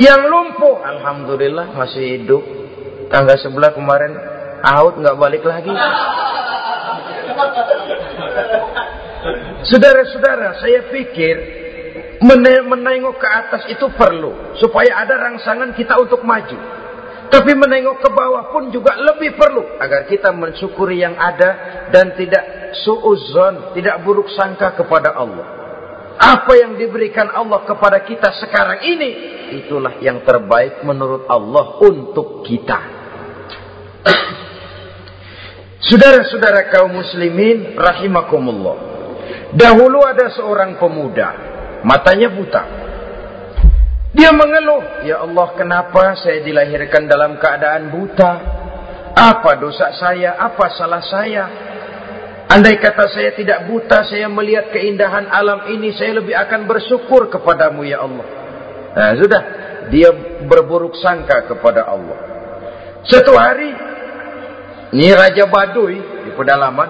Yang 0.01 0.21
lumpuh, 0.25 0.75
Alhamdulillah 0.81 1.71
masih 1.77 2.03
hidup. 2.17 2.43
Tangga 3.13 3.38
sebelah 3.38 3.71
kemarin 3.71 4.17
out 4.65 4.97
nggak 4.97 5.17
balik 5.21 5.43
lagi. 5.45 5.71
Saudara-saudara, 9.65 10.61
saya 10.61 10.89
pikir 10.89 11.64
menengok 12.22 13.16
ke 13.20 13.28
atas 13.28 13.63
itu 13.68 13.88
perlu 13.91 14.55
supaya 14.61 15.03
ada 15.03 15.20
rangsangan 15.20 15.76
kita 15.76 15.99
untuk 15.99 16.24
maju. 16.24 16.86
Tapi 17.26 17.51
menengok 17.57 18.05
ke 18.05 18.09
bawah 18.13 18.53
pun 18.53 18.70
juga 18.70 18.95
lebih 18.95 19.34
perlu 19.36 19.82
agar 19.82 20.05
kita 20.05 20.30
mensyukuri 20.32 21.01
yang 21.01 21.18
ada 21.18 21.84
dan 21.89 22.13
tidak 22.13 22.76
suuzon, 22.86 23.74
tidak 23.74 23.99
buruk 24.05 24.30
sangka 24.32 24.78
kepada 24.78 25.18
Allah. 25.18 25.47
Apa 26.16 26.55
yang 26.55 26.80
diberikan 26.80 27.28
Allah 27.28 27.68
kepada 27.68 27.99
kita 28.07 28.32
sekarang 28.39 28.88
ini 28.88 29.11
itulah 29.59 29.99
yang 29.99 30.24
terbaik 30.24 30.80
menurut 30.88 31.28
Allah 31.28 31.76
untuk 31.84 32.45
kita. 32.47 32.80
Saudara-saudara 35.91 36.72
kaum 36.72 36.95
muslimin 36.95 37.76
rahimakumullah. 37.76 38.95
Dahulu 39.51 40.07
ada 40.07 40.32
seorang 40.32 40.80
pemuda, 40.80 41.54
matanya 41.86 42.33
buta. 42.33 42.63
Dia 44.15 44.31
mengeluh, 44.33 45.05
"Ya 45.05 45.21
Allah, 45.21 45.47
kenapa 45.53 46.17
saya 46.17 46.41
dilahirkan 46.41 47.05
dalam 47.05 47.38
keadaan 47.38 47.93
buta? 47.93 48.31
Apa 49.13 49.59
dosa 49.61 49.93
saya? 49.93 50.33
Apa 50.39 50.73
salah 50.73 51.03
saya? 51.05 51.43
Andai 52.49 52.79
kata 52.81 53.11
saya 53.11 53.36
tidak 53.38 53.69
buta, 53.69 54.05
saya 54.07 54.25
melihat 54.31 54.71
keindahan 54.71 55.29
alam 55.29 55.69
ini, 55.71 55.93
saya 55.93 56.19
lebih 56.19 56.33
akan 56.33 56.65
bersyukur 56.65 57.29
kepadamu 57.29 57.86
ya 57.86 58.01
Allah." 58.01 58.27
Nah, 58.95 59.11
sudah, 59.19 59.41
dia 59.91 60.09
berburuk 60.47 60.95
sangka 60.97 61.43
kepada 61.51 61.83
Allah. 61.86 62.17
Satu 63.05 63.36
hari 63.36 63.69
ini 64.95 65.11
Raja 65.11 65.45
Baduy 65.45 66.25
di 66.25 66.31
pedalaman 66.33 66.89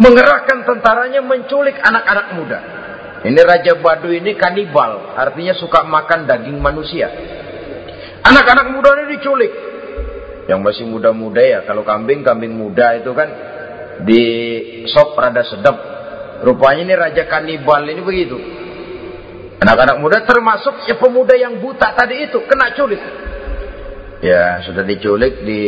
mengerahkan 0.00 0.64
tentaranya 0.64 1.20
menculik 1.20 1.76
anak-anak 1.76 2.26
muda. 2.34 2.77
Ini 3.18 3.40
Raja 3.42 3.74
Baduy 3.82 4.22
ini 4.22 4.38
kanibal, 4.38 5.14
artinya 5.18 5.54
suka 5.58 5.82
makan 5.82 6.28
daging 6.28 6.58
manusia. 6.62 7.10
Anak-anak 8.22 8.70
muda 8.70 8.94
ini 8.98 9.18
diculik. 9.18 9.52
Yang 10.48 10.60
masih 10.64 10.84
muda-muda 10.88 11.42
ya, 11.42 11.60
kalau 11.66 11.84
kambing, 11.84 12.24
kambing 12.24 12.54
muda 12.56 12.96
itu 12.96 13.10
kan 13.12 13.28
di 14.06 14.22
sop 14.88 15.18
rada 15.18 15.42
sedap. 15.44 15.76
Rupanya 16.46 16.86
ini 16.86 16.94
Raja 16.94 17.26
kanibal 17.26 17.82
ini 17.84 18.00
begitu. 18.00 18.38
Anak-anak 19.58 19.98
muda 19.98 20.22
termasuk 20.22 20.86
ya 20.86 20.94
pemuda 20.94 21.34
yang 21.34 21.58
buta 21.58 21.90
tadi 21.98 22.30
itu 22.30 22.38
kena 22.46 22.70
culik. 22.78 23.02
Ya, 24.22 24.62
sudah 24.62 24.86
diculik 24.86 25.42
di 25.42 25.62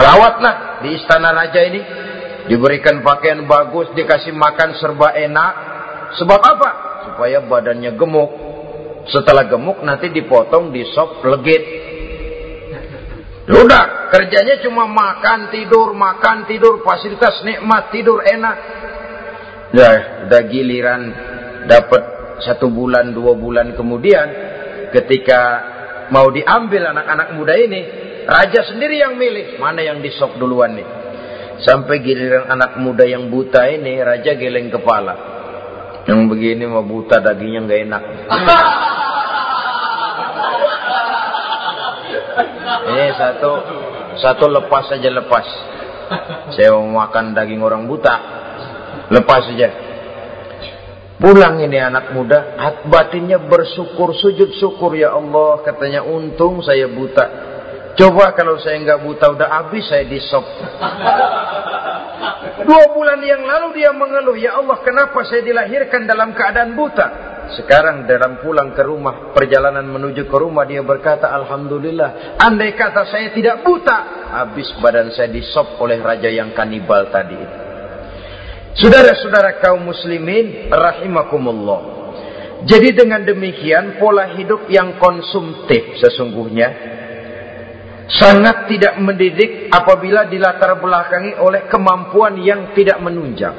Rawatlah 0.00 0.80
di 0.80 0.96
istana 0.96 1.30
raja 1.36 1.60
ini. 1.60 1.80
Diberikan 2.50 3.06
pakaian 3.06 3.46
bagus, 3.46 3.94
dikasih 3.94 4.34
makan 4.34 4.74
serba 4.82 5.14
enak. 5.14 5.52
Sebab 6.18 6.40
apa? 6.42 6.70
Supaya 7.06 7.38
badannya 7.46 7.94
gemuk. 7.94 8.30
Setelah 9.06 9.46
gemuk 9.46 9.78
nanti 9.86 10.10
dipotong 10.10 10.74
di 10.74 10.82
sop 10.90 11.22
legit. 11.22 11.62
Udah, 13.50 14.10
kerjanya 14.10 14.58
cuma 14.66 14.90
makan, 14.90 15.54
tidur, 15.54 15.94
makan, 15.94 16.50
tidur, 16.50 16.82
fasilitas 16.82 17.38
nikmat, 17.46 17.94
tidur 17.94 18.18
enak. 18.18 18.56
Ya, 19.70 19.90
udah 20.26 20.42
giliran 20.50 21.02
dapat 21.70 22.02
satu 22.42 22.66
bulan, 22.66 23.14
dua 23.14 23.38
bulan 23.38 23.78
kemudian, 23.78 24.26
ketika 24.90 25.40
mau 26.10 26.26
diambil 26.34 26.90
anak-anak 26.90 27.38
muda 27.38 27.54
ini, 27.54 27.80
Raja 28.26 28.62
sendiri 28.68 29.00
yang 29.00 29.16
milih 29.16 29.58
mana 29.58 29.80
yang 29.82 29.98
disok 30.04 30.38
duluan 30.38 30.76
nih. 30.76 30.99
Sampai 31.60 32.00
giliran 32.00 32.48
anak 32.48 32.80
muda 32.80 33.04
yang 33.04 33.28
buta 33.28 33.68
ini, 33.68 34.00
raja 34.00 34.32
geleng 34.32 34.72
kepala. 34.72 35.14
Yang 36.08 36.20
begini 36.32 36.64
mau 36.64 36.80
buta 36.80 37.20
dagingnya 37.20 37.60
nggak 37.68 37.80
enak. 37.84 38.02
ini 42.90 43.06
satu 43.20 43.52
satu 44.16 44.44
lepas 44.48 44.88
saja 44.88 45.08
lepas. 45.12 45.46
Saya 46.56 46.74
mau 46.74 47.04
makan 47.04 47.36
daging 47.36 47.60
orang 47.60 47.84
buta. 47.84 48.14
Lepas 49.12 49.52
saja. 49.52 49.68
Pulang 51.20 51.60
ini 51.60 51.76
anak 51.76 52.16
muda, 52.16 52.56
hat 52.56 52.88
batinnya 52.88 53.36
bersyukur, 53.44 54.16
sujud 54.16 54.56
syukur 54.56 54.96
ya 54.96 55.12
Allah. 55.12 55.60
Katanya 55.60 56.00
untung 56.00 56.64
saya 56.64 56.88
buta. 56.88 57.26
Coba 57.98 58.32
kalau 58.38 58.56
saya 58.62 58.78
nggak 58.80 59.02
buta 59.02 59.26
udah 59.34 59.48
habis 59.50 59.86
saya 59.90 60.06
di 60.06 60.20
sop. 60.22 60.46
Dua 62.60 62.84
bulan 62.94 63.18
yang 63.24 63.42
lalu 63.42 63.82
dia 63.82 63.90
mengeluh, 63.90 64.36
ya 64.38 64.60
Allah 64.60 64.78
kenapa 64.84 65.24
saya 65.26 65.42
dilahirkan 65.42 66.06
dalam 66.06 66.30
keadaan 66.36 66.76
buta? 66.76 67.06
Sekarang 67.50 68.06
dalam 68.06 68.38
pulang 68.38 68.70
ke 68.78 68.82
rumah, 68.86 69.34
perjalanan 69.34 69.82
menuju 69.82 70.30
ke 70.30 70.36
rumah 70.38 70.62
dia 70.62 70.86
berkata, 70.86 71.34
Alhamdulillah, 71.34 72.38
andai 72.38 72.78
kata 72.78 73.10
saya 73.10 73.34
tidak 73.34 73.66
buta, 73.66 74.30
habis 74.38 74.70
badan 74.78 75.10
saya 75.10 75.34
disop 75.34 75.74
oleh 75.82 75.98
raja 75.98 76.30
yang 76.30 76.54
kanibal 76.54 77.10
tadi 77.10 77.34
Saudara-saudara 78.78 79.58
kaum 79.58 79.82
muslimin, 79.82 80.70
rahimakumullah. 80.70 81.98
Jadi 82.70 82.94
dengan 82.94 83.26
demikian 83.26 83.98
pola 83.98 84.30
hidup 84.38 84.70
yang 84.70 84.94
konsumtif 85.00 85.98
sesungguhnya 85.98 86.99
sangat 88.10 88.66
tidak 88.66 88.98
mendidik 88.98 89.70
apabila 89.70 90.26
dilatar 90.26 90.78
belakangi 90.82 91.38
oleh 91.38 91.70
kemampuan 91.70 92.34
yang 92.42 92.74
tidak 92.74 92.98
menunjang. 92.98 93.54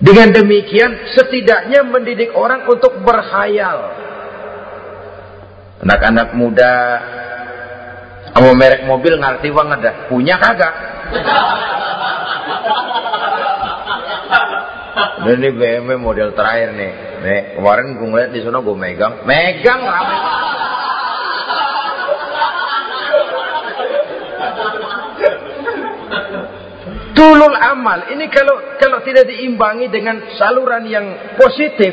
Dengan 0.00 0.32
demikian 0.32 1.12
setidaknya 1.12 1.84
mendidik 1.84 2.32
orang 2.32 2.64
untuk 2.64 3.04
berhayal. 3.04 4.00
Anak-anak 5.84 6.28
muda 6.36 6.72
mau 8.40 8.56
merek 8.56 8.88
mobil 8.88 9.20
ngerti 9.20 9.52
banget 9.52 9.78
dah. 9.84 9.94
Punya 10.08 10.40
kagak? 10.40 10.74
Ini 15.20 15.48
BMW 15.52 16.00
model 16.00 16.32
terakhir 16.32 16.72
nih. 16.72 16.92
Nih, 17.20 17.40
kemarin 17.60 18.00
gue 18.00 18.08
ngeliat 18.08 18.30
di 18.32 18.40
sana 18.40 18.64
gue 18.64 18.72
megang. 18.72 19.20
Megang. 19.28 19.80
Tulul 27.12 27.56
amal 27.60 28.08
ini 28.08 28.32
kalau 28.32 28.78
kalau 28.80 29.04
tidak 29.04 29.28
diimbangi 29.28 29.92
dengan 29.92 30.32
saluran 30.40 30.88
yang 30.88 31.36
positif, 31.36 31.92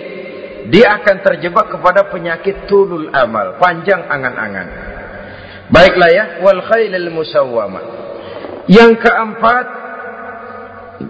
dia 0.71 0.99
akan 0.99 1.17
terjebak 1.23 1.67
kepada 1.75 2.07
penyakit 2.07 2.67
tulul 2.71 3.11
amal, 3.11 3.59
panjang 3.59 4.07
angan-angan. 4.07 4.67
Baiklah 5.67 6.09
ya, 6.11 6.25
wal 6.39 6.63
khailil 6.63 7.11
musawwama. 7.11 7.81
Yang 8.71 9.03
keempat, 9.03 9.65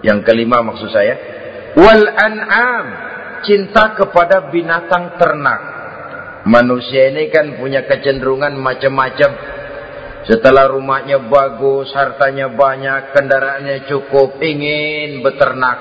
yang 0.02 0.26
kelima 0.26 0.62
maksud 0.66 0.90
saya, 0.90 1.14
wal 1.78 2.06
an'am, 2.18 2.86
cinta 3.46 3.94
kepada 3.94 4.50
binatang 4.50 5.14
ternak. 5.18 5.60
Manusia 6.46 7.14
ini 7.14 7.30
kan 7.30 7.58
punya 7.58 7.86
kecenderungan 7.86 8.58
macam-macam 8.58 9.30
setelah 10.26 10.66
rumahnya 10.66 11.22
bagus, 11.30 11.94
hartanya 11.94 12.50
banyak, 12.50 13.14
kendaraannya 13.14 13.86
cukup, 13.86 14.42
ingin 14.42 15.22
beternak. 15.22 15.78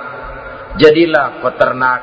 Jadilah 0.77 1.41
peternak. 1.41 2.01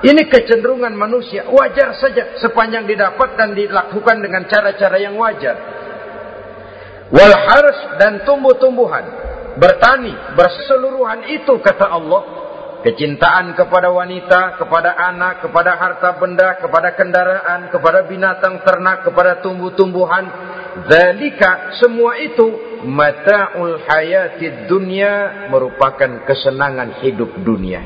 Ini 0.00 0.28
kecenderungan 0.28 0.92
manusia, 0.92 1.48
wajar 1.48 1.96
saja 1.96 2.36
sepanjang 2.40 2.84
didapat 2.84 3.36
dan 3.36 3.56
dilakukan 3.56 4.16
dengan 4.20 4.44
cara-cara 4.48 4.96
yang 5.00 5.16
wajar. 5.16 5.56
Wal 7.12 7.32
harus 7.32 7.78
dan 8.00 8.24
tumbuh-tumbuhan, 8.26 9.04
bertani, 9.56 10.36
berseluruhan 10.36 11.28
itu 11.32 11.54
kata 11.60 11.86
Allah. 11.92 12.22
Kecintaan 12.76 13.58
kepada 13.58 13.90
wanita, 13.90 14.62
kepada 14.62 14.94
anak, 14.94 15.42
kepada 15.42 15.74
harta 15.74 16.22
benda, 16.22 16.54
kepada 16.60 16.94
kendaraan, 16.94 17.66
kepada 17.66 18.06
binatang 18.06 18.62
ternak, 18.62 19.02
kepada 19.02 19.42
tumbuh-tumbuhan, 19.42 20.22
Zalika 20.84 21.72
semua 21.80 22.20
itu 22.20 22.44
mata'ul 22.84 23.80
hayatid 23.88 24.68
dunia 24.68 25.48
merupakan 25.48 26.28
kesenangan 26.28 27.00
hidup 27.00 27.32
dunia. 27.40 27.80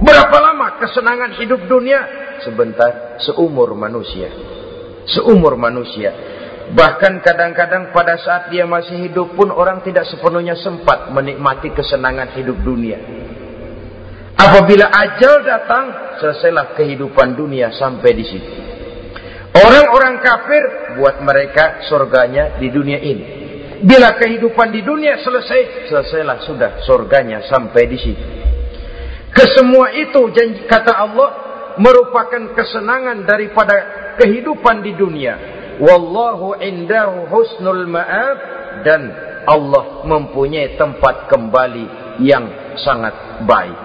Berapa 0.00 0.36
lama 0.40 0.80
kesenangan 0.80 1.36
hidup 1.36 1.68
dunia? 1.68 2.00
Sebentar, 2.40 3.20
seumur 3.20 3.76
manusia. 3.76 4.32
Seumur 5.04 5.54
manusia. 5.60 6.10
Bahkan 6.72 7.20
kadang-kadang 7.20 7.92
pada 7.92 8.16
saat 8.16 8.48
dia 8.48 8.64
masih 8.64 9.12
hidup 9.12 9.36
pun 9.36 9.52
orang 9.52 9.84
tidak 9.84 10.08
sepenuhnya 10.08 10.56
sempat 10.56 11.12
menikmati 11.12 11.70
kesenangan 11.76 12.32
hidup 12.40 12.56
dunia. 12.64 12.96
Apabila 14.32 14.88
ajal 14.88 15.44
datang, 15.44 16.16
selesailah 16.18 16.72
kehidupan 16.74 17.36
dunia 17.36 17.68
sampai 17.76 18.10
di 18.16 18.24
situ. 18.24 18.71
Orang-orang 19.52 20.24
kafir 20.24 20.62
buat 20.96 21.20
mereka 21.20 21.84
surganya 21.84 22.56
di 22.56 22.72
dunia 22.72 22.96
ini. 22.96 23.24
Bila 23.84 24.16
kehidupan 24.16 24.72
di 24.72 24.80
dunia 24.80 25.20
selesai, 25.20 25.90
selesailah 25.90 26.38
sudah 26.46 26.70
surganya 26.86 27.44
sampai 27.50 27.82
di 27.90 27.98
situ. 27.98 28.26
Kesemua 29.32 29.92
itu 29.96 30.28
janji 30.32 30.64
kata 30.64 30.92
Allah 30.92 31.30
merupakan 31.76 32.52
kesenangan 32.52 33.24
daripada 33.24 33.76
kehidupan 34.20 34.84
di 34.84 34.92
dunia. 34.96 35.34
Wallahu 35.80 36.56
indahu 36.60 37.28
husnul 37.32 37.88
ma'ab 37.88 38.38
dan 38.84 39.00
Allah 39.48 40.06
mempunyai 40.06 40.78
tempat 40.78 41.26
kembali 41.32 41.86
yang 42.22 42.76
sangat 42.78 43.44
baik. 43.48 43.78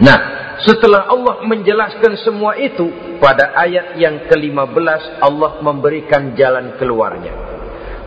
Nah, 0.00 0.18
setelah 0.64 1.06
Allah 1.06 1.44
menjelaskan 1.44 2.16
semua 2.24 2.56
itu, 2.56 2.88
pada 3.20 3.52
ayat 3.54 4.00
yang 4.00 4.26
ke-15 4.26 5.20
Allah 5.20 5.52
memberikan 5.60 6.32
jalan 6.34 6.74
keluarnya. 6.80 7.32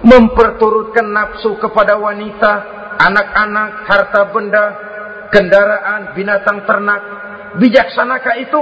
Memperturutkan 0.03 1.07
nafsu 1.07 1.55
kepada 1.61 1.95
wanita, 1.95 2.51
anak-anak, 2.99 3.69
harta 3.87 4.21
benda, 4.33 4.65
kendaraan, 5.31 6.11
binatang 6.17 6.67
ternak. 6.67 7.01
Bijaksanakah 7.61 8.35
itu? 8.41 8.59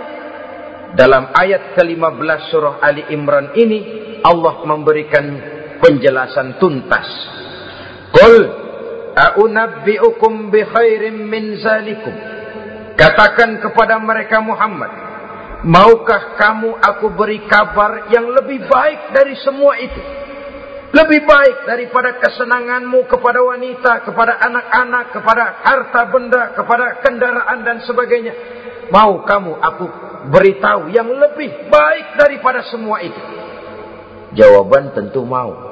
Dalam 0.92 1.32
ayat 1.32 1.74
ke-15 1.80 2.40
surah 2.52 2.76
Ali 2.84 3.08
Imran 3.16 3.56
ini, 3.56 3.80
Allah 4.22 4.62
memberikan 4.68 5.26
penjelasan 5.80 6.60
tuntas. 6.60 7.08
Qul 8.12 8.36
a'unabbi'ukum 9.16 10.52
bi 10.52 10.62
khairim 10.68 11.16
min 11.26 11.58
zalikum. 11.64 12.14
Katakan 13.00 13.58
kepada 13.64 13.98
mereka 13.98 14.44
Muhammad, 14.44 15.11
maukah 15.66 16.38
kamu 16.38 16.78
aku 16.82 17.14
beri 17.14 17.46
kabar 17.46 18.10
yang 18.10 18.30
lebih 18.30 18.66
baik 18.66 19.14
dari 19.14 19.36
semua 19.42 19.78
itu? 19.78 20.02
Lebih 20.92 21.24
baik 21.24 21.58
daripada 21.72 22.20
kesenanganmu 22.20 23.08
kepada 23.08 23.40
wanita, 23.40 24.04
kepada 24.04 24.36
anak-anak, 24.44 25.06
kepada 25.16 25.44
harta 25.64 26.02
benda, 26.12 26.52
kepada 26.52 27.00
kendaraan 27.00 27.64
dan 27.64 27.80
sebagainya. 27.88 28.34
Mau 28.92 29.24
kamu 29.24 29.56
aku 29.56 29.86
beritahu 30.28 30.92
yang 30.92 31.08
lebih 31.08 31.72
baik 31.72 32.20
daripada 32.20 32.68
semua 32.68 33.00
itu? 33.00 33.22
Jawaban 34.36 34.92
tentu 34.92 35.24
mau. 35.24 35.72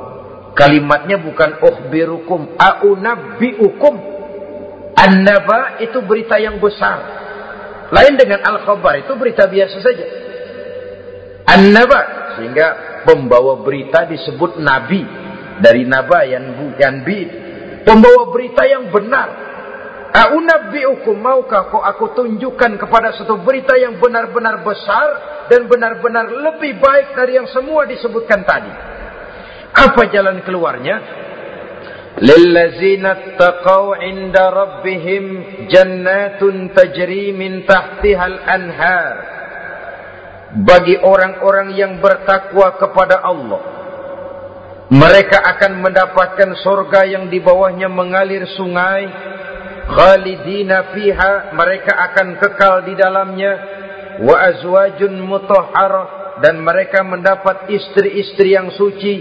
Kalimatnya 0.55 1.19
bukan 1.19 1.59
ukhbirukum, 1.67 2.55
a'unabbi'ukum. 2.55 3.95
An-naba 4.95 5.83
itu 5.83 5.99
berita 6.03 6.39
yang 6.39 6.63
besar. 6.63 6.97
Lain 7.89 8.13
dengan 8.17 8.45
al-khabar 8.45 9.01
itu 9.01 9.13
berita 9.17 9.49
biasa 9.49 9.77
saja. 9.81 10.05
An-naba 11.49 12.01
sehingga 12.37 12.67
pembawa 13.09 13.65
berita 13.65 14.05
disebut 14.05 14.61
nabi 14.61 15.01
dari 15.59 15.83
naba 15.89 16.21
yang 16.25 16.53
bukan 16.53 16.93
bi. 17.01 17.21
Pembawa 17.81 18.29
berita 18.29 18.63
yang 18.69 18.93
benar. 18.93 19.49
A'unabbi'ukum 20.09 21.21
maukah 21.21 21.69
kau 21.69 21.85
aku 21.85 22.17
tunjukkan 22.17 22.81
kepada 22.81 23.13
satu 23.13 23.45
berita 23.45 23.77
yang 23.77 24.01
benar-benar 24.01 24.65
besar 24.65 25.07
dan 25.53 25.69
benar-benar 25.69 26.29
lebih 26.29 26.81
baik 26.81 27.13
dari 27.13 27.37
yang 27.37 27.45
semua 27.49 27.85
disebutkan 27.85 28.41
tadi. 28.41 28.73
Apa 29.69 30.09
jalan 30.09 30.41
keluarnya? 30.41 31.28
للذين 32.18 33.06
اتقوا 33.06 33.96
عند 33.96 34.36
ربهم 34.38 35.24
جنات 35.66 36.40
تجري 36.76 37.32
من 37.32 37.66
تحتها 37.66 38.26
الأنهار 38.26 39.16
bagi 40.54 40.94
orang-orang 41.02 41.74
yang 41.74 41.98
bertakwa 41.98 42.78
kepada 42.78 43.26
Allah 43.26 43.58
mereka 44.86 45.42
akan 45.42 45.82
mendapatkan 45.82 46.54
surga 46.62 47.10
yang 47.10 47.26
di 47.26 47.42
bawahnya 47.42 47.90
mengalir 47.90 48.46
sungai 48.54 49.10
khalidina 49.90 50.94
fiha 50.94 51.50
mereka 51.58 51.98
akan 51.98 52.38
kekal 52.38 52.86
di 52.86 52.94
dalamnya 52.94 53.52
wa 54.22 54.36
azwajun 54.46 55.18
mutahharah 55.26 56.38
dan 56.38 56.62
mereka 56.62 57.02
mendapat 57.02 57.66
istri-istri 57.74 58.54
yang 58.54 58.70
suci 58.78 59.14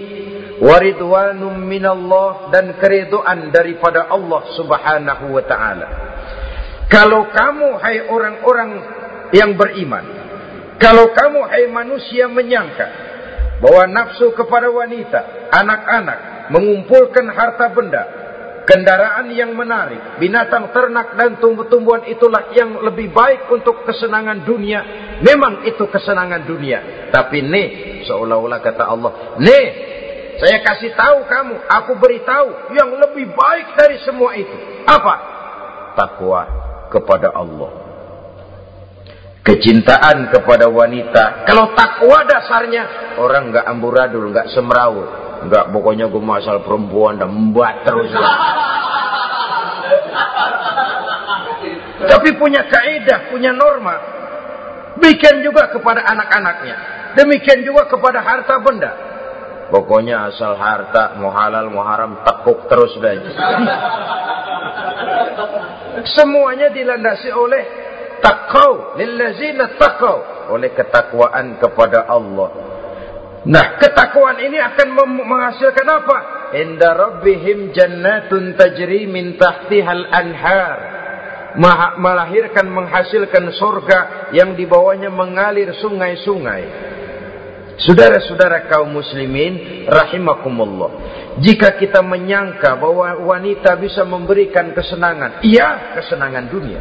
waridwanum 0.59 1.55
minallah 1.59 2.51
dan 2.51 2.75
keridhaan 2.79 3.51
daripada 3.55 4.11
Allah 4.11 4.43
Subhanahu 4.59 5.25
wa 5.35 5.45
taala. 5.47 5.89
Kalau 6.89 7.29
kamu 7.29 7.69
hai 7.85 7.97
orang-orang 8.09 8.71
yang 9.37 9.55
beriman, 9.55 10.05
kalau 10.81 11.13
kamu 11.13 11.41
hai 11.47 11.65
manusia 11.69 12.27
menyangka 12.33 12.87
bahwa 13.61 13.85
nafsu 13.91 14.33
kepada 14.33 14.71
wanita, 14.71 15.51
anak-anak, 15.53 16.49
mengumpulkan 16.55 17.27
harta 17.29 17.69
benda, 17.75 18.03
kendaraan 18.65 19.29
yang 19.35 19.53
menarik, 19.53 20.17
binatang 20.23 20.71
ternak 20.73 21.19
dan 21.19 21.37
tumbuh-tumbuhan 21.43 22.07
itulah 22.09 22.55
yang 22.55 22.81
lebih 22.81 23.11
baik 23.13 23.51
untuk 23.53 23.85
kesenangan 23.85 24.47
dunia. 24.47 24.81
Memang 25.21 25.67
itu 25.67 25.85
kesenangan 25.91 26.47
dunia. 26.47 27.11
Tapi 27.11 27.43
nih, 27.43 27.69
seolah-olah 28.07 28.61
kata 28.63 28.85
Allah, 28.87 29.13
nih 29.43 29.67
saya 30.39 30.63
kasih 30.63 30.95
tahu 30.95 31.27
kamu, 31.27 31.55
aku 31.67 31.93
beritahu 31.99 32.71
yang 32.71 32.95
lebih 32.95 33.35
baik 33.35 33.75
dari 33.75 33.99
semua 34.07 34.39
itu. 34.39 34.55
Apa? 34.87 35.15
Takwa 35.99 36.43
kepada 36.95 37.35
Allah. 37.35 37.75
Kecintaan 39.43 40.31
kepada 40.31 40.71
wanita. 40.71 41.43
Kalau 41.43 41.75
takwa 41.75 42.23
dasarnya, 42.23 43.17
orang 43.19 43.51
nggak 43.51 43.67
amburadul, 43.67 44.31
nggak 44.31 44.55
semrawut. 44.55 45.11
Nggak 45.51 45.75
pokoknya 45.75 46.07
gue 46.07 46.23
masal 46.23 46.63
perempuan 46.63 47.19
dan 47.19 47.35
mbak 47.35 47.83
terus. 47.83 48.11
Tapi 52.07 52.29
punya 52.39 52.63
kaidah, 52.63 53.27
punya 53.35 53.51
norma. 53.51 53.95
Bikin 55.03 55.43
juga 55.43 55.67
kepada 55.75 56.07
anak-anaknya. 56.07 56.77
Demikian 57.19 57.67
juga 57.67 57.91
kepada 57.91 58.23
harta 58.23 58.55
benda. 58.63 59.08
Pokoknya 59.69 60.33
asal 60.33 60.57
harta 60.57 61.21
mau 61.21 61.29
halal 61.29 61.69
mau 61.69 61.85
haram 61.85 62.25
tekuk 62.25 62.73
terus 62.73 62.93
dah. 63.05 63.15
Semuanya 66.17 66.73
dilandasi 66.73 67.29
oleh 67.29 67.65
takau 68.25 68.97
lillazina 68.97 69.77
takau 69.77 70.51
oleh 70.57 70.73
ketakwaan 70.73 71.61
kepada 71.61 72.09
Allah. 72.09 72.51
Nah, 73.49 73.79
ketakwaan 73.79 74.41
ini 74.43 74.59
akan 74.59 74.89
menghasilkan 75.25 75.87
apa? 75.87 76.19
Inda 76.59 76.97
rabbihim 76.97 77.71
jannatun 77.77 78.57
tajri 78.57 79.05
min 79.05 79.37
tahtihal 79.37 80.05
anhar. 80.11 80.79
Melahirkan, 81.99 82.71
menghasilkan 82.71 83.51
surga 83.57 84.31
yang 84.37 84.53
di 84.55 84.69
bawahnya 84.69 85.11
mengalir 85.11 85.75
sungai-sungai. 85.81 86.63
Saudara-saudara 87.79 88.67
kaum 88.67 88.91
muslimin 88.91 89.87
rahimakumullah. 89.87 90.91
Jika 91.39 91.79
kita 91.79 92.03
menyangka 92.03 92.75
bahwa 92.75 93.23
wanita 93.23 93.79
bisa 93.79 94.03
memberikan 94.03 94.75
kesenangan, 94.75 95.47
iya 95.47 95.95
kesenangan 95.95 96.51
dunia. 96.51 96.81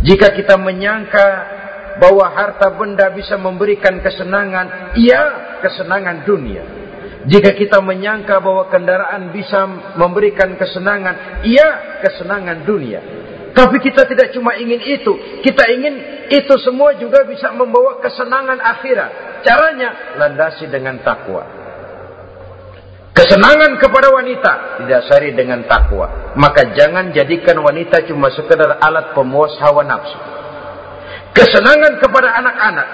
Jika 0.00 0.32
kita 0.32 0.56
menyangka 0.56 1.26
bahwa 2.00 2.24
harta 2.32 2.72
benda 2.72 3.12
bisa 3.12 3.36
memberikan 3.36 4.00
kesenangan, 4.00 4.96
iya 4.96 5.60
kesenangan 5.60 6.24
dunia. 6.24 6.64
Jika 7.28 7.52
kita 7.52 7.84
menyangka 7.84 8.40
bahwa 8.40 8.72
kendaraan 8.72 9.28
bisa 9.28 9.68
memberikan 10.00 10.56
kesenangan, 10.56 11.44
iya 11.44 12.00
kesenangan 12.00 12.64
dunia. 12.64 13.00
Tapi 13.52 13.76
kita 13.84 14.08
tidak 14.08 14.32
cuma 14.32 14.56
ingin 14.56 14.80
itu, 14.80 15.12
kita 15.44 15.68
ingin 15.68 15.94
itu 16.32 16.54
semua 16.64 16.96
juga 16.96 17.28
bisa 17.28 17.52
membawa 17.52 18.00
kesenangan 18.00 18.56
akhirat. 18.56 19.27
Caranya 19.42 20.18
landasi 20.18 20.66
dengan 20.66 20.98
takwa. 21.02 21.42
Kesenangan 23.14 23.82
kepada 23.82 24.14
wanita 24.14 24.52
didasari 24.82 25.34
dengan 25.34 25.66
takwa. 25.66 26.34
Maka 26.38 26.70
jangan 26.78 27.10
jadikan 27.10 27.58
wanita 27.58 28.06
cuma 28.06 28.30
sekedar 28.30 28.78
alat 28.78 29.10
pemuas 29.14 29.58
hawa 29.58 29.82
nafsu. 29.82 30.18
Kesenangan 31.34 31.98
kepada 31.98 32.34
anak-anak 32.38 32.86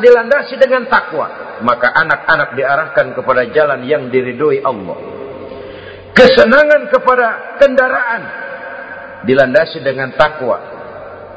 dilandasi 0.00 0.54
dengan 0.60 0.88
takwa. 0.88 1.58
Maka 1.64 1.92
anak-anak 1.92 2.56
diarahkan 2.56 3.06
kepada 3.16 3.48
jalan 3.52 3.80
yang 3.84 4.08
diridhoi 4.12 4.60
Allah. 4.64 4.98
Kesenangan 6.12 6.88
kepada 6.92 7.56
kendaraan 7.60 8.22
dilandasi 9.24 9.84
dengan 9.84 10.16
takwa 10.16 10.79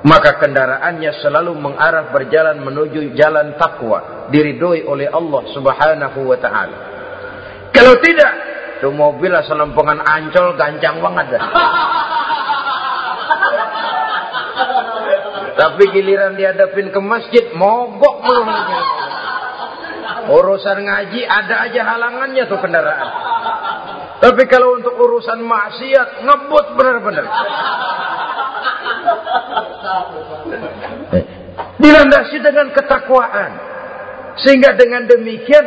maka 0.04 0.36
kendaraannya 0.36 1.24
selalu 1.24 1.56
mengarah 1.56 2.12
berjalan 2.12 2.60
menuju 2.60 3.16
jalan 3.16 3.56
takwa 3.56 4.28
diridhoi 4.36 4.84
oleh 4.84 5.08
Allah 5.08 5.48
Subhanahu 5.56 6.20
wa 6.28 6.38
taala. 6.44 6.78
Kalau 7.72 7.96
tidak, 8.04 8.34
tuh 8.84 8.92
mobil 8.92 9.32
asal 9.32 9.56
lempengan 9.56 10.04
ancol 10.04 10.60
gancang 10.60 11.00
banget 11.00 11.40
dah. 11.40 11.44
Tapi 15.64 15.84
giliran 15.96 16.36
dihadapin 16.36 16.92
ke 16.92 17.00
masjid, 17.00 17.56
mogok 17.56 18.28
belum. 18.28 18.48
Urusan 20.24 20.80
ngaji 20.84 21.20
ada 21.24 21.68
aja 21.68 21.82
halangannya 21.96 22.44
tuh 22.52 22.60
kendaraan. 22.60 23.10
Tapi 24.20 24.44
kalau 24.52 24.80
untuk 24.80 24.96
urusan 25.00 25.40
maksiat, 25.44 26.24
ngebut 26.28 26.76
benar-benar. 26.76 27.26
Dilandasi 31.78 32.38
dengan 32.40 32.72
ketakwaan. 32.72 33.52
Sehingga 34.42 34.74
dengan 34.74 35.06
demikian 35.06 35.66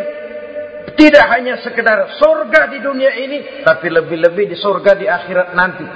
tidak 0.97 1.25
hanya 1.29 1.61
sekedar 1.61 2.19
surga 2.19 2.73
di 2.73 2.79
dunia 2.83 3.13
ini, 3.15 3.63
tapi 3.63 3.93
lebih-lebih 3.93 4.51
di 4.51 4.57
surga 4.57 4.93
di 4.97 5.07
akhirat 5.07 5.49
nanti. 5.53 5.87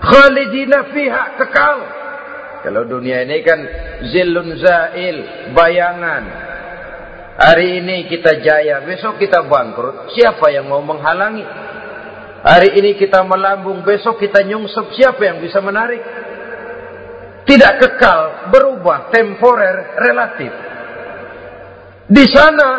Khalidina 0.00 0.90
fiha 0.90 1.24
kekal. 1.38 1.78
Kalau 2.66 2.82
dunia 2.88 3.22
ini 3.22 3.44
kan 3.46 3.60
zillun 4.10 4.58
zail, 4.58 5.16
bayangan. 5.54 6.24
Hari 7.36 7.84
ini 7.84 8.08
kita 8.08 8.40
jaya, 8.40 8.80
besok 8.82 9.20
kita 9.20 9.44
bangkrut. 9.44 10.16
Siapa 10.16 10.48
yang 10.50 10.72
mau 10.72 10.80
menghalangi? 10.80 11.44
Hari 12.42 12.80
ini 12.80 12.96
kita 12.96 13.20
melambung, 13.22 13.84
besok 13.84 14.16
kita 14.18 14.40
nyungsep. 14.42 14.96
Siapa 14.96 15.20
yang 15.20 15.38
bisa 15.44 15.60
menarik? 15.60 16.00
Tidak 17.46 17.72
kekal, 17.78 18.50
berubah, 18.50 19.06
temporer, 19.14 20.02
relatif. 20.02 20.50
Di 22.10 22.24
sana 22.34 22.70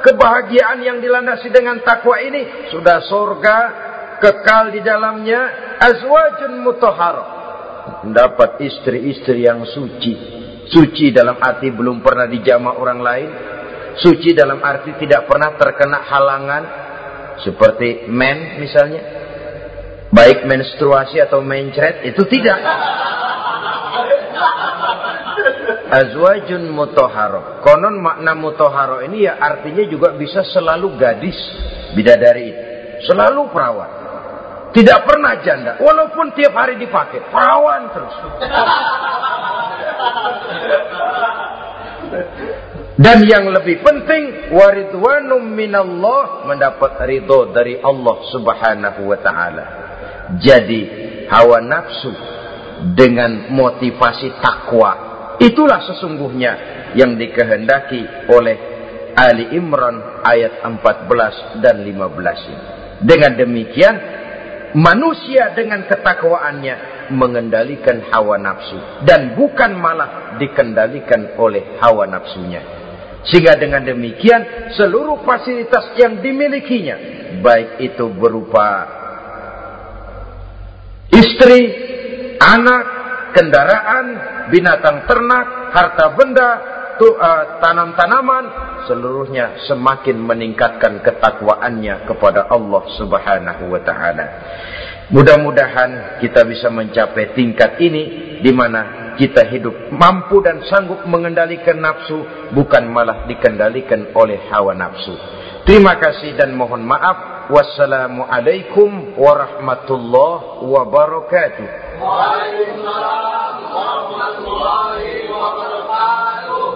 kebahagiaan 0.00 0.80
yang 0.80 0.98
dilandasi 1.00 1.52
dengan 1.52 1.84
takwa 1.84 2.16
ini 2.20 2.72
sudah 2.72 3.04
surga 3.04 3.56
kekal 4.16 4.72
di 4.72 4.80
dalamnya 4.80 5.76
azwajun 5.76 6.56
mutahhar. 6.64 7.16
Mendapat 8.08 8.60
istri-istri 8.64 9.44
yang 9.44 9.64
suci. 9.68 10.14
Suci 10.68 11.12
dalam 11.12 11.40
arti 11.40 11.72
belum 11.72 12.04
pernah 12.04 12.28
dijama 12.28 12.76
orang 12.76 13.00
lain. 13.00 13.30
Suci 14.00 14.32
dalam 14.32 14.60
arti 14.64 14.96
tidak 15.00 15.28
pernah 15.28 15.52
terkena 15.56 16.00
halangan 16.04 16.64
seperti 17.44 18.08
men 18.08 18.60
misalnya. 18.60 19.02
Baik 20.08 20.48
menstruasi 20.48 21.20
atau 21.20 21.44
mencret 21.44 22.04
itu 22.08 22.24
tidak. 22.28 22.60
Azwajun 25.88 26.68
mutoharo. 26.68 27.64
Konon 27.64 27.96
makna 28.04 28.36
mutoharo 28.36 29.00
ini 29.08 29.24
ya 29.24 29.40
artinya 29.40 29.88
juga 29.88 30.12
bisa 30.12 30.44
selalu 30.44 31.00
gadis 31.00 31.36
bidadari 31.96 32.44
itu. 32.52 32.62
Selalu 33.08 33.48
perawan. 33.48 33.90
Tidak 34.74 35.00
pernah 35.08 35.40
janda. 35.40 35.72
Walaupun 35.80 36.36
tiap 36.36 36.52
hari 36.52 36.76
dipakai. 36.76 37.24
Perawan 37.32 37.82
terus. 37.94 38.14
Dan 43.00 43.24
yang 43.24 43.48
lebih 43.48 43.80
penting. 43.80 44.52
Waridwanum 44.52 45.40
minallah. 45.40 46.44
Mendapat 46.44 47.00
ridho 47.08 47.48
dari 47.54 47.80
Allah 47.80 48.16
subhanahu 48.28 49.00
wa 49.08 49.18
ta'ala. 49.24 49.64
Jadi 50.36 50.80
hawa 51.32 51.64
nafsu 51.64 52.12
dengan 52.92 53.48
motivasi 53.48 54.36
takwa 54.44 55.07
Itulah 55.38 55.86
sesungguhnya 55.86 56.52
yang 56.98 57.14
dikehendaki 57.14 58.30
oleh 58.34 58.56
Ali 59.14 59.54
Imran 59.54 60.22
ayat 60.26 60.62
14 60.62 61.62
dan 61.62 61.82
15 61.82 63.06
Dengan 63.06 63.32
demikian 63.38 63.96
manusia 64.74 65.54
dengan 65.54 65.86
ketakwaannya 65.86 67.08
mengendalikan 67.14 68.04
hawa 68.12 68.36
nafsu 68.36 69.06
dan 69.06 69.38
bukan 69.38 69.78
malah 69.78 70.36
dikendalikan 70.36 71.38
oleh 71.40 71.78
hawa 71.80 72.04
nafsunya. 72.04 72.60
Sehingga 73.24 73.58
dengan 73.58 73.82
demikian 73.84 74.72
seluruh 74.74 75.22
fasilitas 75.24 75.96
yang 75.98 76.22
dimilikinya 76.22 76.96
baik 77.42 77.82
itu 77.82 78.06
berupa 78.14 78.66
istri, 81.12 81.62
anak, 82.38 82.97
kendaraan, 83.34 84.06
binatang 84.52 85.04
ternak, 85.04 85.72
harta 85.74 86.06
benda, 86.16 86.50
uh, 86.98 87.44
tanam-tanaman, 87.62 88.44
seluruhnya 88.90 89.68
semakin 89.70 90.18
meningkatkan 90.18 91.00
ketakwaannya 91.04 92.08
kepada 92.08 92.50
Allah 92.50 92.82
Subhanahu 92.98 93.64
wa 93.70 93.80
taala. 93.84 94.26
Mudah-mudahan 95.08 96.20
kita 96.20 96.44
bisa 96.44 96.68
mencapai 96.68 97.32
tingkat 97.32 97.80
ini 97.80 98.36
di 98.44 98.52
mana 98.52 99.16
kita 99.16 99.48
hidup 99.48 99.88
mampu 99.88 100.44
dan 100.44 100.60
sanggup 100.68 101.00
mengendalikan 101.08 101.80
nafsu 101.80 102.52
bukan 102.52 102.92
malah 102.92 103.24
dikendalikan 103.24 104.12
oleh 104.12 104.46
hawa 104.52 104.76
nafsu. 104.76 105.16
Terima 105.64 105.96
kasih 105.96 106.36
dan 106.36 106.52
mohon 106.52 106.84
maaf. 106.84 107.37
Wassalamualaikum 107.48 109.16
warahmatullahi 109.16 110.68
wabarakatuh. 110.68 111.66
Waalaikumsalam 111.96 113.54
warahmatullahi 113.72 115.32
wabarakatuh. 115.32 116.66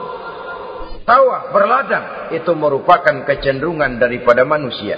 Tawa 1.04 1.38
berladang 1.52 2.32
itu 2.32 2.52
merupakan 2.56 3.20
kecenderungan 3.28 4.00
daripada 4.00 4.48
manusia. 4.48 4.96